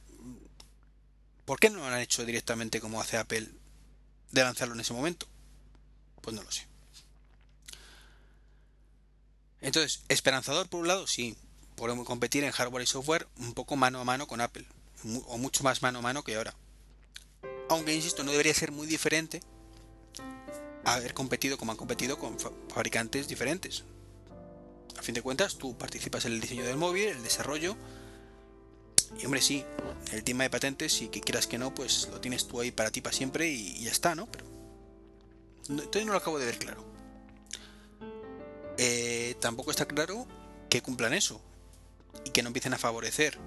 ¿por 1.46 1.60
qué 1.60 1.70
no 1.70 1.80
lo 1.80 1.86
han 1.86 2.00
hecho 2.00 2.26
directamente 2.26 2.82
como 2.82 3.00
hace 3.00 3.18
Apple 3.18 3.50
de 4.32 4.44
lanzarlo 4.44 4.74
en 4.74 4.82
ese 4.82 4.94
momento? 4.94 5.28
Pues 6.22 6.36
no 6.36 6.44
lo 6.44 6.52
sé. 6.52 6.68
Entonces, 9.62 10.04
esperanzador 10.10 10.68
por 10.68 10.82
un 10.82 10.88
lado, 10.88 11.08
sí, 11.08 11.38
podemos 11.76 12.06
competir 12.06 12.44
en 12.44 12.52
hardware 12.52 12.84
y 12.84 12.88
software 12.88 13.28
un 13.38 13.54
poco 13.54 13.78
mano 13.78 14.00
a 14.00 14.04
mano 14.04 14.28
con 14.28 14.42
Apple, 14.42 14.66
o 15.28 15.38
mucho 15.38 15.64
más 15.64 15.82
mano 15.82 16.00
a 16.00 16.02
mano 16.02 16.24
que 16.24 16.36
ahora. 16.36 16.54
Aunque, 17.70 17.96
insisto, 17.96 18.24
no 18.24 18.32
debería 18.32 18.54
ser 18.54 18.72
muy 18.72 18.86
diferente 18.86 19.42
haber 20.86 21.14
competido 21.14 21.58
como 21.58 21.72
han 21.72 21.78
competido 21.78 22.18
con 22.18 22.40
fa- 22.40 22.52
fabricantes 22.70 23.28
diferentes. 23.28 23.84
A 24.98 25.02
fin 25.02 25.14
de 25.16 25.22
cuentas, 25.22 25.58
tú 25.58 25.78
participas 25.78 26.26
en 26.26 26.34
el 26.34 26.42
diseño 26.42 26.64
del 26.64 26.78
móvil, 26.78 27.10
el 27.10 27.24
desarrollo, 27.24 27.76
y 29.20 29.26
hombre, 29.26 29.42
sí, 29.42 29.64
el 30.12 30.24
tema 30.24 30.44
de 30.44 30.50
patentes, 30.50 31.02
y 31.02 31.10
que 31.10 31.22
quieras 31.22 31.48
que 31.48 31.58
no, 31.58 31.74
pues 31.74 32.08
lo 32.12 32.22
tienes 32.22 32.48
tú 32.48 32.60
ahí 32.62 32.72
para 32.72 32.92
ti 32.92 33.02
para 33.02 33.16
siempre 33.16 33.48
y, 33.50 33.82
ya 33.84 33.92
está, 33.92 34.16
¿no? 34.16 34.28
Pero 34.28 34.46
no, 35.70 35.84
no 35.84 36.12
lo 36.12 36.18
acabo 36.18 36.40
de 36.40 36.46
ver 36.46 36.58
claro. 36.58 36.84
Eh, 38.78 39.36
tampoco 39.40 39.72
está 39.72 39.86
claro 39.86 40.28
que 40.70 40.82
cumplan 40.82 41.14
eso 41.14 41.42
y 42.26 42.32
que 42.32 42.42
no 42.44 42.48
empiecen 42.48 42.74
a 42.74 42.78
favorecer 42.78 43.38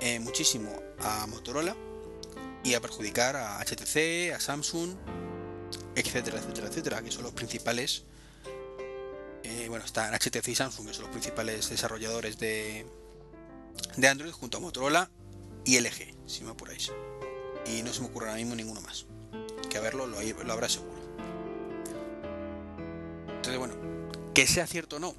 eh, 0.00 0.20
muchísimo 0.20 0.70
a 1.00 1.26
Motorola 1.26 1.74
y 2.62 2.74
a 2.74 2.80
perjudicar 2.80 3.36
a 3.36 3.58
HTC, 3.60 4.34
a 4.34 4.40
Samsung, 4.40 4.94
etcétera, 5.94 6.38
etcétera, 6.38 6.68
etcétera, 6.68 7.02
que 7.02 7.10
son 7.10 7.24
los 7.24 7.32
principales. 7.32 8.04
eh, 9.42 9.66
bueno, 9.68 9.84
están 9.84 10.14
HTC 10.14 10.48
y 10.48 10.54
Samsung, 10.54 10.86
que 10.88 10.94
son 10.94 11.02
los 11.02 11.10
principales 11.10 11.68
desarrolladores 11.70 12.38
de, 12.38 12.86
de 13.96 14.08
Android, 14.08 14.32
junto 14.32 14.58
a 14.58 14.60
Motorola 14.60 15.10
y 15.64 15.78
LG, 15.78 16.14
si 16.26 16.44
me 16.44 16.50
apuráis. 16.50 16.92
Y 17.66 17.82
no 17.82 17.92
se 17.92 18.00
me 18.00 18.06
ocurre 18.08 18.26
ahora 18.26 18.38
mismo 18.38 18.54
ninguno 18.54 18.80
más. 18.80 19.06
Que 19.68 19.78
a 19.78 19.80
verlo 19.80 20.06
lo, 20.06 20.20
lo 20.20 20.52
habrá 20.52 20.68
seguro. 20.68 20.98
Entonces, 23.28 23.58
bueno, 23.58 23.74
que 24.34 24.46
sea 24.46 24.66
cierto 24.66 24.96
o 24.96 24.98
no, 24.98 25.14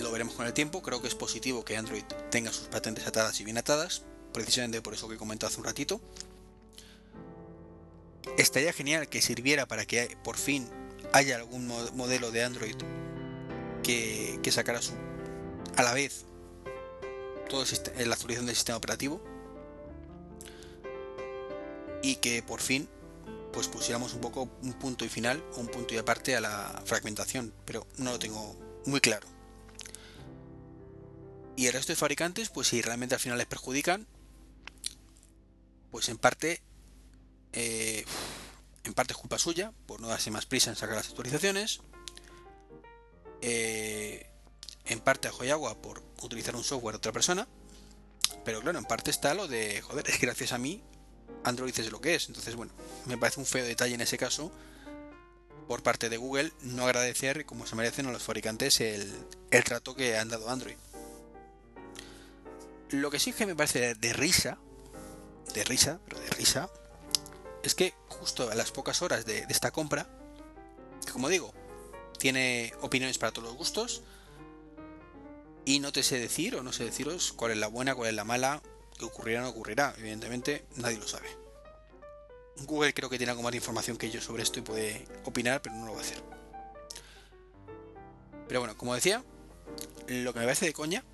lo 0.00 0.10
veremos 0.10 0.34
con 0.34 0.46
el 0.46 0.52
tiempo. 0.52 0.82
Creo 0.82 1.02
que 1.02 1.08
es 1.08 1.14
positivo 1.14 1.64
que 1.64 1.76
Android 1.76 2.04
tenga 2.30 2.52
sus 2.52 2.68
patentes 2.68 3.06
atadas 3.06 3.40
y 3.40 3.44
bien 3.44 3.58
atadas, 3.58 4.02
precisamente 4.32 4.80
por 4.82 4.94
eso 4.94 5.08
que 5.08 5.16
he 5.16 5.46
hace 5.46 5.58
un 5.58 5.64
ratito. 5.64 6.00
Estaría 8.38 8.72
genial 8.72 9.08
que 9.08 9.22
sirviera 9.22 9.66
para 9.66 9.86
que 9.86 10.16
por 10.22 10.36
fin 10.36 10.68
haya 11.12 11.36
algún 11.36 11.66
mo- 11.66 11.90
modelo 11.92 12.30
de 12.30 12.44
Android 12.44 12.76
que, 13.82 14.38
que 14.42 14.52
sacara 14.52 14.80
a 15.76 15.82
la 15.82 15.94
vez 15.94 16.24
todo 17.48 17.62
el 17.62 18.08
la 18.08 18.14
actualización 18.14 18.46
del 18.46 18.54
sistema 18.54 18.78
operativo 18.78 19.20
y 22.02 22.16
que 22.16 22.42
por 22.42 22.60
fin 22.60 22.88
pues 23.52 23.66
pusiéramos 23.66 24.14
un 24.14 24.20
poco 24.20 24.48
un 24.62 24.72
punto 24.74 25.04
y 25.04 25.08
final 25.08 25.42
o 25.56 25.60
un 25.60 25.66
punto 25.66 25.94
y 25.94 25.98
aparte 25.98 26.36
a 26.36 26.40
la 26.40 26.82
fragmentación, 26.84 27.52
pero 27.64 27.86
no 27.96 28.12
lo 28.12 28.18
tengo 28.18 28.56
muy 28.86 29.00
claro. 29.00 29.26
Y 31.56 31.66
el 31.66 31.72
resto 31.72 31.92
de 31.92 31.96
fabricantes, 31.96 32.48
pues 32.48 32.68
si 32.68 32.80
realmente 32.80 33.16
al 33.16 33.20
final 33.20 33.36
les 33.38 33.48
perjudican, 33.48 34.06
pues 35.90 36.08
en 36.08 36.16
parte, 36.16 36.62
eh, 37.52 38.04
en 38.84 38.94
parte 38.94 39.12
es 39.12 39.18
culpa 39.18 39.38
suya 39.38 39.72
por 39.86 40.00
no 40.00 40.08
darse 40.08 40.30
más 40.30 40.46
prisa 40.46 40.70
en 40.70 40.76
sacar 40.76 40.96
las 40.96 41.08
actualizaciones. 41.08 41.80
Eh, 43.42 44.26
en 44.86 45.00
parte 45.00 45.28
a 45.28 45.32
Joyagua 45.32 45.80
por 45.80 46.02
utilizar 46.22 46.56
un 46.56 46.64
software 46.64 46.94
de 46.94 46.98
otra 46.98 47.12
persona. 47.12 47.46
Pero 48.44 48.60
claro, 48.60 48.78
en 48.78 48.84
parte 48.84 49.10
está 49.10 49.34
lo 49.34 49.48
de, 49.48 49.80
joder, 49.82 50.08
es 50.08 50.18
que 50.18 50.26
gracias 50.26 50.52
a 50.52 50.58
mí 50.58 50.82
Android 51.44 51.78
es 51.78 51.90
lo 51.90 52.00
que 52.00 52.14
es. 52.14 52.28
Entonces, 52.28 52.54
bueno, 52.56 52.72
me 53.06 53.16
parece 53.16 53.40
un 53.40 53.46
feo 53.46 53.64
detalle 53.64 53.94
en 53.94 54.00
ese 54.00 54.18
caso 54.18 54.52
por 55.68 55.82
parte 55.84 56.08
de 56.08 56.16
Google 56.16 56.52
no 56.62 56.84
agradecer 56.84 57.46
como 57.46 57.66
se 57.66 57.76
merecen 57.76 58.06
a 58.06 58.12
los 58.12 58.24
fabricantes 58.24 58.80
el, 58.80 59.08
el 59.52 59.64
trato 59.64 59.94
que 59.94 60.18
han 60.18 60.28
dado 60.28 60.48
a 60.48 60.52
Android. 60.52 60.76
Lo 62.90 63.10
que 63.10 63.20
sí 63.20 63.32
que 63.32 63.46
me 63.46 63.54
parece 63.54 63.94
de 63.94 64.12
risa, 64.12 64.58
de 65.54 65.62
risa, 65.62 66.00
pero 66.06 66.18
de 66.20 66.30
risa, 66.30 66.68
es 67.62 67.74
que 67.74 67.94
justo 68.08 68.50
a 68.50 68.54
las 68.54 68.70
pocas 68.70 69.02
horas 69.02 69.26
de, 69.26 69.46
esta 69.48 69.70
compra, 69.70 70.06
que 71.04 71.12
como 71.12 71.28
digo, 71.28 71.52
tiene 72.18 72.72
opiniones 72.80 73.18
para 73.18 73.32
todos 73.32 73.48
los 73.48 73.56
gustos, 73.56 74.02
y 75.64 75.80
no 75.80 75.92
te 75.92 76.02
sé 76.02 76.18
decir 76.18 76.56
o 76.56 76.62
no 76.62 76.72
sé 76.72 76.84
deciros 76.84 77.32
cuál 77.32 77.52
es 77.52 77.58
la 77.58 77.66
buena, 77.66 77.94
cuál 77.94 78.08
es 78.08 78.14
la 78.14 78.24
mala, 78.24 78.62
que 78.98 79.04
ocurrirá 79.04 79.40
o 79.40 79.44
no 79.44 79.50
ocurrirá. 79.50 79.94
Evidentemente, 79.98 80.64
nadie 80.76 80.98
lo 80.98 81.06
sabe. 81.06 81.28
Google 82.66 82.92
creo 82.92 83.08
que 83.08 83.18
tiene 83.18 83.30
algo 83.30 83.42
más 83.42 83.52
de 83.52 83.58
información 83.58 83.96
que 83.96 84.10
yo 84.10 84.20
sobre 84.20 84.42
esto 84.42 84.58
y 84.58 84.62
puede 84.62 85.06
opinar, 85.24 85.62
pero 85.62 85.74
no 85.76 85.86
lo 85.86 85.92
va 85.92 85.98
a 85.98 86.02
hacer. 86.02 86.22
Pero 88.48 88.60
bueno, 88.60 88.76
como 88.76 88.94
decía, 88.94 89.22
lo 90.08 90.32
que 90.32 90.40
me 90.40 90.44
parece 90.44 90.66
de 90.66 90.72
coña 90.72 91.04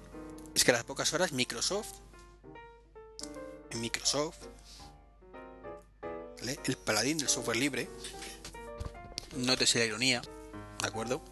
es 0.55 0.65
que 0.65 0.71
a 0.71 0.75
las 0.75 0.85
pocas 0.85 1.13
horas 1.13 1.33
Microsoft, 1.33 1.93
en 3.71 3.81
Microsoft, 3.81 4.39
el 6.49 6.77
paladín 6.77 7.19
del 7.19 7.29
software 7.29 7.57
libre, 7.57 7.89
no 9.37 9.57
te 9.57 9.67
sé 9.67 9.79
la 9.79 9.87
ironía, 9.87 10.23
¿de 10.81 10.87
acuerdo? 10.87 11.23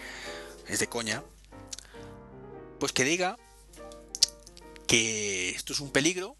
es 0.68 0.78
de 0.78 0.88
coña, 0.88 1.22
pues 2.78 2.92
que 2.92 3.04
diga 3.04 3.36
que 4.86 5.50
esto 5.50 5.72
es 5.72 5.80
un 5.80 5.90
peligro, 5.90 6.36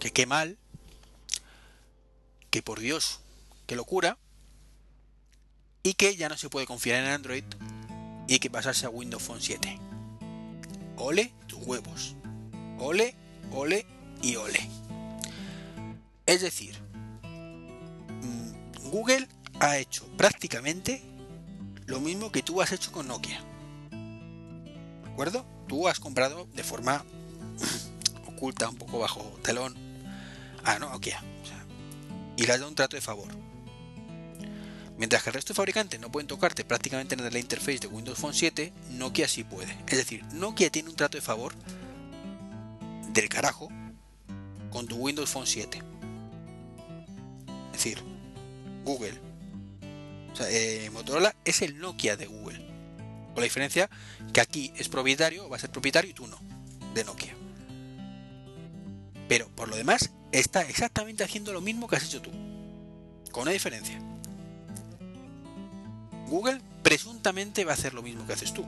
que 0.00 0.12
qué 0.12 0.26
mal, 0.26 0.58
que 2.50 2.62
por 2.62 2.80
Dios, 2.80 3.20
qué 3.66 3.76
locura, 3.76 4.18
y 5.82 5.94
que 5.94 6.16
ya 6.16 6.28
no 6.28 6.36
se 6.36 6.48
puede 6.48 6.66
confiar 6.66 7.00
en 7.00 7.10
Android 7.10 7.44
y 8.26 8.34
hay 8.34 8.38
que 8.38 8.50
pasarse 8.50 8.86
a 8.86 8.90
Windows 8.90 9.22
Phone 9.22 9.42
7. 9.42 9.78
Ole 10.96 11.32
tus 11.46 11.60
huevos. 11.66 12.14
Ole, 12.78 13.14
ole 13.52 13.86
y 14.22 14.36
ole. 14.36 14.68
Es 16.26 16.40
decir, 16.40 16.83
Google 18.94 19.26
ha 19.58 19.76
hecho 19.76 20.06
prácticamente 20.16 21.02
lo 21.86 21.98
mismo 21.98 22.30
que 22.30 22.44
tú 22.44 22.62
has 22.62 22.70
hecho 22.70 22.92
con 22.92 23.08
Nokia. 23.08 23.42
¿De 23.90 25.10
acuerdo? 25.10 25.44
Tú 25.66 25.88
has 25.88 25.98
comprado 25.98 26.46
de 26.54 26.62
forma 26.62 27.04
oculta, 28.28 28.68
un 28.68 28.76
poco 28.76 29.00
bajo 29.00 29.22
telón, 29.42 29.74
a 30.62 30.78
Nokia. 30.78 31.24
o 31.42 31.44
sea, 31.44 31.66
y 32.36 32.46
le 32.46 32.52
has 32.52 32.60
dado 32.60 32.68
un 32.68 32.76
trato 32.76 32.94
de 32.94 33.00
favor. 33.00 33.26
Mientras 34.96 35.24
que 35.24 35.30
el 35.30 35.34
resto 35.34 35.54
de 35.54 35.56
fabricantes 35.56 35.98
no 35.98 36.12
pueden 36.12 36.28
tocarte 36.28 36.64
prácticamente 36.64 37.16
nada 37.16 37.30
la 37.30 37.40
interface 37.40 37.80
de 37.80 37.88
Windows 37.88 38.20
Phone 38.20 38.32
7, 38.32 38.72
Nokia 38.90 39.26
sí 39.26 39.42
puede. 39.42 39.76
Es 39.88 39.98
decir, 39.98 40.22
Nokia 40.26 40.70
tiene 40.70 40.90
un 40.90 40.94
trato 40.94 41.18
de 41.18 41.22
favor 41.22 41.52
del 43.12 43.28
carajo 43.28 43.70
con 44.70 44.86
tu 44.86 44.94
Windows 44.94 45.30
Phone 45.30 45.48
7. 45.48 45.82
Es 47.72 47.72
decir, 47.72 48.13
Google. 48.84 49.18
Eh, 50.48 50.90
Motorola 50.92 51.34
es 51.44 51.62
el 51.62 51.78
Nokia 51.78 52.16
de 52.16 52.26
Google. 52.26 52.58
Con 53.32 53.40
la 53.40 53.44
diferencia 53.44 53.90
que 54.32 54.40
aquí 54.40 54.72
es 54.76 54.88
propietario, 54.88 55.48
va 55.48 55.56
a 55.56 55.60
ser 55.60 55.70
propietario 55.70 56.10
y 56.10 56.14
tú 56.14 56.26
no, 56.26 56.38
de 56.94 57.04
Nokia. 57.04 57.34
Pero 59.28 59.48
por 59.48 59.68
lo 59.68 59.76
demás, 59.76 60.10
está 60.32 60.62
exactamente 60.62 61.24
haciendo 61.24 61.52
lo 61.52 61.60
mismo 61.60 61.88
que 61.88 61.96
has 61.96 62.04
hecho 62.04 62.22
tú. 62.22 62.30
Con 63.32 63.42
una 63.42 63.52
diferencia. 63.52 64.00
Google 66.28 66.60
presuntamente 66.82 67.64
va 67.64 67.72
a 67.72 67.74
hacer 67.74 67.94
lo 67.94 68.02
mismo 68.02 68.26
que 68.26 68.34
haces 68.34 68.52
tú. 68.52 68.64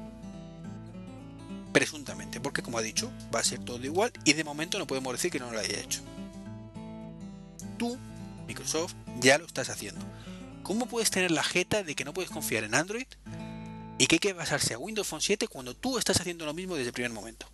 Presuntamente, 1.73 2.41
porque 2.41 2.62
como 2.62 2.79
ha 2.79 2.83
dicho, 2.83 3.11
va 3.35 3.41
a 3.41 3.45
ser 3.45 3.59
todo 3.59 3.85
igual 3.85 4.12
y 4.25 4.33
de 4.33 4.45
momento 4.45 4.79
no 4.79 4.87
podemos 4.87 5.12
decir 5.12 5.31
que 5.31 5.39
no 5.39 5.51
lo 5.51 5.59
haya 5.59 5.79
hecho. 5.79 6.01
Tú, 7.77 7.99
Microsoft, 8.47 8.94
ya 9.20 9.38
lo 9.38 9.47
estás 9.47 9.68
haciendo. 9.68 10.05
¿Cómo 10.62 10.86
puedes 10.86 11.11
tener 11.11 11.30
la 11.30 11.42
jeta 11.44 11.82
de 11.82 11.94
que 11.94 12.05
no 12.05 12.12
puedes 12.14 12.30
confiar 12.30 12.64
en 12.64 12.74
Android 12.74 13.07
y 13.99 14.07
que 14.07 14.16
hay 14.16 14.18
que 14.20 14.32
basarse 14.32 14.74
a 14.74 14.78
Windows 14.78 15.07
Phone 15.09 15.20
7 15.22 15.49
cuando 15.49 15.74
tú 15.74 15.99
estás 15.99 16.20
haciendo 16.20 16.44
lo 16.44 16.55
mismo 16.55 16.74
desde 16.76 16.88
el 16.88 16.92
primer 16.94 17.12
momento? 17.12 17.47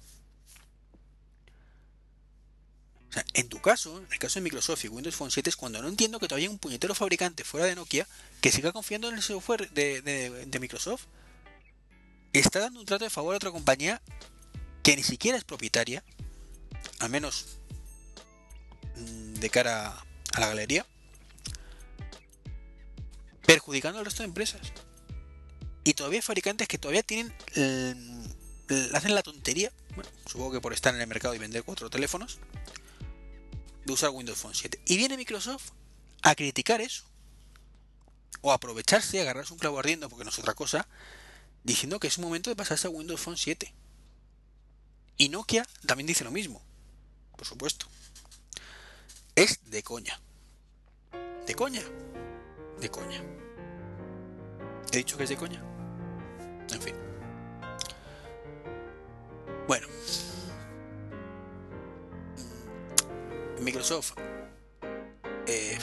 O 3.10 3.12
sea, 3.12 3.24
en 3.34 3.48
tu 3.50 3.60
caso, 3.60 3.98
en 3.98 4.10
el 4.10 4.18
caso 4.18 4.40
de 4.40 4.44
Microsoft 4.44 4.84
y 4.84 4.88
Windows 4.88 5.14
Phone 5.14 5.30
7 5.30 5.50
es 5.50 5.56
cuando 5.56 5.82
no 5.82 5.88
entiendo 5.88 6.18
que 6.18 6.28
todavía 6.28 6.48
hay 6.48 6.52
un 6.52 6.58
puñetero 6.58 6.94
fabricante 6.94 7.44
fuera 7.44 7.66
de 7.66 7.74
Nokia 7.74 8.06
que 8.40 8.50
siga 8.50 8.72
confiando 8.72 9.08
en 9.10 9.16
el 9.16 9.22
software 9.22 9.70
de, 9.72 10.00
de- 10.00 10.60
Microsoft. 10.60 11.04
Está 12.32 12.60
dando 12.60 12.80
un 12.80 12.86
trato 12.86 13.04
de 13.04 13.10
favor 13.10 13.34
a 13.34 13.36
otra 13.36 13.50
compañía 13.50 14.00
que 14.82 14.96
ni 14.96 15.02
siquiera 15.02 15.36
es 15.36 15.44
propietaria, 15.44 16.02
al 17.00 17.10
menos 17.10 17.58
mm, 18.96 19.34
de 19.34 19.50
cara 19.50 19.94
a 20.34 20.40
la 20.40 20.48
galería, 20.48 20.86
perjudicando 23.46 23.98
al 23.98 24.04
resto 24.04 24.22
de 24.22 24.28
empresas. 24.28 24.60
Y 25.84 25.94
todavía 25.94 26.18
hay 26.18 26.22
fabricantes 26.22 26.68
que 26.68 26.78
todavía 26.78 27.02
tienen, 27.02 27.34
hacen 28.94 29.14
la 29.14 29.22
tontería, 29.22 29.72
bueno, 29.94 30.10
supongo 30.26 30.52
que 30.52 30.60
por 30.60 30.72
estar 30.72 30.94
en 30.94 31.00
el 31.00 31.06
mercado 31.06 31.34
y 31.34 31.38
vender 31.38 31.64
cuatro 31.64 31.90
teléfonos, 31.90 32.38
de 33.84 33.92
usar 33.92 34.10
Windows 34.10 34.38
Phone 34.38 34.54
7. 34.54 34.80
Y 34.86 34.96
viene 34.96 35.16
Microsoft 35.16 35.70
a 36.22 36.34
criticar 36.34 36.80
eso. 36.80 37.04
O 38.40 38.52
aprovecharse 38.52 39.16
y 39.16 39.20
agarrarse 39.20 39.52
un 39.52 39.58
clavo 39.58 39.78
ardiendo, 39.78 40.08
porque 40.08 40.24
no 40.24 40.30
es 40.30 40.38
otra 40.38 40.54
cosa, 40.54 40.88
diciendo 41.64 42.00
que 42.00 42.08
es 42.08 42.18
un 42.18 42.24
momento 42.24 42.50
de 42.50 42.56
pasarse 42.56 42.86
a 42.86 42.90
Windows 42.90 43.20
Phone 43.20 43.36
7. 43.36 43.74
Y 45.16 45.28
Nokia 45.28 45.66
también 45.86 46.06
dice 46.06 46.24
lo 46.24 46.30
mismo. 46.30 46.62
Por 47.36 47.46
supuesto. 47.46 47.86
Es 49.34 49.60
de 49.70 49.82
coña. 49.82 50.20
De 51.46 51.54
coña. 51.54 51.80
De 52.80 52.90
coña. 52.90 53.22
¿He 54.92 54.98
dicho 54.98 55.16
que 55.16 55.24
es 55.24 55.30
de 55.30 55.36
coña? 55.36 55.62
En 56.70 56.82
fin. 56.82 56.94
Bueno. 59.66 59.86
Microsoft. 63.60 64.12
eh, 65.46 65.78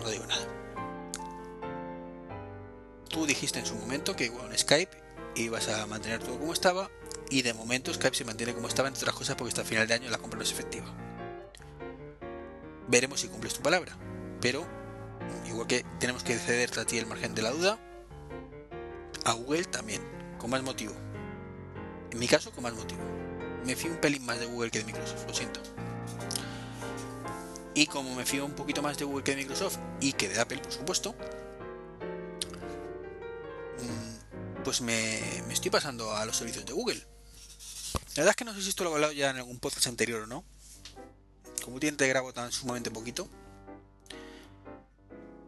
no 0.00 0.08
digo 0.08 0.24
nada. 0.26 0.46
Tú 3.08 3.26
dijiste 3.26 3.58
en 3.58 3.66
su 3.66 3.74
momento 3.74 4.14
que 4.14 4.32
con 4.32 4.56
Skype 4.56 4.96
ibas 5.34 5.68
a 5.68 5.86
mantener 5.86 6.20
todo 6.20 6.38
como 6.38 6.52
estaba 6.52 6.90
y 7.28 7.42
de 7.42 7.54
momento 7.54 7.92
Skype 7.92 8.16
se 8.16 8.24
mantiene 8.24 8.54
como 8.54 8.68
estaba 8.68 8.86
entre 8.88 9.02
otras 9.02 9.16
cosas 9.16 9.34
porque 9.36 9.48
hasta 9.48 9.62
el 9.62 9.66
final 9.66 9.88
de 9.88 9.94
año 9.94 10.10
la 10.10 10.18
compra 10.18 10.38
no 10.38 10.44
es 10.44 10.52
efectiva. 10.52 10.86
Veremos 12.88 13.20
si 13.20 13.28
cumples 13.28 13.54
tu 13.54 13.62
palabra, 13.62 13.96
pero 14.40 14.66
igual 15.46 15.66
que 15.66 15.84
tenemos 15.98 16.22
que 16.22 16.36
cederte 16.36 16.80
a 16.80 16.84
ti 16.84 16.98
el 16.98 17.06
margen 17.06 17.34
de 17.34 17.42
la 17.42 17.50
duda, 17.50 17.78
a 19.24 19.32
Google 19.32 19.64
también, 19.64 20.02
con 20.38 20.50
más 20.50 20.62
motivo. 20.62 20.94
En 22.10 22.18
mi 22.18 22.28
caso, 22.28 22.52
con 22.52 22.62
más 22.62 22.74
motivo. 22.74 23.00
Me 23.64 23.74
fío 23.74 23.90
un 23.92 23.98
pelín 23.98 24.24
más 24.26 24.38
de 24.38 24.46
Google 24.46 24.70
que 24.70 24.80
de 24.80 24.84
Microsoft, 24.84 25.26
lo 25.26 25.34
siento. 25.34 25.60
Y 27.74 27.86
como 27.86 28.14
me 28.14 28.24
fío 28.24 28.44
un 28.44 28.54
poquito 28.54 28.82
más 28.82 28.98
de 28.98 29.04
Google 29.04 29.24
que 29.24 29.32
de 29.32 29.38
Microsoft 29.38 29.78
y 30.00 30.12
que 30.12 30.28
de 30.28 30.38
Apple, 30.38 30.58
por 30.58 30.72
supuesto, 30.72 31.14
mm, 33.80 34.62
pues 34.62 34.80
me, 34.80 35.38
estoy 35.52 35.70
pasando 35.70 36.14
a 36.14 36.24
los 36.24 36.36
servicios 36.36 36.64
de 36.66 36.72
Google. 36.72 37.02
La 38.14 38.22
verdad 38.22 38.30
es 38.30 38.36
que 38.36 38.44
no 38.44 38.54
sé 38.54 38.62
si 38.62 38.68
esto 38.68 38.84
lo 38.84 38.90
he 38.90 38.94
hablado 38.94 39.12
ya 39.12 39.30
en 39.30 39.38
algún 39.38 39.58
podcast 39.58 39.88
anterior 39.88 40.22
o 40.22 40.26
no. 40.26 40.44
Como 41.64 41.76
últimamente 41.76 42.06
grabo 42.06 42.34
tan 42.34 42.52
sumamente 42.52 42.90
poquito. 42.90 43.26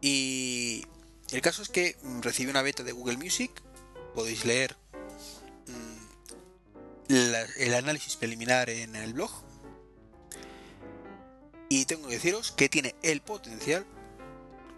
Y 0.01 0.83
el 1.29 1.41
caso 1.41 1.61
es 1.61 1.69
que 1.69 1.95
recibí 2.21 2.49
una 2.49 2.63
beta 2.63 2.81
de 2.81 2.91
Google 2.91 3.17
Music. 3.17 3.51
Podéis 4.15 4.43
leer 4.43 4.75
mm, 5.67 7.13
el 7.57 7.73
análisis 7.75 8.15
preliminar 8.15 8.71
en 8.71 8.95
el 8.95 9.13
blog. 9.13 9.29
Y 11.69 11.85
tengo 11.85 12.07
que 12.07 12.15
deciros 12.15 12.51
que 12.51 12.67
tiene 12.67 12.95
el 13.03 13.21
potencial. 13.21 13.85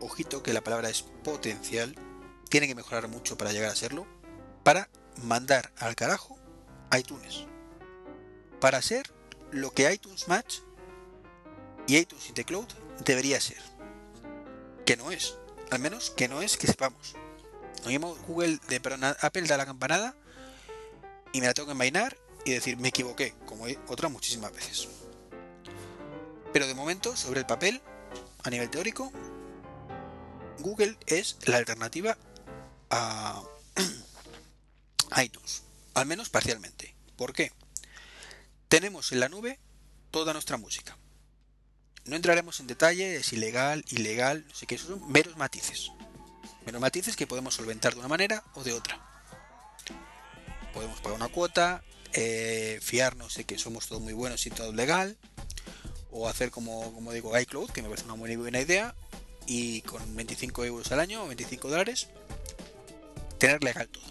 Ojito 0.01 0.43
que 0.43 0.51
la 0.51 0.61
palabra 0.61 0.89
es 0.89 1.03
potencial. 1.23 1.95
Tiene 2.49 2.67
que 2.67 2.75
mejorar 2.75 3.07
mucho 3.07 3.37
para 3.37 3.53
llegar 3.53 3.71
a 3.71 3.75
serlo. 3.77 4.05
Para 4.63 4.89
mandar 5.23 5.71
al 5.77 5.95
carajo 5.95 6.37
iTunes. 6.97 7.45
Para 8.59 8.81
ser 8.81 9.09
lo 9.51 9.71
que 9.71 9.89
iTunes 9.93 10.27
Match 10.27 10.59
y 11.89 11.97
iTunes 11.97 12.29
in 12.29 12.35
the 12.35 12.45
Cloud 12.45 12.67
debería 13.03 13.41
ser. 13.41 13.57
Que 14.85 14.95
no 14.95 15.11
es. 15.11 15.35
Al 15.71 15.79
menos 15.79 16.11
que 16.11 16.27
no 16.27 16.43
es 16.43 16.55
que 16.55 16.67
sepamos. 16.67 17.15
Google, 18.27 18.59
de, 18.67 18.79
perdón, 18.79 19.15
Apple 19.21 19.47
da 19.47 19.57
la 19.57 19.65
campanada 19.65 20.15
y 21.33 21.41
me 21.41 21.47
la 21.47 21.55
tengo 21.55 21.65
que 21.65 21.71
envainar 21.71 22.15
y 22.45 22.51
decir 22.51 22.77
me 22.77 22.89
equivoqué, 22.89 23.33
como 23.47 23.65
otras 23.87 24.11
muchísimas 24.11 24.53
veces. 24.53 24.87
Pero 26.53 26.67
de 26.67 26.75
momento, 26.75 27.15
sobre 27.15 27.39
el 27.39 27.47
papel, 27.47 27.81
a 28.43 28.51
nivel 28.51 28.69
teórico, 28.69 29.11
Google 30.59 30.95
es 31.07 31.37
la 31.45 31.57
alternativa 31.57 32.17
a 32.91 33.41
iTunes, 35.23 35.63
al 35.95 36.05
menos 36.05 36.29
parcialmente. 36.29 36.95
¿Por 37.17 37.33
qué? 37.33 37.51
Tenemos 38.67 39.11
en 39.11 39.21
la 39.21 39.29
nube 39.29 39.57
toda 40.11 40.33
nuestra 40.33 40.57
música. 40.57 40.98
No 42.09 42.15
entraremos 42.15 42.59
en 42.59 42.65
detalle, 42.65 43.17
es 43.17 43.33
ilegal, 43.33 43.85
ilegal, 43.91 44.43
no 44.47 44.55
sé 44.55 44.65
qué, 44.65 44.79
son 44.79 45.11
meros 45.11 45.37
matices. 45.37 45.91
Meros 46.65 46.81
matices 46.81 47.15
que 47.15 47.27
podemos 47.27 47.53
solventar 47.53 47.93
de 47.93 47.99
una 47.99 48.07
manera 48.07 48.43
o 48.55 48.63
de 48.63 48.73
otra. 48.73 48.99
Podemos 50.73 50.99
pagar 51.01 51.17
una 51.17 51.27
cuota, 51.27 51.83
eh, 52.13 52.79
fiarnos 52.81 53.35
de 53.35 53.43
que 53.43 53.59
somos 53.59 53.87
todos 53.87 54.01
muy 54.01 54.13
buenos 54.13 54.43
y 54.47 54.49
todo 54.49 54.73
legal, 54.73 55.17
o 56.09 56.27
hacer 56.27 56.49
como, 56.49 56.91
como 56.95 57.11
digo 57.11 57.37
iCloud, 57.37 57.69
que 57.69 57.83
me 57.83 57.89
parece 57.89 58.05
una 58.05 58.15
muy 58.15 58.35
buena 58.35 58.59
idea, 58.59 58.95
y 59.45 59.83
con 59.83 60.15
25 60.15 60.65
euros 60.65 60.91
al 60.91 61.01
año 61.01 61.23
o 61.23 61.27
25 61.27 61.69
dólares, 61.69 62.07
tener 63.37 63.63
legal 63.63 63.87
todo. 63.87 64.03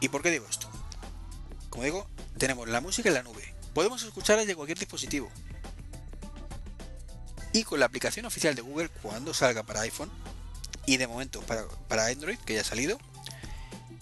¿Y 0.00 0.08
por 0.10 0.22
qué 0.22 0.30
digo 0.30 0.46
esto? 0.50 0.70
Como 1.70 1.84
digo, 1.84 2.06
tenemos 2.36 2.68
la 2.68 2.82
música 2.82 3.08
en 3.08 3.14
la 3.14 3.22
nube. 3.22 3.55
Podemos 3.76 4.02
escucharla 4.02 4.40
desde 4.40 4.56
cualquier 4.56 4.78
dispositivo. 4.78 5.30
Y 7.52 7.62
con 7.64 7.78
la 7.78 7.84
aplicación 7.84 8.24
oficial 8.24 8.54
de 8.54 8.62
Google, 8.62 8.88
cuando 9.02 9.34
salga 9.34 9.64
para 9.64 9.82
iPhone, 9.82 10.10
y 10.86 10.96
de 10.96 11.06
momento 11.06 11.42
para, 11.42 11.68
para 11.86 12.06
Android, 12.06 12.38
que 12.38 12.54
ya 12.54 12.62
ha 12.62 12.64
salido, 12.64 12.98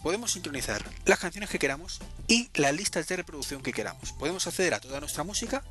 podemos 0.01 0.31
sincronizar 0.31 0.89
las 1.07 1.19
canciones 1.19 1.51
que 1.51 1.59
queramos 1.59 1.99
y 2.29 2.51
las 2.55 2.73
listas 2.73 3.09
de 3.09 3.17
reproducción 3.17 3.65
que 3.65 3.73
queramos. 3.73 4.13
Podemos 4.13 4.47
acceder 4.47 4.75
a 4.75 4.81
toda 4.81 5.01
nuestra 5.01 5.25
música 5.25 5.65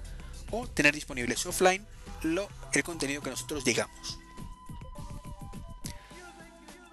o 0.51 0.67
tener 0.67 0.93
disponibles 0.93 1.45
offline 1.45 1.87
el 2.23 2.83
contenido 2.83 3.21
que 3.21 3.29
nosotros 3.29 3.63
digamos. 3.63 4.19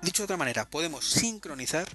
Dicho 0.00 0.22
de 0.22 0.26
otra 0.26 0.36
manera, 0.36 0.70
podemos 0.70 1.10
sincronizar, 1.10 1.88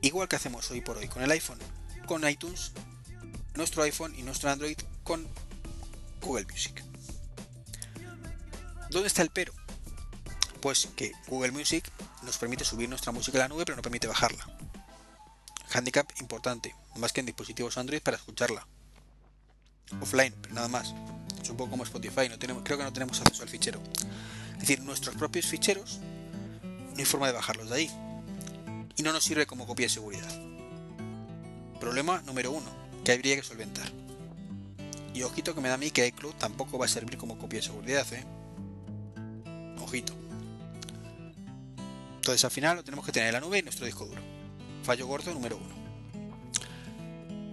igual 0.00 0.26
que 0.26 0.34
hacemos 0.34 0.72
hoy 0.72 0.80
por 0.80 0.96
hoy 0.96 1.06
con 1.06 1.22
el 1.22 1.30
iPhone, 1.30 1.60
con 2.08 2.28
iTunes, 2.28 2.72
nuestro 3.54 3.82
iPhone 3.82 4.14
y 4.16 4.22
nuestro 4.22 4.50
Android 4.50 4.78
con 5.02 5.26
Google 6.20 6.46
Music. 6.50 6.82
¿Dónde 8.90 9.08
está 9.08 9.22
el 9.22 9.30
pero? 9.30 9.52
Pues 10.60 10.88
que 10.96 11.12
Google 11.28 11.52
Music 11.52 11.84
nos 12.22 12.38
permite 12.38 12.64
subir 12.64 12.88
nuestra 12.88 13.12
música 13.12 13.38
a 13.38 13.42
la 13.42 13.48
nube, 13.48 13.64
pero 13.64 13.76
no 13.76 13.82
permite 13.82 14.06
bajarla. 14.06 14.46
Handicap 15.72 16.08
importante, 16.20 16.74
más 16.96 17.12
que 17.12 17.20
en 17.20 17.26
dispositivos 17.26 17.76
Android 17.76 18.00
para 18.00 18.16
escucharla. 18.16 18.66
Offline, 20.00 20.34
pero 20.40 20.54
nada 20.54 20.68
más. 20.68 20.94
Es 21.42 21.50
un 21.50 21.56
poco 21.56 21.72
como 21.72 21.84
Spotify, 21.84 22.28
creo 22.38 22.78
que 22.78 22.84
no 22.84 22.92
tenemos 22.92 23.20
acceso 23.20 23.42
al 23.42 23.48
fichero. 23.48 23.80
Es 24.54 24.60
decir, 24.60 24.80
nuestros 24.80 25.16
propios 25.16 25.46
ficheros 25.46 26.00
no 26.62 26.96
hay 26.96 27.04
forma 27.04 27.26
de 27.26 27.32
bajarlos 27.32 27.68
de 27.68 27.76
ahí. 27.76 27.90
Y 28.96 29.02
no 29.02 29.12
nos 29.12 29.24
sirve 29.24 29.46
como 29.46 29.66
copia 29.66 29.86
de 29.86 29.90
seguridad. 29.90 30.40
Problema 31.80 32.22
número 32.22 32.52
uno, 32.52 32.83
que 33.04 33.12
habría 33.12 33.36
que 33.36 33.42
solventar. 33.42 33.86
Y 35.12 35.22
ojito 35.22 35.54
que 35.54 35.60
me 35.60 35.68
da 35.68 35.74
a 35.74 35.78
mí 35.78 35.90
que 35.90 36.06
iCloud 36.06 36.34
tampoco 36.34 36.78
va 36.78 36.86
a 36.86 36.88
servir 36.88 37.16
como 37.18 37.38
copia 37.38 37.60
de 37.60 37.66
seguridad, 37.66 38.06
¿eh? 38.12 38.24
Ojito. 39.80 40.14
Entonces 42.16 42.44
al 42.44 42.50
final 42.50 42.76
lo 42.76 42.84
tenemos 42.84 43.04
que 43.06 43.12
tener 43.12 43.28
en 43.28 43.34
la 43.34 43.40
nube 43.40 43.58
y 43.58 43.62
nuestro 43.62 43.86
disco 43.86 44.06
duro. 44.06 44.20
Fallo 44.82 45.06
gordo 45.06 45.32
número 45.32 45.56
uno. 45.56 45.84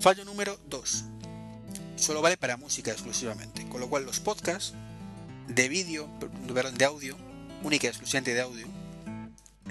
Fallo 0.02 0.26
número 0.26 0.60
2. 0.68 1.04
Solo 1.96 2.24
vale 2.24 2.36
para 2.36 2.58
música 2.58 2.92
exclusivamente. 2.92 3.70
Con 3.70 3.82
lo 3.82 3.88
cual 3.88 4.04
los 4.04 4.20
podcasts 4.20 4.74
de 5.48 5.70
vídeo, 5.70 6.10
de 6.74 6.86
audio, 6.86 7.16
única 7.62 7.86
y 7.86 7.90
exclusivamente 7.90 8.34
de 8.34 8.42
audio, 8.42 8.68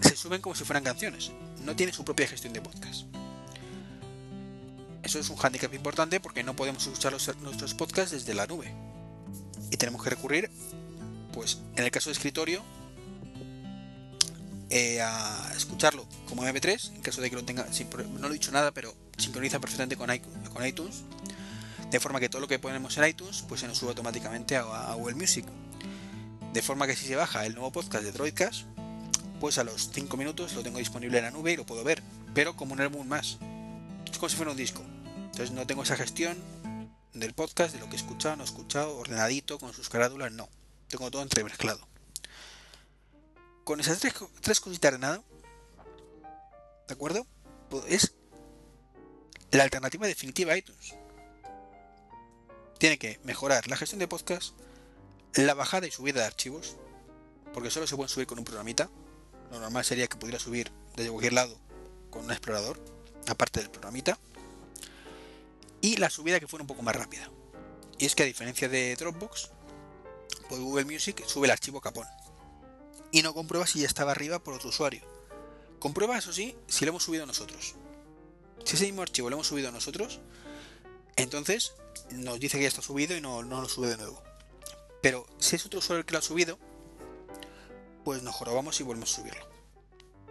se 0.00 0.14
suben 0.14 0.40
como 0.40 0.54
si 0.54 0.62
fueran 0.62 0.84
canciones. 0.84 1.32
No 1.64 1.74
tiene 1.74 1.92
su 1.92 2.04
propia 2.04 2.28
gestión 2.28 2.52
de 2.52 2.60
podcast. 2.60 3.06
Eso 5.02 5.18
es 5.18 5.30
un 5.30 5.36
hándicap 5.36 5.72
importante 5.74 6.20
porque 6.20 6.42
no 6.42 6.54
podemos 6.54 6.86
escuchar 6.86 7.12
nuestros 7.12 7.74
podcasts 7.74 8.12
desde 8.12 8.34
la 8.34 8.46
nube. 8.46 8.72
Y 9.70 9.76
tenemos 9.76 10.02
que 10.02 10.10
recurrir, 10.10 10.50
pues 11.32 11.58
en 11.76 11.84
el 11.84 11.90
caso 11.90 12.10
de 12.10 12.14
escritorio, 12.14 12.62
eh, 14.68 15.00
a 15.00 15.52
escucharlo 15.56 16.06
como 16.28 16.44
MP3, 16.44 16.94
en 16.94 17.02
caso 17.02 17.20
de 17.20 17.30
que 17.30 17.36
lo 17.36 17.44
tenga, 17.44 17.66
no 18.20 18.20
lo 18.20 18.28
he 18.28 18.32
dicho 18.34 18.52
nada, 18.52 18.72
pero 18.72 18.94
sincroniza 19.16 19.58
perfectamente 19.58 19.96
con 19.96 20.12
iTunes, 20.14 20.48
con 20.48 20.66
iTunes, 20.66 21.02
de 21.90 21.98
forma 21.98 22.20
que 22.20 22.28
todo 22.28 22.40
lo 22.40 22.48
que 22.48 22.58
ponemos 22.58 22.96
en 22.98 23.08
iTunes, 23.08 23.44
pues 23.48 23.62
se 23.62 23.68
nos 23.68 23.78
sube 23.78 23.90
automáticamente 23.90 24.56
a, 24.56 24.62
a 24.62 24.94
Google 24.94 25.16
Music. 25.16 25.44
De 26.52 26.62
forma 26.62 26.86
que 26.86 26.94
si 26.94 27.06
se 27.06 27.16
baja 27.16 27.46
el 27.46 27.54
nuevo 27.54 27.72
podcast 27.72 28.04
de 28.04 28.12
Droidcast, 28.12 28.62
pues 29.40 29.58
a 29.58 29.64
los 29.64 29.90
5 29.92 30.16
minutos 30.16 30.54
lo 30.54 30.62
tengo 30.62 30.78
disponible 30.78 31.18
en 31.18 31.24
la 31.24 31.30
nube 31.30 31.52
y 31.52 31.56
lo 31.56 31.64
puedo 31.64 31.82
ver, 31.82 32.02
pero 32.34 32.54
como 32.54 32.74
un 32.74 32.80
álbum 32.80 33.06
más. 33.08 33.38
Es 34.10 34.18
como 34.18 34.28
si 34.28 34.36
fuera 34.36 34.50
un 34.50 34.56
disco. 34.56 34.82
Entonces 35.16 35.52
no 35.52 35.66
tengo 35.66 35.82
esa 35.82 35.96
gestión 35.96 36.36
del 37.14 37.34
podcast, 37.34 37.74
de 37.74 37.80
lo 37.80 37.86
que 37.86 37.92
he 37.92 37.96
escuchado, 37.96 38.36
no 38.36 38.42
he 38.42 38.46
escuchado, 38.46 38.96
ordenadito, 38.96 39.58
con 39.58 39.72
sus 39.72 39.88
carátulas, 39.88 40.32
no. 40.32 40.48
Tengo 40.88 41.10
todo 41.10 41.22
entremezclado. 41.22 41.86
Con 43.64 43.80
esas 43.80 43.98
tres, 44.00 44.14
tres 44.40 44.60
cositas 44.60 44.92
de 44.92 44.98
nada, 44.98 45.22
¿de 46.88 46.94
acuerdo? 46.94 47.26
Pues 47.68 47.84
es 47.88 48.14
la 49.52 49.62
alternativa 49.62 50.06
definitiva 50.06 50.52
a 50.52 50.56
iTunes. 50.56 50.94
Tiene 52.78 52.98
que 52.98 53.20
mejorar 53.24 53.68
la 53.68 53.76
gestión 53.76 53.98
de 53.98 54.08
podcast, 54.08 54.54
la 55.34 55.54
bajada 55.54 55.86
y 55.86 55.90
subida 55.90 56.20
de 56.20 56.26
archivos, 56.26 56.76
porque 57.52 57.70
solo 57.70 57.86
se 57.86 57.94
pueden 57.94 58.08
subir 58.08 58.26
con 58.26 58.38
un 58.38 58.44
programita. 58.44 58.90
Lo 59.50 59.60
normal 59.60 59.84
sería 59.84 60.06
que 60.06 60.16
pudiera 60.16 60.38
subir 60.38 60.72
desde 60.96 61.10
cualquier 61.10 61.34
lado 61.34 61.56
con 62.10 62.24
un 62.24 62.30
explorador, 62.30 62.80
aparte 63.30 63.60
del 63.60 63.70
programita. 63.70 64.18
Y 65.80 65.96
la 65.96 66.10
subida 66.10 66.40
que 66.40 66.46
fuera 66.46 66.62
un 66.62 66.68
poco 66.68 66.82
más 66.82 66.94
rápida. 66.94 67.30
Y 67.98 68.06
es 68.06 68.14
que 68.14 68.22
a 68.22 68.26
diferencia 68.26 68.68
de 68.68 68.96
Dropbox, 68.96 69.50
pues 70.48 70.60
Google 70.60 70.84
Music 70.84 71.24
sube 71.26 71.46
el 71.46 71.52
archivo 71.52 71.80
capón. 71.80 72.06
Y 73.12 73.22
no 73.22 73.34
comprueba 73.34 73.66
si 73.66 73.80
ya 73.80 73.86
estaba 73.86 74.12
arriba 74.12 74.38
por 74.38 74.54
otro 74.54 74.68
usuario. 74.68 75.02
Comprueba, 75.78 76.18
eso 76.18 76.32
sí, 76.32 76.56
si 76.68 76.84
lo 76.84 76.90
hemos 76.90 77.04
subido 77.04 77.26
nosotros. 77.26 77.74
Si 78.64 78.76
ese 78.76 78.84
mismo 78.84 79.02
archivo 79.02 79.30
lo 79.30 79.36
hemos 79.36 79.46
subido 79.46 79.72
nosotros, 79.72 80.20
entonces 81.16 81.74
nos 82.10 82.38
dice 82.38 82.58
que 82.58 82.64
ya 82.64 82.68
está 82.68 82.82
subido 82.82 83.16
y 83.16 83.20
no, 83.20 83.42
no 83.42 83.62
lo 83.62 83.68
sube 83.68 83.88
de 83.88 83.96
nuevo. 83.96 84.22
Pero 85.02 85.26
si 85.38 85.56
es 85.56 85.64
otro 85.64 85.78
usuario 85.78 86.00
el 86.00 86.06
que 86.06 86.12
lo 86.12 86.18
ha 86.18 86.22
subido, 86.22 86.58
pues 88.04 88.22
nos 88.22 88.34
jorobamos 88.34 88.78
y 88.80 88.82
volvemos 88.82 89.12
a 89.12 89.16
subirlo. 89.16 89.46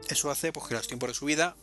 Eso 0.07 0.31
hace 0.31 0.51
pues, 0.51 0.67
que 0.67 0.75
los 0.75 0.87
tiempos 0.87 1.09
de 1.09 1.13
subida 1.15 1.55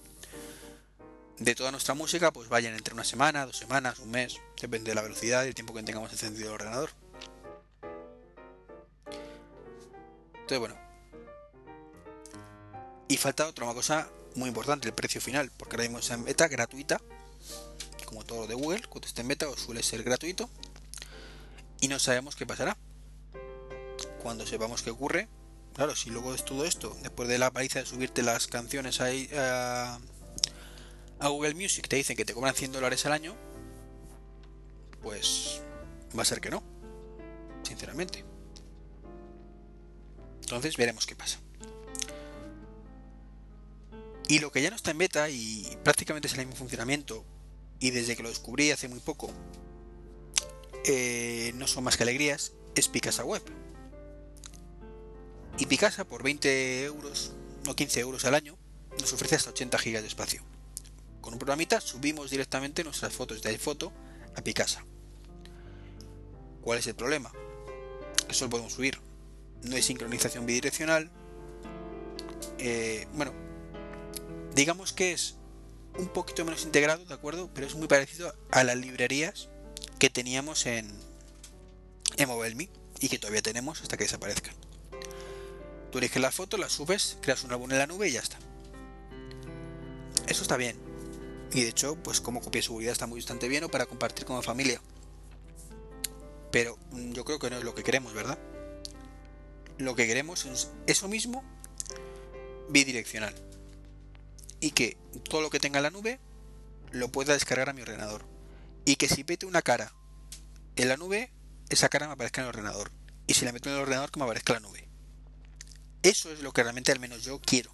de 1.39 1.55
toda 1.55 1.71
nuestra 1.71 1.95
música 1.95 2.33
pues 2.33 2.49
vayan 2.49 2.75
entre 2.75 2.95
una 2.95 3.05
semana, 3.05 3.47
dos 3.47 3.57
semanas, 3.57 3.99
un 3.99 4.11
mes, 4.11 4.41
depende 4.61 4.91
de 4.91 4.95
la 4.95 5.03
velocidad 5.03 5.45
y 5.45 5.49
el 5.49 5.55
tiempo 5.55 5.75
que 5.75 5.83
tengamos 5.83 6.13
encendido 6.13 6.49
el 6.49 6.55
ordenador. 6.55 6.91
Entonces 10.33 10.59
bueno. 10.59 10.77
Y 13.09 13.17
falta 13.19 13.47
otra 13.47 13.73
cosa 13.73 14.09
muy 14.35 14.49
importante, 14.49 14.89
el 14.89 14.95
precio 14.95 15.21
final, 15.21 15.51
porque 15.57 15.77
ahora 15.77 15.85
mismo 15.85 15.99
está 15.99 16.15
en 16.15 16.25
beta 16.25 16.49
gratuita, 16.49 17.01
como 18.05 18.25
todo 18.25 18.43
lo 18.43 18.47
de 18.47 18.55
Google, 18.55 18.83
cuando 18.89 19.07
esté 19.07 19.23
en 19.23 19.29
beta 19.29 19.47
suele 19.57 19.83
ser 19.83 20.03
gratuito, 20.03 20.51
y 21.81 21.89
no 21.89 21.99
sabemos 21.99 22.37
qué 22.37 22.47
pasará. 22.47 22.77
Cuando 24.23 24.47
sepamos 24.47 24.83
qué 24.83 24.91
ocurre, 24.91 25.29
claro, 25.75 25.95
si 25.95 26.11
luego 26.11 26.35
es 26.35 26.45
todo 26.45 26.65
esto, 26.65 26.97
después 27.03 27.29
de 27.29 27.39
la 27.39 27.51
paliza 27.51 27.79
de 27.79 27.87
subirte 27.87 28.23
las 28.23 28.49
canciones 28.49 29.01
ahí 29.01 29.31
a, 29.35 29.99
a 31.19 31.29
Google 31.29 31.55
Music, 31.55 31.89
te 31.89 31.97
dicen 31.97 32.17
que 32.17 32.25
te 32.25 32.35
cobran 32.35 32.55
100 32.55 32.73
dólares 32.73 33.05
al 33.07 33.13
año, 33.13 33.35
pues 35.03 35.63
va 36.17 36.23
a 36.23 36.27
ser 36.27 36.41
que 36.41 36.51
no, 36.51 36.63
sinceramente. 37.63 38.25
Entonces 40.41 40.77
veremos 40.77 41.07
qué 41.07 41.17
pasa. 41.17 41.41
Y 44.29 44.41
lo 44.41 44.51
que 44.51 44.61
ya 44.61 44.71
no 44.71 44.77
está 44.77 44.91
en 44.91 44.99
beta 44.99 45.31
y 45.31 45.79
prácticamente 45.85 46.27
es 46.27 46.35
el 46.35 46.41
mismo 46.41 46.57
funcionamiento, 46.57 47.25
y 47.79 47.91
desde 47.91 48.17
que 48.17 48.23
lo 48.23 48.29
descubrí 48.29 48.71
hace 48.71 48.89
muy 48.89 49.01
poco, 49.01 49.31
eh, 50.85 51.53
no 51.55 51.67
son 51.67 51.85
más 51.85 51.97
que 51.97 52.03
alegrías, 52.03 52.53
es 52.75 52.89
Picasa 52.89 53.25
Web. 53.25 53.43
Y 55.59 55.67
Picasa 55.67 56.05
por 56.05 56.23
20 56.23 56.85
euros 56.85 57.33
o 57.67 57.75
15 57.75 58.01
euros 58.01 58.25
al 58.25 58.35
año 58.35 58.59
nos 59.01 59.13
ofrece 59.13 59.37
hasta 59.37 59.51
80 59.51 59.79
gigas 59.79 60.03
de 60.03 60.09
espacio. 60.09 60.43
Con 61.27 61.33
un 61.33 61.41
programita 61.41 61.81
subimos 61.81 62.31
directamente 62.31 62.85
nuestras 62.85 63.13
fotos 63.13 63.43
de 63.43 63.49
iPhoto 63.49 63.93
a 64.37 64.43
Picasa. 64.43 64.85
¿Cuál 66.63 66.79
es 66.79 66.87
el 66.87 66.95
problema? 66.95 67.33
Que 68.29 68.33
solo 68.33 68.51
podemos 68.51 68.75
subir. 68.75 69.01
No 69.65 69.75
hay 69.75 69.83
sincronización 69.83 70.47
bidireccional. 70.47 71.11
Eh, 72.59 73.09
bueno, 73.15 73.33
digamos 74.55 74.93
que 74.93 75.11
es 75.11 75.35
un 75.99 76.07
poquito 76.07 76.45
menos 76.45 76.63
integrado, 76.63 77.05
¿de 77.05 77.15
acuerdo? 77.15 77.51
Pero 77.53 77.67
es 77.67 77.75
muy 77.75 77.89
parecido 77.89 78.33
a 78.53 78.63
las 78.63 78.77
librerías 78.77 79.49
que 79.99 80.11
teníamos 80.11 80.65
en, 80.67 80.89
en 82.19 82.29
MobileMe 82.29 82.71
y 83.01 83.09
que 83.09 83.19
todavía 83.19 83.43
tenemos 83.43 83.83
hasta 83.83 83.97
que 83.97 84.05
desaparezcan. 84.05 84.55
Tú 85.91 85.99
eliges 85.99 86.23
la 86.23 86.31
foto, 86.31 86.57
la 86.57 86.69
subes, 86.69 87.19
creas 87.21 87.43
un 87.43 87.51
álbum 87.51 87.73
en 87.73 87.79
la 87.79 87.89
nube 87.89 88.09
y 88.09 88.13
ya 88.13 88.21
está. 88.21 88.39
Eso 90.29 90.43
está 90.43 90.57
bien. 90.57 90.86
Y 91.53 91.63
de 91.63 91.69
hecho, 91.69 91.97
pues 92.03 92.21
como 92.21 92.41
copia 92.41 92.61
de 92.61 92.65
seguridad 92.67 92.93
está 92.93 93.07
muy 93.07 93.21
bastante 93.21 93.49
bien 93.49 93.65
o 93.65 93.69
para 93.69 93.87
compartir 93.87 94.25
con 94.25 94.37
la 94.37 94.43
familia. 94.43 94.81
Pero 96.51 96.79
mm, 96.91 97.13
yo 97.13 97.25
creo 97.25 97.39
que 97.39 97.51
no 97.51 97.59
es 97.59 97.65
lo 97.65 97.75
que 97.75 97.83
queremos, 97.83 98.13
¿verdad? 98.13 98.39
Lo 99.79 99.95
que 99.95 100.07
queremos 100.07 100.45
es 100.47 100.71
eso 100.87 101.09
mismo 101.09 101.45
bidireccional. 102.69 103.35
Y 104.61 104.71
que 104.71 104.97
todo 105.29 105.43
lo 105.43 105.51
que 105.51 105.61
tenga 105.61 105.79
en 105.79 105.85
la 105.85 105.91
nube 105.91 106.19
lo 106.91 107.09
pueda 107.11 107.35
descargar 107.35 107.69
a 107.69 107.73
mi 107.73 107.83
ordenador. 107.83 108.25
Y 108.85 108.97
que 108.97 109.09
si 109.09 109.25
mete 109.25 109.47
una 109.47 109.63
cara 109.63 109.93
en 110.77 110.89
la 110.89 110.97
nube, 110.97 111.31
esa 111.69 111.89
cara 111.89 112.07
me 112.07 112.15
aparezca 112.15 112.41
en 112.41 112.47
el 112.47 112.51
ordenador. 112.51 112.91
Y 113.27 113.35
si 113.35 113.45
la 113.45 113.53
meto 113.53 113.69
en 113.69 113.77
el 113.77 113.83
ordenador, 113.83 114.11
que 114.11 114.19
me 114.19 114.25
aparezca 114.25 114.55
en 114.55 114.63
la 114.63 114.69
nube. 114.69 114.89
Eso 116.03 116.31
es 116.31 116.41
lo 116.41 116.53
que 116.53 116.63
realmente 116.63 116.93
al 116.93 117.01
menos 117.01 117.23
yo 117.23 117.41
quiero. 117.41 117.73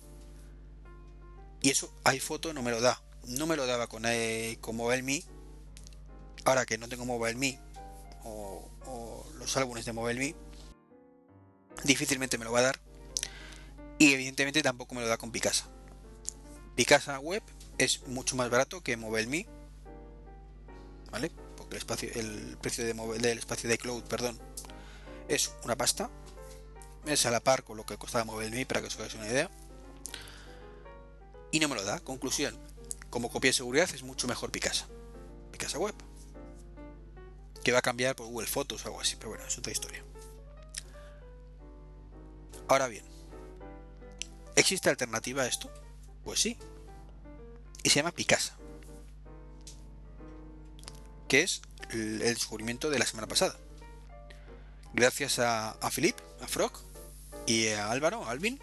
Y 1.61 1.71
eso 1.71 1.95
iPhoto 2.05 2.53
no 2.53 2.63
me 2.63 2.71
lo 2.71 2.81
da. 2.81 3.03
No 3.27 3.47
me 3.47 3.57
lo 3.57 3.67
daba 3.67 3.87
con, 3.87 4.05
eh, 4.07 4.59
con. 4.61 4.79
Ahora 6.45 6.67
que 6.67 6.77
no 6.77 6.89
tengo 6.89 7.05
MobileMe 7.05 7.61
o, 8.25 8.69
o 8.87 9.27
los 9.39 9.57
álbumes 9.57 9.85
de 9.85 9.93
MobileMe, 9.93 10.35
difícilmente 11.85 12.39
me 12.39 12.45
lo 12.45 12.53
va 12.53 12.61
a 12.61 12.63
dar. 12.63 12.81
Y 13.99 14.13
evidentemente 14.13 14.63
tampoco 14.63 14.95
me 14.95 15.01
lo 15.01 15.09
da 15.09 15.17
con 15.17 15.31
Picasa. 15.31 15.69
Picasa 16.75 17.19
Web 17.21 17.43
es 17.79 18.07
mucho 18.09 18.37
más 18.37 18.51
barato 18.51 18.83
que 18.83 18.97
MobileMe. 18.97 19.47
¿Vale? 21.11 21.31
Porque 21.57 21.77
el, 21.77 21.79
espacio, 21.79 22.11
el 22.15 22.57
precio 22.61 22.85
de 22.85 22.95
del 23.19 23.39
espacio 23.39 23.69
de 23.69 23.75
iCloud, 23.75 24.03
perdón, 24.05 24.39
es 25.29 25.53
una 25.65 25.77
pasta. 25.77 26.11
Es 27.07 27.27
a 27.27 27.31
la 27.31 27.41
par 27.41 27.65
con 27.65 27.77
lo 27.77 27.85
que 27.85 27.99
costaba 27.99 28.25
MobileMe 28.25 28.67
para 28.67 28.81
que 28.81 28.87
os 28.87 28.97
hagáis 28.97 29.15
una 29.15 29.29
idea. 29.29 29.51
Y 31.51 31.61
no 31.61 31.69
me 31.69 31.75
lo 31.75 31.85
da. 31.85 32.01
Conclusión. 32.01 32.72
Como 33.13 33.29
copia 33.29 33.51
de 33.51 33.53
seguridad 33.53 33.91
es 33.95 34.03
mucho 34.03 34.27
mejor 34.27 34.51
Picasa. 34.51 34.87
Picasa 35.51 35.79
Web. 35.79 35.95
Que 37.63 37.71
va 37.71 37.81
a 37.81 37.83
cambiar 37.83 38.17
por 38.17 38.27
Google 38.27 38.49
Fotos 38.49 38.83
o 38.83 38.89
algo 38.89 39.03
así. 39.03 39.17
Pero 39.17 39.29
bueno, 39.29 39.45
es 39.45 39.59
otra 39.59 39.71
historia. 39.71 40.03
Ahora 42.69 42.89
bien. 42.89 43.05
¿Existe 44.57 44.89
alternativa 44.89 45.43
a 45.43 45.47
esto? 45.47 45.71
Pues 46.25 46.41
sí. 46.41 46.57
Y 47.83 47.91
se 47.91 47.97
llama 47.97 48.13
Picasa. 48.13 48.57
Que 51.29 51.43
es 51.43 51.61
el 51.91 52.21
descubrimiento 52.21 52.89
de 52.89 52.99
la 52.99 53.05
semana 53.05 53.29
pasada. 53.29 53.59
Gracias 54.95 55.39
a, 55.39 55.77
Philip, 55.95 56.17
a 56.41 56.49
Frog 56.49 56.73
y 57.47 57.69
a 57.69 57.91
Álvaro, 57.91 58.25
a 58.25 58.31
Alvin, 58.31 58.59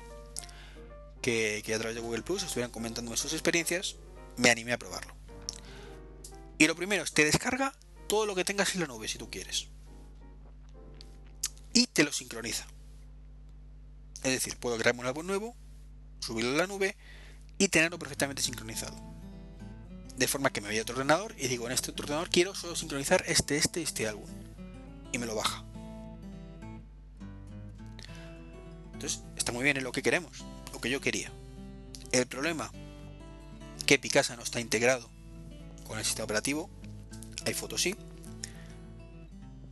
que, 1.21 1.61
que, 1.63 1.75
a 1.75 1.77
través 1.77 1.95
de 1.95 2.01
Google 2.01 2.23
Plus 2.23 2.41
estuvieran 2.41 2.71
comentando 2.71 3.15
sus 3.15 3.33
experiencias, 3.33 3.95
me 4.39 4.49
animé 4.49 4.73
a 4.73 4.79
probarlo. 4.79 5.13
Y 6.57 6.67
lo 6.67 6.75
primero 6.75 7.03
es, 7.03 7.11
te 7.11 7.25
descarga 7.25 7.73
todo 8.07 8.25
lo 8.25 8.35
que 8.35 8.45
tengas 8.45 8.73
en 8.73 8.81
la 8.81 8.87
nube 8.87 9.07
si 9.07 9.17
tú 9.17 9.29
quieres. 9.29 9.67
Y 11.73 11.87
te 11.87 12.03
lo 12.03 12.11
sincroniza. 12.11 12.65
Es 14.23 14.31
decir, 14.31 14.57
puedo 14.57 14.77
crearme 14.77 15.01
un 15.01 15.07
álbum 15.07 15.27
nuevo, 15.27 15.55
subirlo 16.19 16.51
a 16.51 16.57
la 16.57 16.67
nube 16.67 16.95
y 17.57 17.67
tenerlo 17.67 17.99
perfectamente 17.99 18.41
sincronizado. 18.41 18.95
De 20.17 20.27
forma 20.27 20.51
que 20.51 20.61
me 20.61 20.69
voy 20.69 20.79
a 20.79 20.81
otro 20.81 20.95
ordenador 20.95 21.35
y 21.37 21.47
digo, 21.47 21.65
en 21.67 21.73
este 21.73 21.91
otro 21.91 22.03
ordenador 22.05 22.29
quiero 22.29 22.55
solo 22.55 22.75
sincronizar 22.75 23.23
este, 23.27 23.57
este, 23.57 23.81
este 23.81 24.07
álbum. 24.07 24.29
Y 25.11 25.17
me 25.17 25.25
lo 25.25 25.35
baja. 25.35 25.63
Entonces, 28.93 29.21
está 29.37 29.51
muy 29.51 29.63
bien 29.63 29.77
en 29.77 29.83
lo 29.83 29.91
que 29.91 30.01
queremos, 30.01 30.43
lo 30.73 30.81
que 30.81 30.89
yo 30.89 30.99
quería. 30.99 31.31
El 32.11 32.27
problema, 32.27 32.71
que 33.89 33.97
Picasa 33.97 34.35
no 34.35 34.43
está 34.43 34.59
integrado 34.59 35.09
con 35.87 35.97
el 35.97 36.05
sistema 36.05 36.25
operativo, 36.25 36.69
hay 37.47 37.55
fotos 37.55 37.81
sí, 37.81 37.95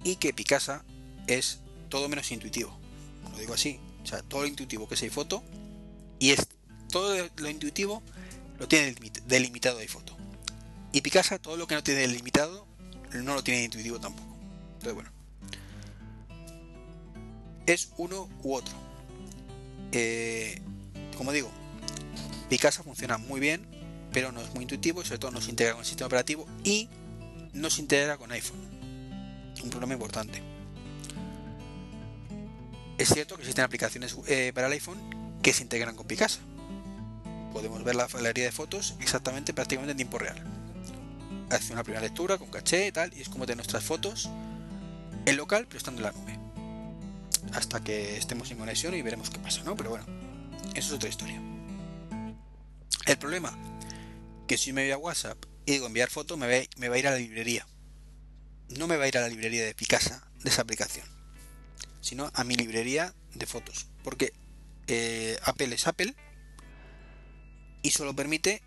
y 0.03 0.15
que 0.15 0.34
Picasa 0.34 0.84
es 1.28 1.59
todo 1.89 2.09
menos 2.09 2.32
intuitivo. 2.32 2.76
Lo 3.32 3.38
digo 3.38 3.53
así, 3.53 3.80
o 4.01 4.07
sea, 4.07 4.24
todo 4.24 4.41
lo 4.41 4.47
intuitivo 4.47 4.88
que 4.89 4.95
es 4.95 5.03
iPhoto 5.03 5.43
y 6.18 6.32
es 6.32 6.47
todo 6.89 7.15
lo 7.36 7.47
intuitivo 7.47 8.01
lo 8.57 8.68
tiene 8.68 8.95
delimitado 9.28 9.78
iPhoto. 9.78 10.18
Y 10.93 11.01
Picasa 11.01 11.38
todo 11.38 11.55
lo 11.55 11.68
que 11.68 11.76
no 11.76 11.84
tiene 11.84 12.01
delimitado 12.01 12.65
no 13.13 13.36
lo 13.36 13.43
tiene 13.43 13.65
intuitivo 13.65 13.99
tampoco. 13.99 14.36
Entonces, 14.80 14.95
bueno. 14.95 15.11
Es 17.68 17.91
uno 17.97 18.28
u 18.41 18.55
otro. 18.55 18.74
Eh, 19.91 20.59
como 21.15 21.32
digo, 21.32 21.51
Picasa 22.49 22.82
funciona 22.82 23.20
muy 23.20 23.39
bien, 23.39 23.76
pero 24.18 24.32
no 24.32 24.41
es 24.41 24.51
muy 24.55 24.63
intuitivo 24.63 25.03
y 25.03 25.05
sobre 25.05 25.20
todo 25.20 25.30
no 25.30 25.39
se 25.41 25.51
integra 25.51 25.74
con 25.74 25.82
el 25.82 25.86
sistema 25.86 26.07
operativo 26.07 26.47
y 26.63 26.89
no 27.53 27.70
se 27.70 27.82
integra 27.82 28.18
con 28.18 28.32
iPhone. 28.32 28.57
Un 29.63 29.70
problema 29.70 29.93
importante. 29.93 30.41
Es 32.97 33.09
cierto 33.09 33.36
que 33.36 33.43
existen 33.43 33.63
aplicaciones 33.63 34.18
eh, 34.26 34.53
para 34.55 34.65
el 34.65 34.74
iPhone 34.74 34.97
que 35.43 35.53
se 35.53 35.61
integran 35.61 35.95
con 35.95 36.07
Picasa. 36.07 36.39
Podemos 37.53 37.84
ver 37.84 37.93
la 37.93 38.07
galería 38.07 38.45
de 38.45 38.51
fotos 38.51 38.95
exactamente, 39.01 39.53
prácticamente 39.53 39.91
en 39.91 39.97
tiempo 39.97 40.18
real. 40.18 40.43
Hace 41.51 41.74
una 41.74 41.84
primera 41.84 42.01
lectura 42.01 42.39
con 42.39 42.49
caché 42.49 42.88
y 42.88 42.91
tal, 42.91 43.15
y 43.15 43.22
es 43.22 43.30
como 43.30 43.45
tener 43.45 43.57
nuestras 43.57 43.84
fotos 43.84 44.32
en 45.28 45.38
local, 45.38 45.68
pero 45.68 45.78
estando 45.78 45.99
en 45.99 46.05
la 46.05 46.11
nube. 46.11 46.39
Hasta 47.53 47.84
que 47.84 48.18
estemos 48.18 48.49
en 48.49 48.57
conexión 48.57 48.95
y 48.95 49.03
veremos 49.03 49.30
qué 49.30 49.38
pasa, 49.38 49.61
¿no? 49.63 49.76
Pero 49.76 49.91
bueno, 49.91 50.07
eso 50.74 50.88
es 50.88 50.93
otra 50.93 51.07
historia. 51.07 51.39
El 53.05 53.18
problema, 53.20 53.55
que 54.48 54.58
si 54.58 54.74
me 54.74 54.84
voy 54.84 54.91
a 54.91 54.98
WhatsApp 54.98 55.38
y 55.66 55.74
digo 55.74 55.88
enviar 55.88 56.10
foto, 56.10 56.38
me 56.38 56.48
va, 56.48 56.95
a 56.95 56.98
ir 56.98 57.08
a 57.08 57.12
la 57.12 57.18
librería. 57.18 57.68
No 58.70 58.88
me 58.88 58.98
va 58.98 59.04
a 59.04 59.08
ir 59.08 59.18
a 59.18 59.22
la 59.22 59.30
librería 59.30 59.66
de 59.66 59.76
Picasa 59.76 60.30
de 60.39 60.50
esa 60.50 60.62
aplicación, 60.62 61.06
sino 62.02 62.32
a 62.34 62.43
mi 62.43 62.56
librería 62.56 63.14
de 63.34 63.45
fotos. 63.45 63.88
Porque 64.04 64.34
eh, 64.88 65.38
Apple 65.43 65.76
es 65.76 65.88
Apple 65.88 66.16
y 67.82 67.91
solo 67.91 68.16
permite 68.16 68.64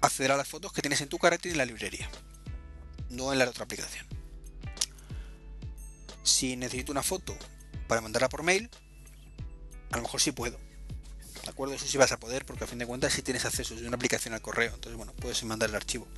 acceder 0.00 0.32
a 0.32 0.36
las 0.36 0.48
fotos 0.48 0.72
que 0.72 0.82
tienes 0.82 1.00
en 1.02 1.08
tu 1.08 1.18
carrete 1.18 1.48
y 1.48 1.52
en 1.52 1.58
la 1.58 1.66
librería, 1.66 2.08
no 3.10 3.32
en 3.32 3.38
la 3.38 3.48
otra 3.48 3.64
aplicación. 3.64 4.06
Si 6.22 6.56
necesito 6.56 6.90
una 6.90 7.02
foto 7.02 7.36
para 7.86 8.00
mandarla 8.00 8.30
por 8.30 8.42
mail, 8.42 8.70
a 9.90 9.96
lo 9.96 10.02
mejor 10.02 10.20
sí 10.20 10.32
puedo. 10.32 10.58
¿De 11.44 11.50
acuerdo? 11.50 11.74
Eso 11.74 11.86
sí 11.86 11.98
vas 11.98 12.10
a 12.12 12.18
poder 12.18 12.46
porque 12.46 12.64
a 12.64 12.66
fin 12.66 12.78
de 12.78 12.86
cuentas 12.86 13.12
sí 13.12 13.22
tienes 13.22 13.44
acceso 13.44 13.74
de 13.74 13.86
una 13.86 13.96
aplicación 13.96 14.32
al 14.34 14.40
correo. 14.40 14.72
Entonces, 14.74 14.96
bueno, 14.96 15.12
puedes 15.12 15.42
mandar 15.44 15.68
el 15.68 15.76
archivo. 15.76 16.08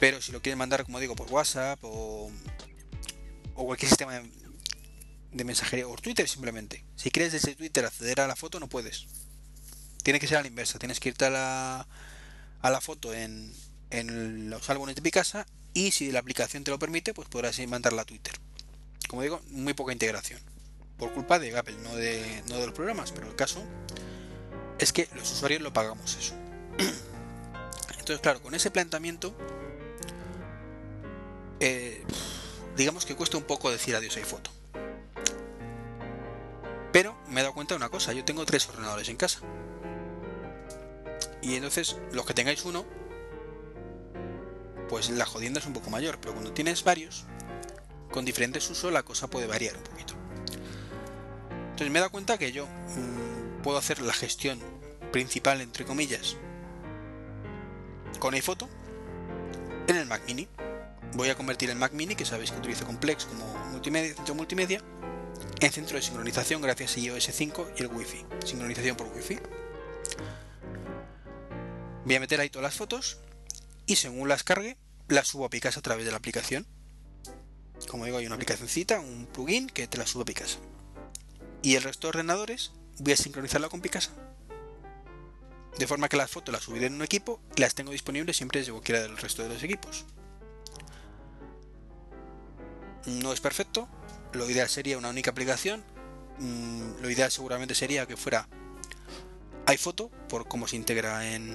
Pero 0.00 0.20
si 0.22 0.32
lo 0.32 0.40
quieres 0.40 0.58
mandar, 0.58 0.84
como 0.84 0.98
digo, 0.98 1.14
por 1.14 1.30
WhatsApp 1.30 1.78
o, 1.82 2.30
cualquier 3.54 3.88
sistema 3.88 4.14
de, 4.14 4.30
de 5.32 5.44
mensajería 5.44 5.86
o 5.86 5.94
Twitter 5.96 6.26
simplemente. 6.28 6.84
Si 6.96 7.10
quieres 7.10 7.32
desde 7.32 7.54
Twitter 7.54 7.84
acceder 7.84 8.20
a 8.20 8.26
la 8.26 8.34
foto, 8.34 8.58
no 8.60 8.68
puedes. 8.68 9.06
Tiene 10.02 10.18
que 10.18 10.26
ser 10.26 10.38
a 10.38 10.42
la 10.42 10.48
inversa. 10.48 10.78
Tienes 10.78 10.98
que 10.98 11.10
irte 11.10 11.26
a 11.26 11.30
la, 11.30 11.86
a 12.60 12.70
la 12.70 12.80
foto 12.80 13.12
en, 13.12 13.54
en 13.90 14.48
los 14.48 14.68
álbumes 14.70 14.96
de 14.96 15.02
Picasa 15.02 15.46
y 15.74 15.90
si 15.90 16.12
la 16.12 16.20
aplicación 16.20 16.64
te 16.64 16.70
lo 16.70 16.78
permite, 16.78 17.12
pues 17.12 17.28
podrás 17.28 17.58
mandarla 17.66 18.02
a 18.02 18.04
Twitter. 18.06 18.34
Como 19.08 19.22
digo, 19.22 19.42
muy 19.50 19.74
poca 19.74 19.92
integración. 19.92 20.40
Por 20.96 21.12
culpa 21.12 21.38
de 21.38 21.56
Apple, 21.56 21.76
no 21.82 21.94
de, 21.96 22.42
no 22.48 22.56
de 22.58 22.66
los 22.66 22.74
programas, 22.74 23.12
pero 23.12 23.26
el 23.26 23.34
caso 23.34 23.62
es 24.78 24.92
que 24.92 25.08
los 25.14 25.30
usuarios 25.30 25.60
lo 25.60 25.72
pagamos 25.72 26.16
eso. 26.16 26.34
Entonces, 27.98 28.20
claro, 28.20 28.42
con 28.42 28.54
ese 28.54 28.70
planteamiento, 28.70 29.34
eh, 31.60 32.04
digamos 32.76 33.06
que 33.06 33.16
cuesta 33.16 33.36
un 33.36 33.44
poco 33.44 33.70
decir 33.70 33.96
adiós 33.96 34.16
a 34.16 34.20
iPhoto. 34.20 34.50
me 37.34 37.40
he 37.40 37.42
dado 37.42 37.52
cuenta 37.52 37.74
de 37.74 37.78
una 37.78 37.88
cosa, 37.88 38.12
yo 38.12 38.24
tengo 38.24 38.46
tres 38.46 38.68
ordenadores 38.68 39.08
en 39.08 39.16
casa. 39.16 39.40
Y 41.42 41.56
entonces, 41.56 41.96
los 42.12 42.24
que 42.24 42.32
tengáis 42.32 42.64
uno, 42.64 42.84
pues 44.88 45.10
la 45.10 45.26
jodienda 45.26 45.58
es 45.58 45.66
un 45.66 45.72
poco 45.72 45.90
mayor, 45.90 46.18
pero 46.20 46.32
cuando 46.32 46.52
tienes 46.52 46.84
varios, 46.84 47.24
con 48.12 48.24
diferentes 48.24 48.70
usos 48.70 48.92
la 48.92 49.02
cosa 49.02 49.26
puede 49.26 49.48
variar 49.48 49.76
un 49.76 49.82
poquito. 49.82 50.13
Entonces 51.74 51.90
me 51.90 51.98
he 51.98 52.02
dado 52.02 52.12
cuenta 52.12 52.38
que 52.38 52.52
yo 52.52 52.66
mm, 52.66 53.62
puedo 53.64 53.76
hacer 53.78 54.00
la 54.00 54.12
gestión 54.12 54.60
principal, 55.10 55.60
entre 55.60 55.84
comillas, 55.84 56.36
con 58.20 58.32
iPhoto 58.32 58.68
en 59.88 59.96
el 59.96 60.06
Mac 60.06 60.22
Mini. 60.28 60.46
Voy 61.14 61.30
a 61.30 61.34
convertir 61.34 61.70
el 61.70 61.76
Mac 61.76 61.92
Mini, 61.92 62.14
que 62.14 62.24
sabéis 62.24 62.52
que 62.52 62.60
utilizo 62.60 62.86
Complex 62.86 63.24
como 63.24 63.44
multimedia, 63.72 64.14
centro 64.14 64.36
multimedia, 64.36 64.82
en 65.58 65.72
centro 65.72 65.96
de 65.96 66.02
sincronización 66.02 66.62
gracias 66.62 66.96
a 66.96 67.00
iOS 67.00 67.28
5 67.32 67.72
y 67.76 67.82
el 67.82 67.88
Wi-Fi. 67.88 68.24
Sincronización 68.44 68.96
por 68.96 69.08
Wi-Fi. 69.08 69.40
Voy 72.04 72.14
a 72.14 72.20
meter 72.20 72.38
ahí 72.38 72.50
todas 72.50 72.66
las 72.66 72.76
fotos 72.76 73.18
y 73.84 73.96
según 73.96 74.28
las 74.28 74.44
cargue, 74.44 74.76
las 75.08 75.26
subo 75.26 75.44
a 75.44 75.50
Picasa 75.50 75.80
a 75.80 75.82
través 75.82 76.04
de 76.04 76.12
la 76.12 76.18
aplicación. 76.18 76.68
Como 77.88 78.04
digo, 78.04 78.18
hay 78.18 78.26
una 78.26 78.36
aplicacióncita, 78.36 79.00
un 79.00 79.26
plugin 79.26 79.66
que 79.66 79.88
te 79.88 79.98
la 79.98 80.06
sube 80.06 80.22
a 80.22 80.26
Picasa. 80.26 80.60
Y 81.64 81.76
el 81.76 81.82
resto 81.82 82.06
de 82.06 82.10
ordenadores 82.10 82.72
voy 82.98 83.14
a 83.14 83.16
sincronizarla 83.16 83.70
con 83.70 83.80
Picasa. 83.80 84.10
De 85.78 85.86
forma 85.86 86.10
que 86.10 86.18
las 86.18 86.30
fotos 86.30 86.52
las 86.52 86.62
subiré 86.62 86.86
en 86.86 86.94
un 86.94 87.02
equipo 87.02 87.40
y 87.56 87.62
las 87.62 87.74
tengo 87.74 87.90
disponibles 87.90 88.36
siempre 88.36 88.60
desde 88.60 88.72
cualquiera 88.72 89.00
del 89.00 89.16
resto 89.16 89.42
de 89.42 89.48
los 89.48 89.62
equipos. 89.62 90.04
No 93.06 93.32
es 93.32 93.40
perfecto, 93.40 93.88
lo 94.34 94.48
ideal 94.50 94.68
sería 94.68 94.98
una 94.98 95.08
única 95.08 95.30
aplicación. 95.30 95.82
Mm, 96.38 97.00
lo 97.00 97.08
ideal 97.08 97.30
seguramente 97.30 97.74
sería 97.74 98.04
que 98.04 98.18
fuera 98.18 98.46
iPhoto, 99.64 100.10
por 100.28 100.46
cómo 100.46 100.68
se 100.68 100.76
integra 100.76 101.34
en, 101.34 101.50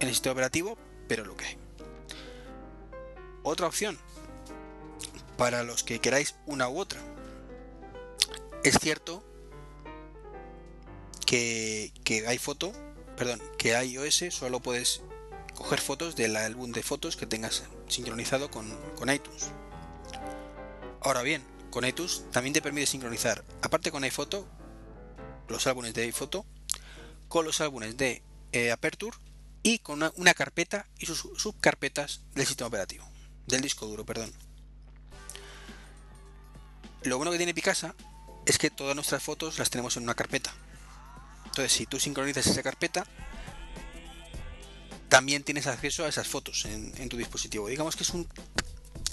en 0.00 0.06
el 0.06 0.10
sistema 0.10 0.34
operativo, 0.34 0.76
pero 1.08 1.24
lo 1.24 1.34
que 1.34 1.46
hay. 1.46 1.56
Otra 3.42 3.68
opción, 3.68 3.98
para 5.38 5.62
los 5.62 5.82
que 5.82 5.98
queráis 5.98 6.34
una 6.44 6.68
u 6.68 6.78
otra. 6.78 7.00
Es 8.62 8.78
cierto 8.78 9.24
que, 11.24 11.92
que 12.04 12.26
hay 12.26 12.36
foto, 12.36 12.72
perdón, 13.16 13.40
que 13.56 13.70
iOS 13.70 14.34
solo 14.34 14.60
puedes 14.60 15.00
coger 15.54 15.80
fotos 15.80 16.14
del 16.14 16.36
álbum 16.36 16.70
de 16.72 16.82
fotos 16.82 17.16
que 17.16 17.26
tengas 17.26 17.64
sincronizado 17.88 18.50
con, 18.50 18.68
con 18.96 19.10
iTunes. 19.10 19.50
Ahora 21.00 21.22
bien, 21.22 21.42
con 21.70 21.86
iTunes 21.86 22.24
también 22.32 22.52
te 22.52 22.60
permite 22.60 22.86
sincronizar, 22.86 23.44
aparte 23.62 23.90
con 23.90 24.04
iPhoto, 24.04 24.46
los 25.48 25.66
álbumes 25.66 25.94
de 25.94 26.02
iPhoto, 26.02 26.44
con 27.28 27.46
los 27.46 27.62
álbumes 27.62 27.96
de 27.96 28.22
eh, 28.52 28.72
Aperture 28.72 29.16
y 29.62 29.78
con 29.78 29.96
una, 29.96 30.12
una 30.16 30.34
carpeta 30.34 30.86
y 30.98 31.06
sus 31.06 31.20
subcarpetas 31.36 32.20
del 32.34 32.46
sistema 32.46 32.68
operativo, 32.68 33.08
del 33.46 33.62
disco 33.62 33.86
duro, 33.86 34.04
perdón. 34.04 34.32
Lo 37.02 37.16
bueno 37.16 37.32
que 37.32 37.38
tiene 37.38 37.54
Picasa 37.54 37.94
es 38.50 38.58
que 38.58 38.68
todas 38.68 38.96
nuestras 38.96 39.22
fotos 39.22 39.58
las 39.60 39.70
tenemos 39.70 39.96
en 39.96 40.02
una 40.02 40.14
carpeta. 40.14 40.52
Entonces, 41.46 41.72
si 41.72 41.86
tú 41.86 42.00
sincronizas 42.00 42.48
esa 42.48 42.64
carpeta, 42.64 43.06
también 45.08 45.44
tienes 45.44 45.68
acceso 45.68 46.04
a 46.04 46.08
esas 46.08 46.26
fotos 46.26 46.64
en, 46.64 47.08
tu 47.08 47.16
dispositivo. 47.16 47.68
Digamos 47.68 47.94
que 47.94 48.02
es 48.02 48.10
un 48.10 48.28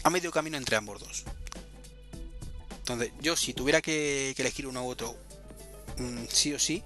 a 0.03 0.09
medio 0.09 0.31
camino 0.31 0.57
entre 0.57 0.75
ambos 0.75 0.99
dos. 1.01 1.23
Entonces, 2.79 3.11
yo 3.21 3.35
si 3.35 3.53
tuviera 3.53 3.79
que, 3.79 4.33
elegir 4.35 4.65
uno 4.65 4.83
u 4.83 4.89
otro, 4.89 5.15
mm, 5.97 6.25
sí 6.29 6.53
o 6.53 6.59
sí, 6.59 6.83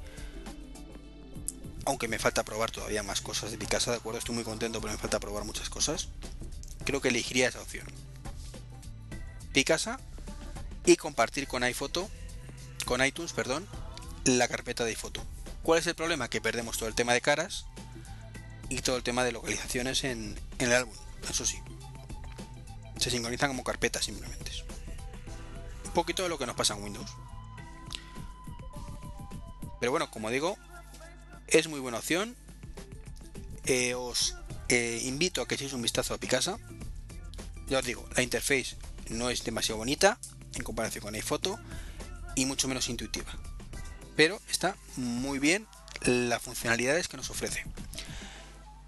aunque 1.85 2.09
me 2.09 2.19
falta 2.19 2.43
probar 2.43 2.69
todavía 2.69 3.01
más 3.01 3.21
cosas 3.21 3.51
de 3.51 3.57
mi 3.57 3.65
casa, 3.65 3.91
de 3.91 3.97
acuerdo, 3.97 4.19
estoy 4.19 4.35
muy 4.35 4.43
contento, 4.43 4.81
pero 4.81 4.91
me 4.91 4.99
falta 4.99 5.21
probar 5.21 5.45
muchas 5.45 5.69
cosas, 5.69 6.09
creo 6.83 6.99
que 6.99 7.07
elegiría 7.07 7.47
esa 7.47 7.61
opción. 7.61 7.87
Picasa 9.53 9.99
y 10.85 10.97
compartir 10.97 11.47
con 11.47 11.63
iPhoto, 11.63 12.09
con 12.91 13.05
iTunes, 13.05 13.31
perdón, 13.31 13.65
la 14.25 14.49
carpeta 14.49 14.83
de 14.83 14.89
iPhoto. 14.89 15.23
¿Cuál 15.63 15.79
es 15.79 15.87
el 15.87 15.95
problema? 15.95 16.29
Que 16.29 16.41
perdemos 16.41 16.77
todo 16.77 16.89
el 16.89 16.93
tema 16.93 17.13
de 17.13 17.21
caras 17.21 17.65
y 18.67 18.81
todo 18.81 18.97
el 18.97 19.03
tema 19.03 19.23
de 19.23 19.31
localizaciones 19.31 20.03
en, 20.03 20.37
el 20.59 20.73
álbum, 20.73 20.93
eso 21.29 21.45
sí. 21.45 21.57
Se 22.97 23.09
sincronizan 23.09 23.49
como 23.49 23.63
carpetas 23.63 24.03
simplemente. 24.03 24.51
Un 25.85 25.91
poquito 25.91 26.23
de 26.23 26.27
lo 26.27 26.37
que 26.37 26.45
nos 26.45 26.57
pasa 26.57 26.75
en 26.75 26.83
Windows. 26.83 27.09
Pero 29.79 29.91
bueno, 29.91 30.11
como 30.11 30.29
digo, 30.29 30.57
es 31.47 31.69
muy 31.69 31.79
buena 31.79 31.99
opción. 31.99 32.35
Eh, 33.67 33.93
os 33.93 34.35
eh, 34.67 34.99
invito 35.05 35.41
a 35.41 35.47
que 35.47 35.55
echéis 35.55 35.71
un 35.71 35.81
vistazo 35.81 36.13
a 36.13 36.17
Picasa. 36.17 36.57
Ya 37.69 37.79
os 37.79 37.85
digo, 37.85 38.05
la 38.17 38.21
interface 38.21 38.75
no 39.07 39.29
es 39.29 39.45
demasiado 39.45 39.77
bonita 39.77 40.19
en 40.55 40.63
comparación 40.63 41.03
con 41.03 41.15
iPhoto 41.15 41.57
y 42.35 42.45
mucho 42.45 42.67
menos 42.67 42.89
intuitiva. 42.89 43.31
Pero 44.15 44.39
está 44.49 44.75
muy 44.97 45.39
bien 45.39 45.67
las 46.01 46.41
funcionalidades 46.41 47.07
que 47.07 47.17
nos 47.17 47.29
ofrece. 47.29 47.63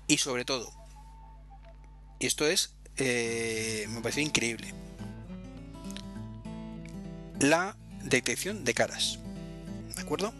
Y 0.07 0.17
sobre 0.17 0.45
todo, 0.45 0.71
y 2.19 2.25
esto 2.25 2.45
es, 2.45 2.73
eh, 2.97 3.85
me 3.89 4.01
parece 4.01 4.21
increíble, 4.21 4.73
la 7.39 7.75
detección 8.03 8.63
de 8.63 8.73
caras. 8.73 9.19
¿De 9.95 10.01
acuerdo? 10.01 10.33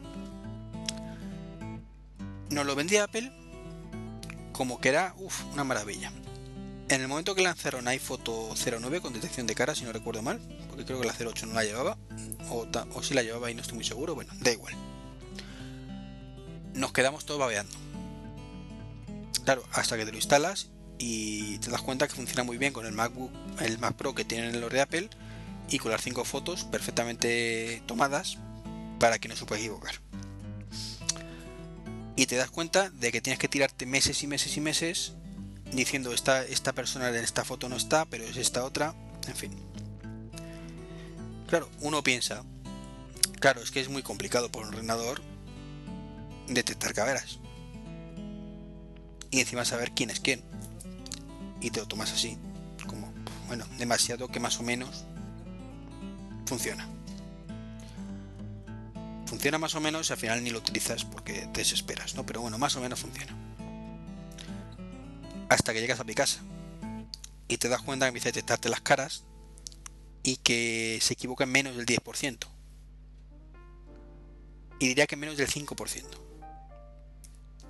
Nos 2.49 2.65
lo 2.65 2.75
vendía 2.75 3.05
Apple 3.05 3.31
como 4.51 4.79
que 4.79 4.89
era 4.89 5.13
uf, 5.17 5.43
una 5.53 5.63
maravilla. 5.63 6.11
En 6.89 7.01
el 7.01 7.07
momento 7.07 7.33
que 7.33 7.41
lanzaron 7.41 7.87
iPhoto 7.87 8.53
09 8.55 9.01
con 9.01 9.13
detección 9.13 9.47
de 9.47 9.55
caras, 9.55 9.79
si 9.79 9.83
no 9.83 9.91
recuerdo 9.91 10.21
mal, 10.21 10.39
porque 10.69 10.85
creo 10.85 11.01
que 11.01 11.07
la 11.07 11.13
08 11.13 11.47
no 11.47 11.53
la 11.53 11.63
llevaba, 11.63 11.97
o, 12.53 13.03
si 13.03 13.13
la 13.13 13.23
llevaba 13.23 13.49
y 13.51 13.55
no 13.55 13.61
estoy 13.61 13.75
muy 13.75 13.85
seguro, 13.85 14.15
bueno, 14.15 14.33
da 14.39 14.51
igual. 14.51 14.73
Nos 16.73 16.91
quedamos 16.91 17.25
todos 17.25 17.39
babeando. 17.39 17.73
Claro, 19.43 19.63
hasta 19.71 19.97
que 19.97 20.05
te 20.05 20.11
lo 20.11 20.17
instalas 20.17 20.69
y 20.97 21.57
te 21.59 21.69
das 21.69 21.81
cuenta 21.81 22.07
que 22.07 22.15
funciona 22.15 22.43
muy 22.43 22.57
bien 22.57 22.71
con 22.71 22.85
el 22.85 22.93
MacBook, 22.93 23.31
el 23.59 23.77
Mac 23.77 23.95
Pro 23.95 24.15
que 24.15 24.23
tienen 24.23 24.59
los 24.61 24.71
de 24.71 24.81
Apple 24.81 25.09
y 25.69 25.79
con 25.79 25.91
las 25.91 26.01
5 26.01 26.23
fotos 26.23 26.63
perfectamente 26.65 27.81
tomadas 27.85 28.37
para 28.99 29.19
que 29.19 29.27
no 29.27 29.35
se 29.35 29.45
pueda 29.45 29.59
equivocar. 29.59 29.95
Y 32.15 32.27
te 32.27 32.35
das 32.35 32.51
cuenta 32.51 32.89
de 32.89 33.11
que 33.11 33.21
tienes 33.21 33.39
que 33.39 33.47
tirarte 33.47 33.85
meses 33.85 34.21
y 34.23 34.27
meses 34.27 34.55
y 34.55 34.61
meses 34.61 35.13
diciendo 35.73 36.13
esta 36.13 36.73
persona 36.73 37.09
en 37.09 37.15
esta 37.15 37.43
foto 37.43 37.67
no 37.69 37.75
está, 37.75 38.05
pero 38.05 38.23
es 38.23 38.37
esta 38.37 38.63
otra, 38.63 38.93
en 39.27 39.35
fin. 39.35 39.72
Claro, 41.53 41.69
uno 41.81 42.01
piensa, 42.01 42.43
claro, 43.39 43.61
es 43.61 43.69
que 43.69 43.79
es 43.79 43.87
muy 43.87 44.01
complicado 44.01 44.51
por 44.51 44.63
un 44.63 44.73
ordenador 44.73 45.21
detectar 46.47 46.95
caderas. 46.95 47.37
Y 49.29 49.39
encima 49.39 49.63
saber 49.63 49.91
quién 49.91 50.09
es 50.09 50.19
quién. 50.19 50.41
Y 51.61 51.69
te 51.69 51.79
lo 51.79 51.87
tomas 51.87 52.11
así, 52.11 52.39
como, 52.87 53.13
bueno, 53.45 53.67
demasiado 53.77 54.29
que 54.29 54.39
más 54.39 54.59
o 54.59 54.63
menos 54.63 55.03
funciona. 56.47 56.89
Funciona 59.27 59.59
más 59.59 59.75
o 59.75 59.79
menos 59.79 60.09
y 60.09 60.13
al 60.13 60.17
final 60.17 60.43
ni 60.43 60.49
lo 60.49 60.57
utilizas 60.57 61.05
porque 61.05 61.47
te 61.53 61.59
desesperas, 61.59 62.15
¿no? 62.15 62.25
Pero 62.25 62.41
bueno, 62.41 62.57
más 62.57 62.75
o 62.77 62.81
menos 62.81 62.99
funciona. 62.99 63.31
Hasta 65.49 65.71
que 65.71 65.81
llegas 65.81 65.99
a 65.99 66.03
mi 66.03 66.15
casa 66.15 66.41
y 67.47 67.57
te 67.57 67.69
das 67.69 67.83
cuenta 67.83 68.07
que 68.07 68.07
empieza 68.07 68.29
a 68.29 68.31
detectarte 68.31 68.69
las 68.69 68.81
caras 68.81 69.23
y 70.23 70.37
que 70.37 70.99
se 71.01 71.13
equivoca 71.13 71.43
en 71.43 71.51
menos 71.51 71.75
del 71.75 71.85
10%. 71.85 72.47
Y 74.79 74.87
diría 74.87 75.05
que 75.05 75.15
menos 75.15 75.37
del 75.37 75.49
5%. 75.49 76.03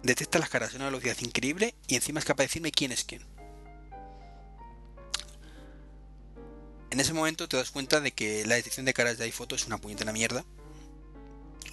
Detecta 0.03 0.39
las 0.39 0.49
caras 0.49 0.73
a 0.73 0.75
una 0.75 0.85
velocidad 0.85 1.17
increíble 1.21 1.75
y 1.87 1.95
encima 1.95 2.19
es 2.19 2.25
capaz 2.25 2.43
de 2.43 2.47
decirme 2.47 2.71
quién 2.71 2.91
es 2.91 3.03
quién. 3.03 3.25
En 6.91 6.99
ese 6.99 7.13
momento 7.13 7.47
te 7.47 7.57
das 7.57 7.71
cuenta 7.71 8.01
de 8.01 8.11
que 8.11 8.45
la 8.45 8.55
detección 8.55 8.85
de 8.85 8.93
caras 8.93 9.17
de 9.17 9.23
iPhoto 9.23 9.55
es 9.55 9.65
una 9.65 9.79
puñetera 9.79 10.13
mierda. 10.13 10.45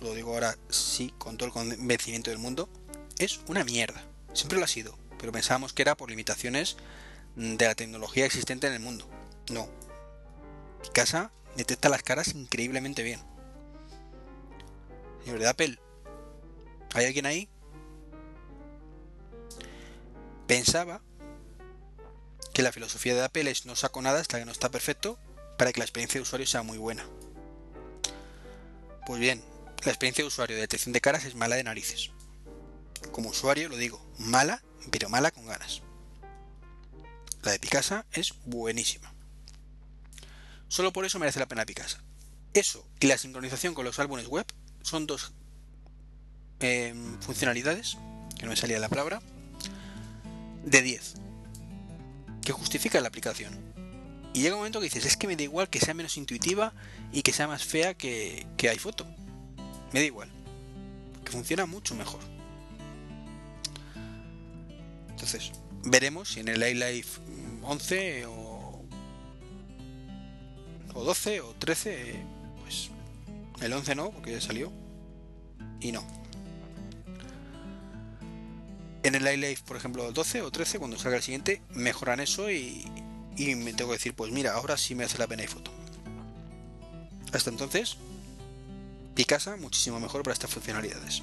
Lo 0.00 0.14
digo 0.14 0.32
ahora 0.32 0.56
sí, 0.70 1.12
con 1.18 1.36
todo 1.36 1.46
el 1.46 1.52
convencimiento 1.52 2.30
del 2.30 2.38
mundo. 2.38 2.70
Es 3.18 3.40
una 3.46 3.64
mierda. 3.64 4.02
Siempre 4.32 4.58
lo 4.58 4.64
ha 4.64 4.68
sido. 4.68 4.96
Pero 5.18 5.30
pensábamos 5.30 5.74
que 5.74 5.82
era 5.82 5.94
por 5.94 6.08
limitaciones 6.08 6.78
de 7.36 7.66
la 7.66 7.74
tecnología 7.74 8.24
existente 8.24 8.66
en 8.66 8.72
el 8.72 8.80
mundo. 8.80 9.06
No. 9.50 9.68
Casa 10.92 11.30
detecta 11.56 11.88
las 11.88 12.02
caras 12.02 12.34
increíblemente 12.34 13.02
bien. 13.02 13.20
Señor 15.24 15.38
de 15.38 15.48
Apple, 15.48 15.78
¿hay 16.94 17.06
alguien 17.06 17.26
ahí? 17.26 17.48
Pensaba 20.46 21.02
que 22.52 22.62
la 22.62 22.72
filosofía 22.72 23.14
de 23.14 23.22
Apple 23.22 23.50
es 23.50 23.66
no 23.66 23.76
saco 23.76 24.02
nada 24.02 24.20
hasta 24.20 24.38
que 24.38 24.44
no 24.44 24.52
está 24.52 24.70
perfecto 24.70 25.18
para 25.56 25.72
que 25.72 25.78
la 25.78 25.84
experiencia 25.84 26.18
de 26.18 26.22
usuario 26.22 26.46
sea 26.46 26.62
muy 26.62 26.78
buena. 26.78 27.06
Pues 29.06 29.20
bien, 29.20 29.42
la 29.84 29.92
experiencia 29.92 30.24
de 30.24 30.28
usuario 30.28 30.56
de 30.56 30.62
detección 30.62 30.92
de 30.92 31.00
caras 31.00 31.24
es 31.24 31.34
mala 31.34 31.56
de 31.56 31.64
narices. 31.64 32.10
Como 33.12 33.30
usuario 33.30 33.68
lo 33.68 33.76
digo, 33.76 34.04
mala, 34.18 34.62
pero 34.90 35.08
mala 35.08 35.30
con 35.30 35.46
ganas. 35.46 35.82
La 37.42 37.52
de 37.52 37.58
Picasa 37.58 38.06
es 38.12 38.34
buenísima. 38.44 39.14
Solo 40.70 40.92
por 40.92 41.04
eso 41.04 41.18
merece 41.18 41.40
la 41.40 41.48
pena 41.48 41.66
Picasa. 41.66 42.00
Eso 42.54 42.86
y 43.00 43.08
la 43.08 43.18
sincronización 43.18 43.74
con 43.74 43.84
los 43.84 43.98
álbumes 43.98 44.28
web 44.28 44.46
son 44.82 45.04
dos 45.04 45.32
eh, 46.60 46.94
funcionalidades, 47.20 47.98
que 48.38 48.44
no 48.44 48.50
me 48.50 48.56
salía 48.56 48.78
la 48.78 48.88
palabra, 48.88 49.20
de 50.64 50.80
10, 50.80 51.14
que 52.40 52.52
justifican 52.52 53.02
la 53.02 53.08
aplicación. 53.08 53.52
Y 54.32 54.42
llega 54.42 54.54
un 54.54 54.60
momento 54.60 54.78
que 54.78 54.84
dices, 54.84 55.06
es 55.06 55.16
que 55.16 55.26
me 55.26 55.34
da 55.34 55.42
igual 55.42 55.68
que 55.68 55.80
sea 55.80 55.92
menos 55.92 56.16
intuitiva 56.16 56.72
y 57.10 57.22
que 57.22 57.32
sea 57.32 57.48
más 57.48 57.64
fea 57.64 57.94
que, 57.94 58.46
que 58.56 58.68
iPhoto. 58.68 59.04
Me 59.92 59.98
da 59.98 60.06
igual. 60.06 60.30
Que 61.24 61.32
funciona 61.32 61.66
mucho 61.66 61.96
mejor. 61.96 62.20
Entonces, 65.08 65.50
veremos 65.82 66.28
si 66.28 66.40
en 66.40 66.48
el 66.48 66.62
iLife 66.62 67.20
11 67.62 68.26
o, 68.26 68.49
o 70.94 71.04
12 71.04 71.40
o 71.40 71.54
13, 71.58 72.16
pues 72.62 72.90
el 73.60 73.72
11 73.72 73.94
no, 73.94 74.10
porque 74.10 74.32
ya 74.32 74.40
salió. 74.40 74.72
Y 75.80 75.92
no. 75.92 76.04
En 79.02 79.14
el 79.14 79.26
iLife, 79.26 79.62
por 79.64 79.76
ejemplo, 79.76 80.10
12 80.12 80.42
o 80.42 80.50
13, 80.50 80.78
cuando 80.78 80.98
salga 80.98 81.16
el 81.16 81.22
siguiente, 81.22 81.62
mejoran 81.70 82.20
eso 82.20 82.50
y, 82.50 82.84
y 83.36 83.54
me 83.54 83.72
tengo 83.72 83.90
que 83.90 83.96
decir, 83.96 84.14
pues 84.14 84.30
mira, 84.30 84.52
ahora 84.54 84.76
sí 84.76 84.94
me 84.94 85.04
hace 85.04 85.18
la 85.18 85.26
pena 85.26 85.42
iPhoto. 85.42 85.72
Hasta 87.32 87.48
entonces, 87.48 87.96
Picasa 89.20 89.56
muchísimo 89.56 90.00
mejor 90.00 90.22
para 90.22 90.32
estas 90.32 90.50
funcionalidades. 90.50 91.22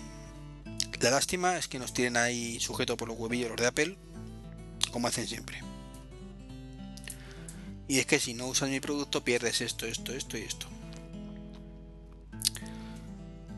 La 0.99 1.09
lástima 1.09 1.57
es 1.57 1.68
que 1.68 1.80
nos 1.80 1.93
tienen 1.93 2.18
ahí 2.18 2.59
sujeto 2.59 2.95
por 2.95 3.07
los 3.07 3.18
huevillos 3.18 3.49
los 3.49 3.57
de 3.57 3.65
Apple, 3.65 3.97
como 4.91 5.07
hacen 5.07 5.28
siempre. 5.28 5.63
Y 7.88 7.99
es 7.99 8.05
que 8.05 8.19
si 8.19 8.33
no 8.33 8.47
usas 8.47 8.69
mi 8.69 8.79
producto 8.79 9.23
pierdes 9.23 9.61
esto, 9.61 9.85
esto, 9.85 10.13
esto 10.13 10.38
y 10.38 10.41
esto. 10.41 10.67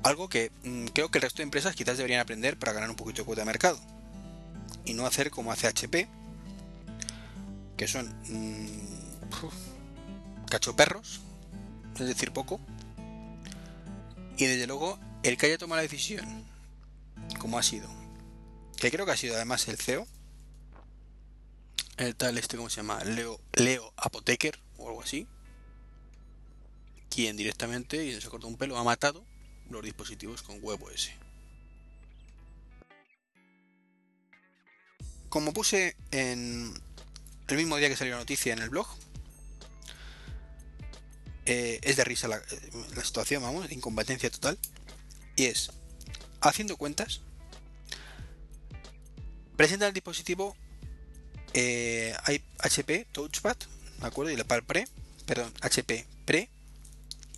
Algo 0.03 0.29
que 0.29 0.51
mm, 0.63 0.85
creo 0.87 1.09
que 1.09 1.17
el 1.17 1.23
resto 1.23 1.37
de 1.37 1.43
empresas 1.43 1.75
quizás 1.75 1.97
deberían 1.97 2.21
aprender 2.21 2.57
para 2.57 2.73
ganar 2.73 2.89
un 2.89 2.95
poquito 2.95 3.21
de 3.21 3.25
cuota 3.25 3.41
de 3.41 3.45
mercado. 3.45 3.79
Y 4.85 4.93
no 4.93 5.05
hacer 5.05 5.31
como 5.31 5.51
hace 5.51 5.67
HP, 5.67 6.07
que 7.75 7.87
son 7.87 8.07
mmm, 8.29 8.89
cachoperros, 10.49 11.21
es 11.95 12.07
decir, 12.07 12.31
poco. 12.31 12.59
Y 14.37 14.45
desde 14.45 14.67
luego, 14.67 14.99
el 15.23 15.37
que 15.37 15.47
haya 15.47 15.57
tomado 15.57 15.77
la 15.77 15.83
decisión, 15.83 16.45
como 17.39 17.57
ha 17.57 17.63
sido, 17.63 17.89
que 18.77 18.91
creo 18.91 19.05
que 19.05 19.11
ha 19.11 19.17
sido 19.17 19.35
además 19.35 19.67
el 19.67 19.77
CEO, 19.77 20.07
el 21.99 22.15
tal 22.15 22.37
este, 22.37 22.55
¿cómo 22.55 22.69
se 22.69 22.77
llama? 22.77 23.03
Leo, 23.03 23.39
Leo 23.53 23.93
o 24.77 24.87
algo 24.87 25.01
así, 25.01 25.27
quien 27.09 27.35
directamente, 27.35 28.05
y 28.05 28.19
se 28.19 28.29
cortó 28.29 28.47
un 28.47 28.57
pelo, 28.57 28.77
ha 28.77 28.83
matado 28.83 29.25
los 29.69 29.83
dispositivos 29.83 30.41
con 30.41 30.59
WebOS. 30.61 31.11
Como 35.27 35.53
puse 35.53 35.95
en 36.11 36.73
el 37.47 37.57
mismo 37.57 37.77
día 37.77 37.89
que 37.89 37.97
salió 37.97 38.13
la 38.13 38.19
noticia 38.19 38.53
en 38.53 38.59
el 38.59 38.69
blog, 38.69 38.87
eh, 41.45 41.79
es 41.83 41.97
de 41.97 42.03
risa 42.03 42.27
la, 42.27 42.41
la, 42.95 43.03
situación, 43.03 43.43
vamos, 43.43 43.67
de 43.67 43.75
incompetencia 43.75 44.29
total. 44.29 44.57
Y 45.35 45.45
es, 45.45 45.71
haciendo 46.41 46.77
cuentas, 46.77 47.21
presenta 49.57 49.87
el 49.87 49.93
dispositivo 49.93 50.55
eh, 51.53 52.15
HP 52.59 53.07
Touchpad, 53.11 53.57
¿de 53.99 54.07
acuerdo? 54.07 54.31
Y 54.31 54.37
la 54.37 54.43
PAL 54.43 54.63
Pre, 54.63 54.87
perdón, 55.25 55.53
HP 55.61 56.05
Pre 56.25 56.49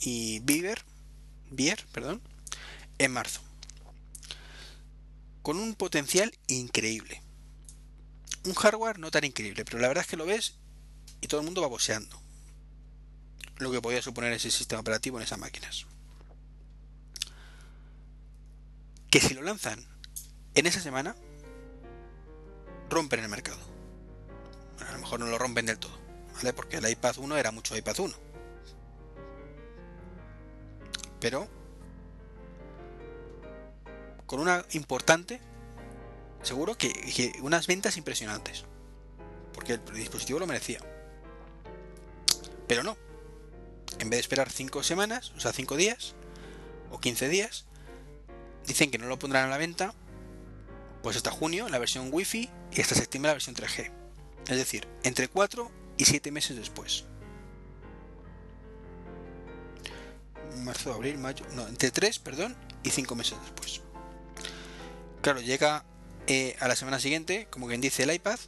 y 0.01 0.39
Beaver, 0.39 0.84
Beer, 1.49 1.86
perdón, 1.91 2.22
en 2.97 3.12
marzo. 3.12 3.41
Con 5.41 5.57
un 5.57 5.76
potencial 5.76 6.32
increíble. 6.47 7.22
Un 8.45 8.53
hardware 8.53 8.99
no 8.99 9.12
tan 9.12 9.24
increíble, 9.24 9.66
pero 9.66 9.80
la 9.80 9.88
verdad 9.88 10.03
es 10.03 10.09
que 10.09 10.18
lo 10.18 10.26
ves 10.26 10.55
y 11.22 11.28
todo 11.28 11.41
el 11.41 11.45
mundo 11.45 11.62
va 11.62 11.68
boseando 11.68 12.20
lo 13.57 13.72
que 13.72 13.82
podía 13.82 14.01
suponer 14.01 14.34
ese 14.34 14.49
sistema 14.49 14.82
operativo 14.82 15.18
en 15.18 15.24
esas 15.24 15.39
máquinas. 15.39 15.86
Que 19.09 19.22
si 19.22 19.34
lo 19.34 19.43
lanzan 19.43 19.86
en 20.55 20.66
esa 20.66 20.82
semana, 20.82 21.16
rompen 22.89 23.20
el 23.20 23.30
mercado. 23.30 23.71
A 24.88 24.94
lo 24.94 25.00
mejor 25.00 25.20
no 25.20 25.28
lo 25.28 25.38
rompen 25.38 25.66
del 25.66 25.80
todo, 25.80 25.98
¿vale? 26.36 26.54
Porque 26.54 26.78
el 26.78 26.90
iPad 26.90 27.18
1 27.18 27.38
era 27.38 27.52
mucho 27.52 27.76
iPad 27.76 28.00
1. 28.00 28.16
Pero 31.20 31.48
con 34.26 34.40
una 34.40 34.66
importante, 34.72 35.42
seguro 36.42 36.78
que, 36.78 36.92
que 36.92 37.34
unas 37.42 37.68
ventas 37.68 37.98
impresionantes. 37.98 38.66
Porque 39.54 39.74
el 39.74 39.94
dispositivo 39.94 40.40
lo 40.40 40.48
merecía. 40.48 40.80
Pero 42.68 42.84
no, 42.84 42.98
en 44.00 44.10
vez 44.10 44.18
de 44.18 44.22
esperar 44.22 44.50
5 44.50 44.84
semanas, 44.84 45.34
o 45.36 45.40
sea, 45.40 45.52
5 45.52 45.76
días, 45.76 46.16
o 46.90 47.00
15 47.00 47.28
días, 47.30 47.66
dicen 48.66 48.90
que 48.90 48.98
no 48.98 49.08
lo 49.08 49.20
pondrán 49.20 49.46
a 49.46 49.50
la 49.50 49.58
venta, 49.58 49.94
pues 51.04 51.18
hasta 51.18 51.32
junio 51.32 51.68
la 51.70 51.80
versión 51.80 52.10
Wi-Fi 52.12 52.50
y 52.72 52.82
hasta 52.82 52.96
septiembre 52.96 53.30
la 53.30 53.34
versión 53.34 53.56
3G. 53.56 54.01
Es 54.48 54.58
decir, 54.58 54.88
entre 55.04 55.28
4 55.28 55.72
y 55.98 56.06
7 56.06 56.32
meses 56.32 56.58
después. 56.58 57.06
Marzo, 60.58 60.94
abril, 60.94 61.18
mayo. 61.18 61.46
No, 61.54 61.68
entre 61.68 61.92
3, 61.92 62.20
perdón, 62.20 62.56
y 62.84 62.89
5 62.89 63.16
meses 63.16 63.38
después. 63.42 63.82
Claro, 65.22 65.39
llega 65.42 65.86
eh, 66.28 66.56
a 66.60 66.68
la 66.68 66.76
semana 66.76 67.00
siguiente, 67.00 67.48
como 67.50 67.68
quien 67.68 67.82
dice, 67.82 68.04
el 68.04 68.14
iPad, 68.14 68.39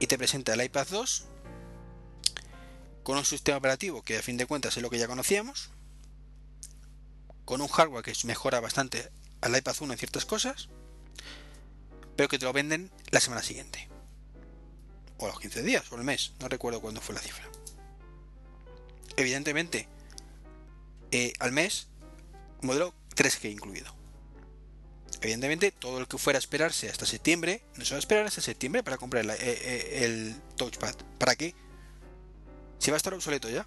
y 0.00 0.06
te 0.06 0.18
presenta 0.18 0.54
el 0.54 0.62
iPad 0.62 0.86
2 0.90 1.24
con 3.02 3.16
un 3.16 3.24
sistema 3.24 3.58
operativo 3.58 4.02
que 4.02 4.18
a 4.18 4.22
fin 4.22 4.36
de 4.36 4.46
cuentas 4.46 4.76
es 4.76 4.82
lo 4.82 4.90
que 4.90 4.98
ya 4.98 5.06
conocíamos, 5.06 5.70
con 7.44 7.62
un 7.62 7.68
hardware 7.68 8.04
que 8.04 8.12
mejora 8.24 8.60
bastante 8.60 9.10
al 9.40 9.56
iPad 9.56 9.76
1 9.80 9.92
en 9.94 9.98
ciertas 9.98 10.26
cosas, 10.26 10.68
pero 12.16 12.28
que 12.28 12.38
te 12.38 12.44
lo 12.44 12.52
venden 12.52 12.90
la 13.10 13.20
semana 13.20 13.42
siguiente. 13.42 13.88
O 15.18 15.26
los 15.26 15.38
15 15.40 15.62
días, 15.62 15.90
o 15.92 15.96
el 15.96 16.04
mes, 16.04 16.32
no 16.40 16.48
recuerdo 16.48 16.80
cuándo 16.80 17.00
fue 17.00 17.14
la 17.14 17.20
cifra. 17.20 17.44
Evidentemente, 19.16 19.88
eh, 21.10 21.32
al 21.40 21.52
mes, 21.52 21.88
modelo 22.62 22.94
3G 23.16 23.50
incluido. 23.50 23.94
Evidentemente, 25.20 25.72
todo 25.72 25.98
el 25.98 26.06
que 26.06 26.18
fuera 26.18 26.36
a 26.36 26.40
esperarse 26.40 26.88
hasta 26.88 27.04
septiembre, 27.04 27.62
no 27.76 27.84
se 27.84 27.94
va 27.94 27.96
a 27.96 27.98
esperar 27.98 28.26
hasta 28.26 28.40
septiembre 28.40 28.84
para 28.84 28.96
comprar 28.96 29.24
el, 29.24 29.30
el, 29.30 30.02
el 30.02 30.42
touchpad. 30.56 30.94
¿Para 31.18 31.34
qué? 31.34 31.54
Si 32.78 32.90
va 32.90 32.96
a 32.96 32.98
estar 32.98 33.12
obsoleto 33.14 33.50
ya. 33.50 33.66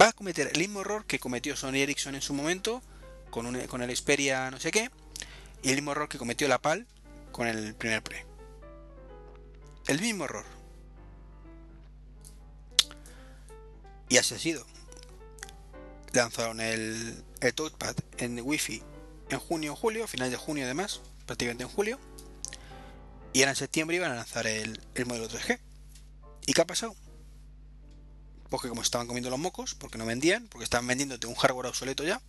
Va 0.00 0.08
a 0.08 0.12
cometer 0.12 0.50
el 0.52 0.58
mismo 0.58 0.80
error 0.80 1.04
que 1.04 1.18
cometió 1.18 1.56
Sony 1.56 1.76
Ericsson 1.76 2.14
en 2.14 2.22
su 2.22 2.34
momento 2.34 2.82
con, 3.30 3.46
un, 3.46 3.66
con 3.66 3.82
el 3.82 3.96
Xperia 3.96 4.50
no 4.50 4.60
sé 4.60 4.70
qué 4.70 4.90
y 5.62 5.70
el 5.70 5.76
mismo 5.76 5.92
error 5.92 6.08
que 6.08 6.18
cometió 6.18 6.46
la 6.48 6.60
PAL 6.60 6.86
con 7.32 7.46
el 7.46 7.74
primer 7.74 8.02
Pre. 8.02 8.29
El 9.86 10.00
mismo 10.00 10.24
error. 10.24 10.44
Y 14.08 14.18
así 14.18 14.34
ha 14.34 14.38
sido. 14.38 14.66
Lanzaron 16.12 16.60
el, 16.60 17.24
el 17.40 17.54
touchpad 17.54 17.94
en 18.18 18.40
Wi-Fi 18.40 18.82
en 19.30 19.38
junio 19.38 19.72
o 19.72 19.76
julio, 19.76 20.06
final 20.06 20.30
de 20.30 20.36
junio 20.36 20.64
además, 20.64 21.00
prácticamente 21.26 21.64
en 21.64 21.70
julio. 21.70 21.98
Y 23.32 23.40
ahora 23.40 23.52
en 23.52 23.56
septiembre 23.56 23.96
iban 23.96 24.10
a 24.10 24.16
lanzar 24.16 24.46
el, 24.46 24.80
el 24.94 25.06
modelo 25.06 25.28
3G. 25.28 25.58
¿Y 26.46 26.52
qué 26.52 26.60
ha 26.60 26.66
pasado? 26.66 26.96
Porque 28.48 28.68
como 28.68 28.82
estaban 28.82 29.06
comiendo 29.06 29.30
los 29.30 29.38
mocos, 29.38 29.74
porque 29.76 29.98
no 29.98 30.06
vendían, 30.06 30.48
porque 30.48 30.64
estaban 30.64 30.86
vendiéndote 30.86 31.28
un 31.28 31.36
hardware 31.36 31.66
obsoleto 31.66 32.02
ya, 32.02 32.20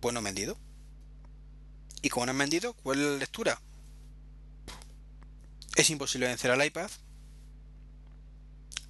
pues 0.00 0.12
no 0.12 0.18
han 0.18 0.24
vendido. 0.24 0.58
Y 2.02 2.08
como 2.08 2.26
no 2.26 2.30
han 2.30 2.38
vendido, 2.38 2.72
¿cuál 2.74 2.98
es 2.98 3.06
la 3.06 3.16
lectura? 3.16 3.60
Es 5.78 5.90
imposible 5.90 6.26
vencer 6.26 6.50
al 6.50 6.64
iPad. 6.66 6.90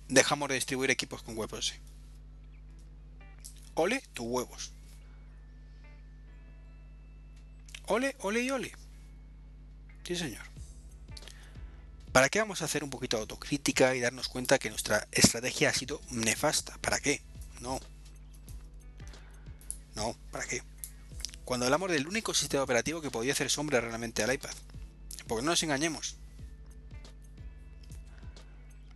Dejamos 0.09 0.49
de 0.49 0.55
distribuir 0.55 0.91
equipos 0.91 1.22
con 1.22 1.36
WebOS. 1.36 1.74
Ole 3.74 4.03
tus 4.14 4.26
huevos. 4.26 4.72
Ole, 7.89 8.16
ole 8.20 8.41
y 8.41 8.51
ole. 8.51 8.72
Sí, 10.03 10.16
señor. 10.16 10.47
¿Para 12.11 12.30
qué 12.30 12.39
vamos 12.39 12.62
a 12.62 12.64
hacer 12.64 12.82
un 12.82 12.89
poquito 12.89 13.18
de 13.18 13.20
autocrítica 13.20 13.95
y 13.95 14.01
darnos 14.01 14.28
cuenta 14.28 14.59
que 14.59 14.70
nuestra 14.70 15.07
estrategia 15.12 15.68
ha 15.68 15.74
sido 15.74 16.01
nefasta? 16.11 16.78
¿Para 16.78 17.01
qué? 17.01 17.20
No. 17.61 17.78
No, 19.95 20.16
¿para 20.30 20.47
qué? 20.47 20.62
Cuando 21.45 21.66
hablamos 21.66 21.91
del 21.91 22.09
único 22.09 22.32
sistema 22.32 22.62
operativo 22.62 23.03
que 23.03 23.11
podía 23.11 23.34
hacer 23.34 23.51
sombra 23.51 23.82
realmente 23.82 24.22
al 24.22 24.32
iPad. 24.32 24.55
Porque 25.26 25.45
no 25.45 25.51
nos 25.51 25.62
engañemos. 25.62 26.17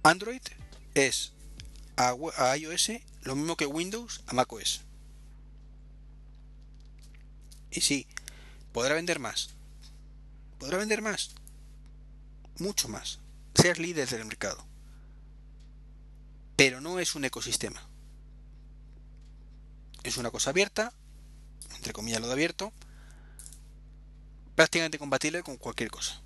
Android 0.02 0.42
es 0.94 1.32
a, 1.96 2.16
iOS 2.56 2.90
lo 3.22 3.36
mismo 3.36 3.56
que 3.56 3.66
Windows 3.66 4.22
a 4.26 4.34
macOS. 4.34 4.82
Y 7.70 7.80
sí, 7.80 8.06
podrá 8.72 8.94
vender 8.94 9.20
más. 9.20 9.50
Podrá 10.58 10.78
vender 10.78 11.02
más. 11.02 11.30
Mucho 12.58 12.88
más. 12.88 13.20
Seas 13.54 13.78
líder 13.78 14.08
del 14.08 14.24
mercado. 14.24 14.66
Pero 16.56 16.80
no 16.80 16.98
es 16.98 17.14
un 17.14 17.24
ecosistema. 17.24 17.88
Es 20.02 20.16
una 20.16 20.30
cosa 20.30 20.50
abierta, 20.50 20.92
entre 21.76 21.92
comillas 21.92 22.20
lo 22.20 22.26
de 22.26 22.32
abierto, 22.32 22.72
prácticamente 24.56 24.98
compatible 24.98 25.44
con 25.44 25.56
cualquier 25.56 25.90
cosa. 25.90 26.20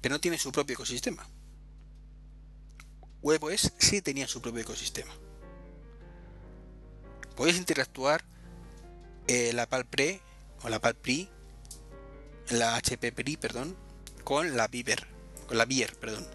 Pero 0.00 0.14
no 0.14 0.20
tiene 0.20 0.38
su 0.38 0.50
propio 0.50 0.74
ecosistema. 0.74 1.28
WebOS 3.22 3.72
sí 3.78 4.02
tenía 4.02 4.28
su 4.28 4.40
propio 4.40 4.62
ecosistema. 4.62 5.12
Podéis 7.34 7.58
interactuar 7.58 8.24
eh, 9.26 9.52
la 9.52 9.66
PalPre 9.66 10.20
o 10.62 10.68
la 10.68 10.80
PalPri, 10.80 11.28
la 12.50 12.76
HP 12.76 13.12
Pri, 13.12 13.36
perdón, 13.36 13.76
con 14.24 14.56
la 14.56 14.68
Viver, 14.68 15.06
con 15.46 15.58
la 15.58 15.64
Vier, 15.64 15.94
perdón, 15.96 16.26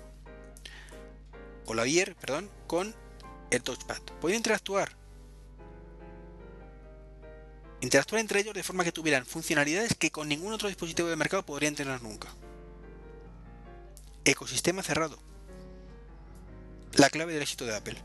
o 1.65 1.73
la 1.73 1.83
Vier, 1.83 2.15
perdón, 2.15 2.49
con 2.67 2.93
el 3.49 3.63
touchpad. 3.63 4.01
Podéis 4.19 4.37
interactuar. 4.37 4.95
Interactuar 7.81 8.21
entre 8.21 8.41
ellos 8.41 8.53
de 8.53 8.63
forma 8.63 8.83
que 8.83 8.91
tuvieran 8.91 9.25
funcionalidades 9.25 9.95
que 9.95 10.11
con 10.11 10.27
ningún 10.27 10.53
otro 10.53 10.67
dispositivo 10.67 11.09
de 11.09 11.15
mercado 11.15 11.43
podrían 11.43 11.75
tener 11.75 12.01
nunca. 12.03 12.29
Ecosistema 14.23 14.83
cerrado. 14.83 15.17
La 16.93 17.09
clave 17.09 17.33
del 17.33 17.41
éxito 17.41 17.65
de 17.65 17.75
Apple. 17.75 17.97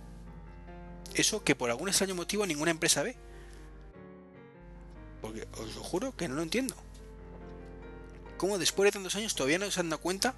Eso 1.15 1.43
que 1.43 1.57
por 1.57 1.71
algún 1.71 1.89
extraño 1.89 2.15
motivo 2.15 2.47
ninguna 2.47 2.71
empresa 2.71 3.03
ve. 3.03 3.17
Porque 5.21 5.49
os 5.59 5.75
lo 5.75 5.83
juro 5.83 6.17
que 6.17 6.29
no 6.29 6.37
lo 6.37 6.43
entiendo. 6.43 6.75
¿Cómo 8.37 8.59
después 8.59 8.87
de 8.87 8.93
tantos 8.93 9.17
años 9.17 9.35
todavía 9.35 9.59
no 9.59 9.71
se 9.71 9.81
han 9.81 9.89
dado 9.89 10.03
cuenta 10.03 10.35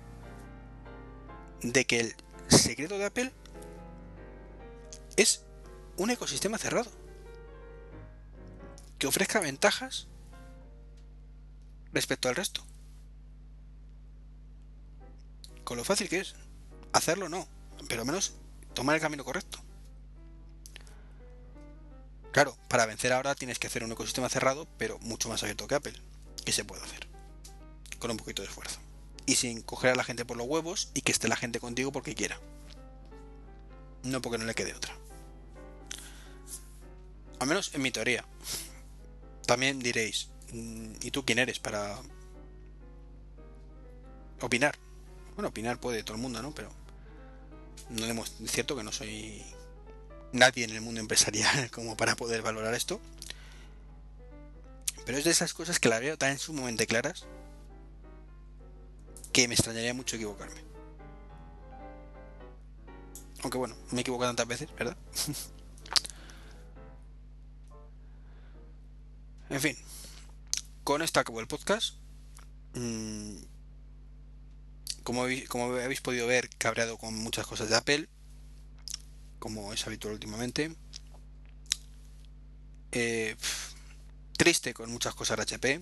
de 1.63 1.85
que 1.85 2.01
el 2.01 2.15
secreto 2.47 2.97
de 2.97 3.07
Apple 3.07 3.33
es 5.17 5.45
un 5.97 6.11
ecosistema 6.11 6.59
cerrado? 6.59 6.91
Que 8.99 9.09
ofrezca 9.09 9.41
ventajas 9.41 10.07
respecto 11.93 12.29
al 12.29 12.37
resto. 12.37 12.65
Con 15.65 15.77
lo 15.77 15.85
fácil 15.85 16.09
que 16.09 16.21
es. 16.21 16.35
Hacerlo 16.93 17.29
no, 17.29 17.47
pero 17.87 18.03
al 18.03 18.07
menos 18.07 18.35
tomar 18.75 18.97
el 18.97 19.03
camino 19.03 19.25
correcto. 19.25 19.59
Claro, 22.33 22.57
para 22.69 22.87
vencer 22.87 23.13
ahora 23.13 23.35
tienes 23.35 23.59
que 23.59 23.67
hacer 23.67 23.83
un 23.83 23.93
ecosistema 23.93 24.29
cerrado, 24.29 24.69
pero 24.77 24.99
mucho 25.01 25.29
más 25.29 25.43
abierto 25.43 25.67
que 25.67 25.75
Apple. 25.75 25.95
Que 26.45 26.53
se 26.53 26.65
puede 26.65 26.83
hacer. 26.83 27.09
Con 27.99 28.11
un 28.11 28.17
poquito 28.17 28.43
de 28.43 28.49
esfuerzo. 28.49 28.79
Y 29.27 29.37
sin 29.37 29.63
coger 29.63 29.91
a 29.91 29.97
la 29.97 30.05
gente 30.05 30.25
por 30.25 30.37
los 30.37 30.47
huevos 30.47 30.91
y 30.95 31.01
que 31.01 31.13
esté 31.13 31.29
la 31.29 31.37
gente 31.37 31.61
contigo 31.61 31.91
porque 31.93 32.15
quiera. 32.15 32.39
No 34.05 34.23
porque 34.23 34.39
no 34.39 34.45
le 34.45 34.55
quede 34.55 34.75
otra. 34.75 34.95
Al 37.39 37.49
menos 37.49 37.75
en 37.75 37.83
mi 37.83 37.91
teoría. 37.91 38.25
También 39.47 39.79
diréis, 39.79 40.29
mm, 40.53 40.93
¿y 41.01 41.11
tú 41.11 41.25
quién 41.25 41.39
eres 41.39 41.59
para 41.59 41.99
opinar? 44.41 44.77
Bueno, 45.35 45.49
opinar 45.49 45.81
puede 45.81 46.03
todo 46.03 46.17
el 46.17 46.23
mundo, 46.23 46.43
¿no? 46.43 46.55
Pero 46.55 46.71
no 47.91 48.25
es 48.25 48.53
cierto 48.53 48.77
que 48.77 48.85
no 48.85 48.93
soy 48.93 49.43
nadie 50.33 50.65
en 50.65 50.71
el 50.71 50.81
mundo 50.81 51.01
empresarial 51.01 51.71
como 51.71 51.97
para 51.97 52.17
poder 52.17 52.43
valorar 52.43 52.75
esto. 52.75 53.01
Pero 55.05 55.19
es 55.19 55.25
de 55.25 55.31
esas 55.31 55.55
cosas 55.55 55.79
que 55.81 55.89
la 55.89 56.01
veo 56.01 56.19
tan 56.19 56.39
sumamente 56.39 56.87
claras 56.87 57.27
que 59.33 59.49
me 59.49 59.55
extrañaría 59.55 59.95
mucho 59.95 60.17
equivocarme. 60.17 60.61
Aunque 63.43 63.59
bueno, 63.59 63.77
me 63.91 63.99
he 63.99 64.01
equivocado 64.01 64.31
tantas 64.31 64.49
veces, 64.49 64.69
¿verdad? 64.77 64.97
en 69.49 69.61
fin, 69.61 69.77
con 70.85 71.03
esto 71.03 71.21
acabó 71.21 71.41
el 71.41 71.47
podcast. 71.47 71.95
Mm, 72.75 73.37
como, 75.09 75.23
habéis, 75.23 76.03
podido 76.03 76.27
ver, 76.27 76.51
cabreado 76.59 76.99
con 76.99 77.15
muchas 77.15 77.47
cosas 77.47 77.71
de 77.71 77.77
Apple, 77.77 78.09
como 79.39 79.73
es 79.73 79.87
habitual 79.87 80.13
últimamente. 80.15 80.77
Eh, 82.93 83.37
triste 84.37 84.75
con 84.75 84.91
muchas 84.93 85.15
cosas 85.15 85.37
de 85.39 85.43
HP 85.45 85.81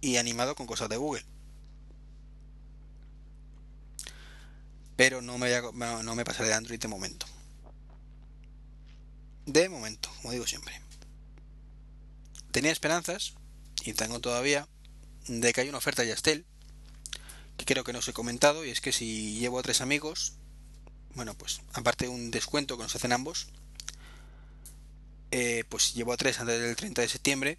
y 0.00 0.16
animado 0.16 0.54
con 0.54 0.66
cosas 0.66 0.88
de 0.88 0.96
Google. 0.98 1.24
Pero 4.96 5.22
no 5.22 5.38
me, 5.38 5.54
a- 5.54 6.02
no 6.02 6.14
me 6.14 6.24
pasaré 6.26 6.48
de 6.48 6.54
Android 6.54 6.78
de 6.80 6.88
momento. 6.88 7.26
De 9.46 9.68
momento, 9.68 10.10
como 10.20 10.32
digo 10.32 10.46
siempre. 10.46 10.80
Tenía 12.50 12.72
esperanzas, 12.72 13.34
y 13.84 13.92
tengo 13.94 14.20
todavía, 14.20 14.68
de 15.28 15.52
que 15.52 15.60
hay 15.62 15.68
una 15.68 15.78
oferta 15.78 16.02
de 16.02 16.08
Yastel, 16.08 16.44
que 17.58 17.66
creo 17.66 17.84
que 17.84 17.92
no 17.92 17.98
os 17.98 18.08
he 18.08 18.14
comentado, 18.14 18.64
y 18.64 18.70
es 18.70 18.80
que 18.80 18.92
si 18.92 19.38
llevo 19.38 19.58
a 19.58 19.62
tres 19.62 19.82
amigos, 19.82 20.34
bueno, 21.14 21.34
pues 21.34 21.60
aparte 21.74 22.06
de 22.06 22.10
un 22.10 22.30
descuento 22.30 22.76
que 22.76 22.84
nos 22.84 22.94
hacen 22.94 23.12
ambos, 23.12 23.48
eh, 25.32 25.64
pues 25.68 25.92
llevo 25.94 26.12
a 26.12 26.16
tres 26.16 26.40
antes 26.40 26.60
del 26.60 26.76
30 26.76 27.02
de 27.02 27.08
septiembre, 27.08 27.58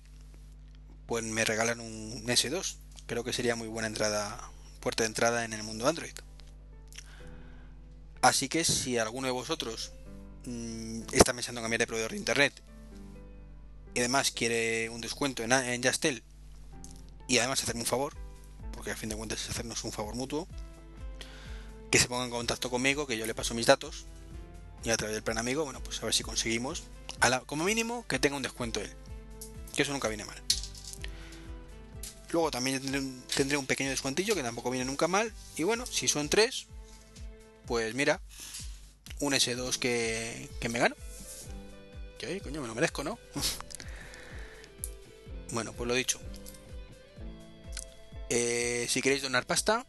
pues 1.05 1.23
me 1.23 1.43
regalan 1.45 1.81
un 1.81 2.25
S2. 2.25 2.77
Creo 3.05 3.23
que 3.23 3.33
sería 3.33 3.55
muy 3.55 3.67
buena 3.67 3.87
entrada, 3.87 4.49
puerta 4.79 5.03
de 5.03 5.07
entrada 5.07 5.43
en 5.43 5.53
el 5.53 5.63
mundo 5.63 5.87
Android. 5.87 6.13
Así 8.21 8.47
que 8.47 8.63
si 8.63 8.97
alguno 8.97 9.27
de 9.27 9.33
vosotros 9.33 9.91
mm, 10.45 11.01
está 11.11 11.33
pensando 11.33 11.59
en 11.59 11.63
cambiar 11.63 11.79
de 11.79 11.87
proveedor 11.87 12.11
de 12.11 12.17
internet 12.17 12.53
y 13.93 13.99
además 13.99 14.31
quiere 14.31 14.89
un 14.89 15.01
descuento 15.01 15.43
en, 15.43 15.51
en 15.51 15.81
Yastel 15.81 16.23
y 17.27 17.39
además 17.39 17.61
hacerme 17.61 17.81
un 17.81 17.87
favor, 17.87 18.15
porque 18.79 18.91
a 18.91 18.95
fin 18.95 19.09
de 19.09 19.17
cuentas 19.17 19.41
es 19.41 19.49
hacernos 19.49 19.83
un 19.83 19.91
favor 19.91 20.15
mutuo, 20.15 20.47
que 21.91 21.99
se 21.99 22.07
ponga 22.07 22.23
en 22.23 22.31
contacto 22.31 22.69
conmigo, 22.69 23.05
que 23.05 23.17
yo 23.17 23.25
le 23.25 23.35
paso 23.35 23.53
mis 23.53 23.65
datos 23.65 24.05
y 24.85 24.89
a 24.89 24.95
través 24.95 25.15
del 25.15 25.21
plan 25.21 25.37
amigo, 25.37 25.65
bueno, 25.65 25.83
pues 25.83 26.01
a 26.01 26.05
ver 26.05 26.13
si 26.13 26.23
conseguimos, 26.23 26.83
como 27.45 27.65
mínimo, 27.65 28.05
que 28.07 28.19
tenga 28.19 28.37
un 28.37 28.41
descuento 28.41 28.79
él, 28.79 28.89
que 29.75 29.81
eso 29.81 29.91
nunca 29.91 30.07
viene 30.07 30.23
mal. 30.23 30.41
Luego 32.31 32.51
también 32.51 32.79
tendré 33.35 33.57
un, 33.57 33.65
pequeño 33.65 33.89
descuentillo 33.89 34.33
que 34.33 34.43
tampoco 34.43 34.71
viene 34.71 34.85
nunca 34.85 35.09
mal. 35.09 35.33
Y 35.57 35.63
bueno, 35.63 35.85
si 35.85 36.07
son 36.07 36.29
tres, 36.29 36.67
pues 37.65 37.93
mira, 37.95 38.21
un 39.19 39.33
S2 39.33 39.77
que, 39.77 40.47
que 40.61 40.69
me 40.69 40.79
gano. 40.79 40.95
Que 42.17 42.39
coño, 42.39 42.61
me 42.61 42.67
lo 42.69 42.75
merezco, 42.75 43.03
¿no? 43.03 43.19
bueno, 45.51 45.73
pues 45.73 45.85
lo 45.85 45.95
dicho. 45.95 46.21
Eh, 48.29 48.85
si 48.89 49.01
queréis 49.01 49.21
donar 49.21 49.45
pasta, 49.45 49.85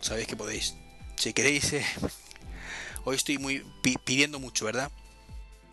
sabéis 0.00 0.26
que 0.26 0.36
podéis. 0.36 0.74
Si 1.16 1.32
queréis, 1.32 1.72
eh, 1.72 1.84
hoy 3.04 3.16
estoy 3.16 3.38
muy 3.38 3.64
pi- 3.82 3.98
pidiendo 4.04 4.38
mucho, 4.40 4.64
¿verdad? 4.64 4.90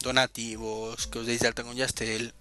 Donativos, 0.03 1.07
que 1.07 1.19
os 1.19 1.25
deis 1.27 1.39
de 1.41 1.47
alta 1.47 1.63
con 1.63 1.75
Yastel. 1.75 2.33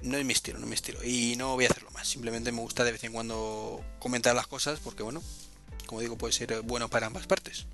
No 0.00 0.16
es 0.16 0.24
mi 0.24 0.32
estilo, 0.32 0.58
no 0.58 0.64
es 0.64 0.68
mi 0.70 0.74
estilo. 0.74 1.02
Y 1.04 1.34
no 1.36 1.54
voy 1.54 1.64
a 1.66 1.68
hacerlo 1.68 1.90
más. 1.90 2.06
Simplemente 2.08 2.52
me 2.52 2.60
gusta 2.60 2.84
de 2.84 2.92
vez 2.92 3.02
en 3.04 3.12
cuando 3.12 3.84
comentar 3.98 4.34
las 4.34 4.46
cosas 4.46 4.78
porque, 4.78 5.02
bueno, 5.02 5.20
como 5.86 6.00
digo, 6.00 6.16
puede 6.16 6.32
ser 6.32 6.62
bueno 6.62 6.88
para 6.88 7.08
ambas 7.08 7.26
partes. 7.26 7.66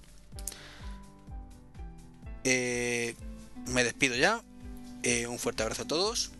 Eh, 2.44 3.14
me 3.68 3.84
despido 3.84 4.16
ya. 4.16 4.42
Eh, 5.02 5.26
un 5.26 5.38
fuerte 5.38 5.62
abrazo 5.62 5.82
a 5.82 5.86
todos. 5.86 6.30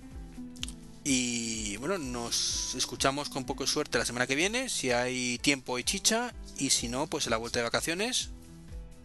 Y 1.06 1.76
bueno, 1.76 1.98
nos 1.98 2.74
escuchamos 2.74 3.28
con 3.28 3.44
poco 3.44 3.66
suerte 3.66 3.98
la 3.98 4.06
semana 4.06 4.26
que 4.26 4.34
viene. 4.34 4.70
Si 4.70 4.90
hay 4.90 5.38
tiempo 5.38 5.78
y 5.78 5.84
chicha. 5.84 6.32
Y 6.56 6.70
si 6.70 6.88
no, 6.88 7.06
pues 7.06 7.26
a 7.26 7.30
la 7.30 7.36
vuelta 7.36 7.58
de 7.58 7.64
vacaciones. 7.64 8.30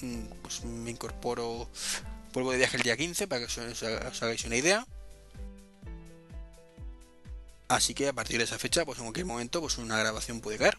mm, 0.02 0.22
Pues 0.42 0.64
me 0.64 0.92
incorporo. 0.92 1.70
Vuelvo 2.34 2.52
de 2.52 2.58
viaje 2.58 2.78
el 2.78 2.84
día 2.84 2.96
15 2.96 3.28
para 3.28 3.46
que 3.46 3.62
os, 3.62 3.84
hagáis 4.24 4.46
una 4.46 4.56
idea. 4.56 4.88
Así 7.68 7.94
que 7.94 8.08
a 8.08 8.14
partir 8.14 8.38
de 8.38 8.46
esa 8.46 8.58
fecha, 8.58 8.86
pues 8.86 8.98
en 9.00 9.04
cualquier 9.06 9.26
momento, 9.26 9.60
pues 9.60 9.78
una 9.78 9.98
grabación 9.98 10.40
puede 10.40 10.58
caer. 10.58 10.78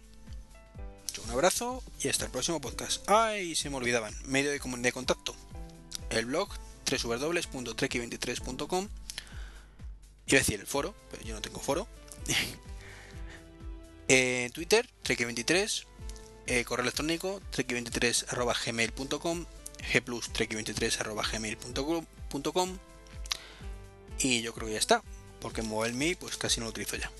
Un 1.25 1.31
abrazo 1.33 1.83
y 2.03 2.09
hasta 2.09 2.25
el 2.25 2.31
próximo 2.31 2.61
podcast. 2.63 3.09
Ay, 3.11 3.55
se 3.55 3.69
me 3.69 3.77
olvidaban. 3.77 4.15
Medio 4.25 4.51
de, 4.51 4.59
de 4.59 4.93
contacto. 4.93 5.35
El 6.09 6.25
blog 6.25 6.49
www.treki23.com 6.91 8.89
A 10.37 10.41
decir 10.41 10.61
el 10.61 10.67
foro, 10.67 10.95
pero 11.11 11.23
yo 11.25 11.35
no 11.35 11.41
tengo 11.41 11.61
foro. 11.61 11.89
Eh, 14.13 14.51
Twitter, 14.53 14.89
treki23. 15.05 15.85
eh, 16.49 16.65
correo 16.65 16.83
electrónico, 16.83 17.41
treki23.gmail.com 17.53 19.47
gplus 19.95 20.33
treki23.gmail.com 20.33 22.79
y 24.19 24.43
yo 24.43 24.53
creo 24.53 24.67
que 24.67 24.75
ya 24.75 24.79
está, 24.79 25.03
porque 25.41 25.63
MobileMe 25.63 26.17
pues 26.17 26.37
casi 26.37 26.61
no 26.61 26.67
lo 26.67 26.71
utilizo 26.71 26.97
ya. 26.97 27.11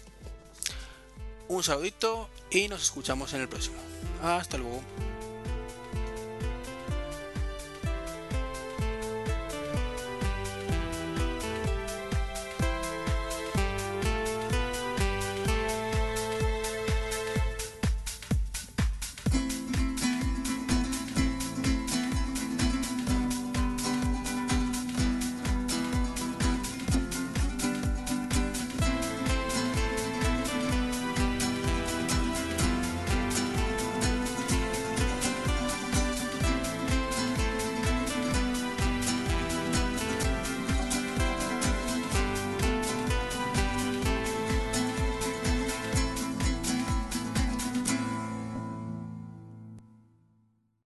Un 1.49 1.63
saludito 1.63 2.29
y 2.51 2.69
nos 2.69 2.83
escuchamos 2.83 3.33
en 3.33 3.41
el 3.41 3.49
próximo. 3.49 3.77
Hasta 4.23 4.59
luego. 4.59 4.83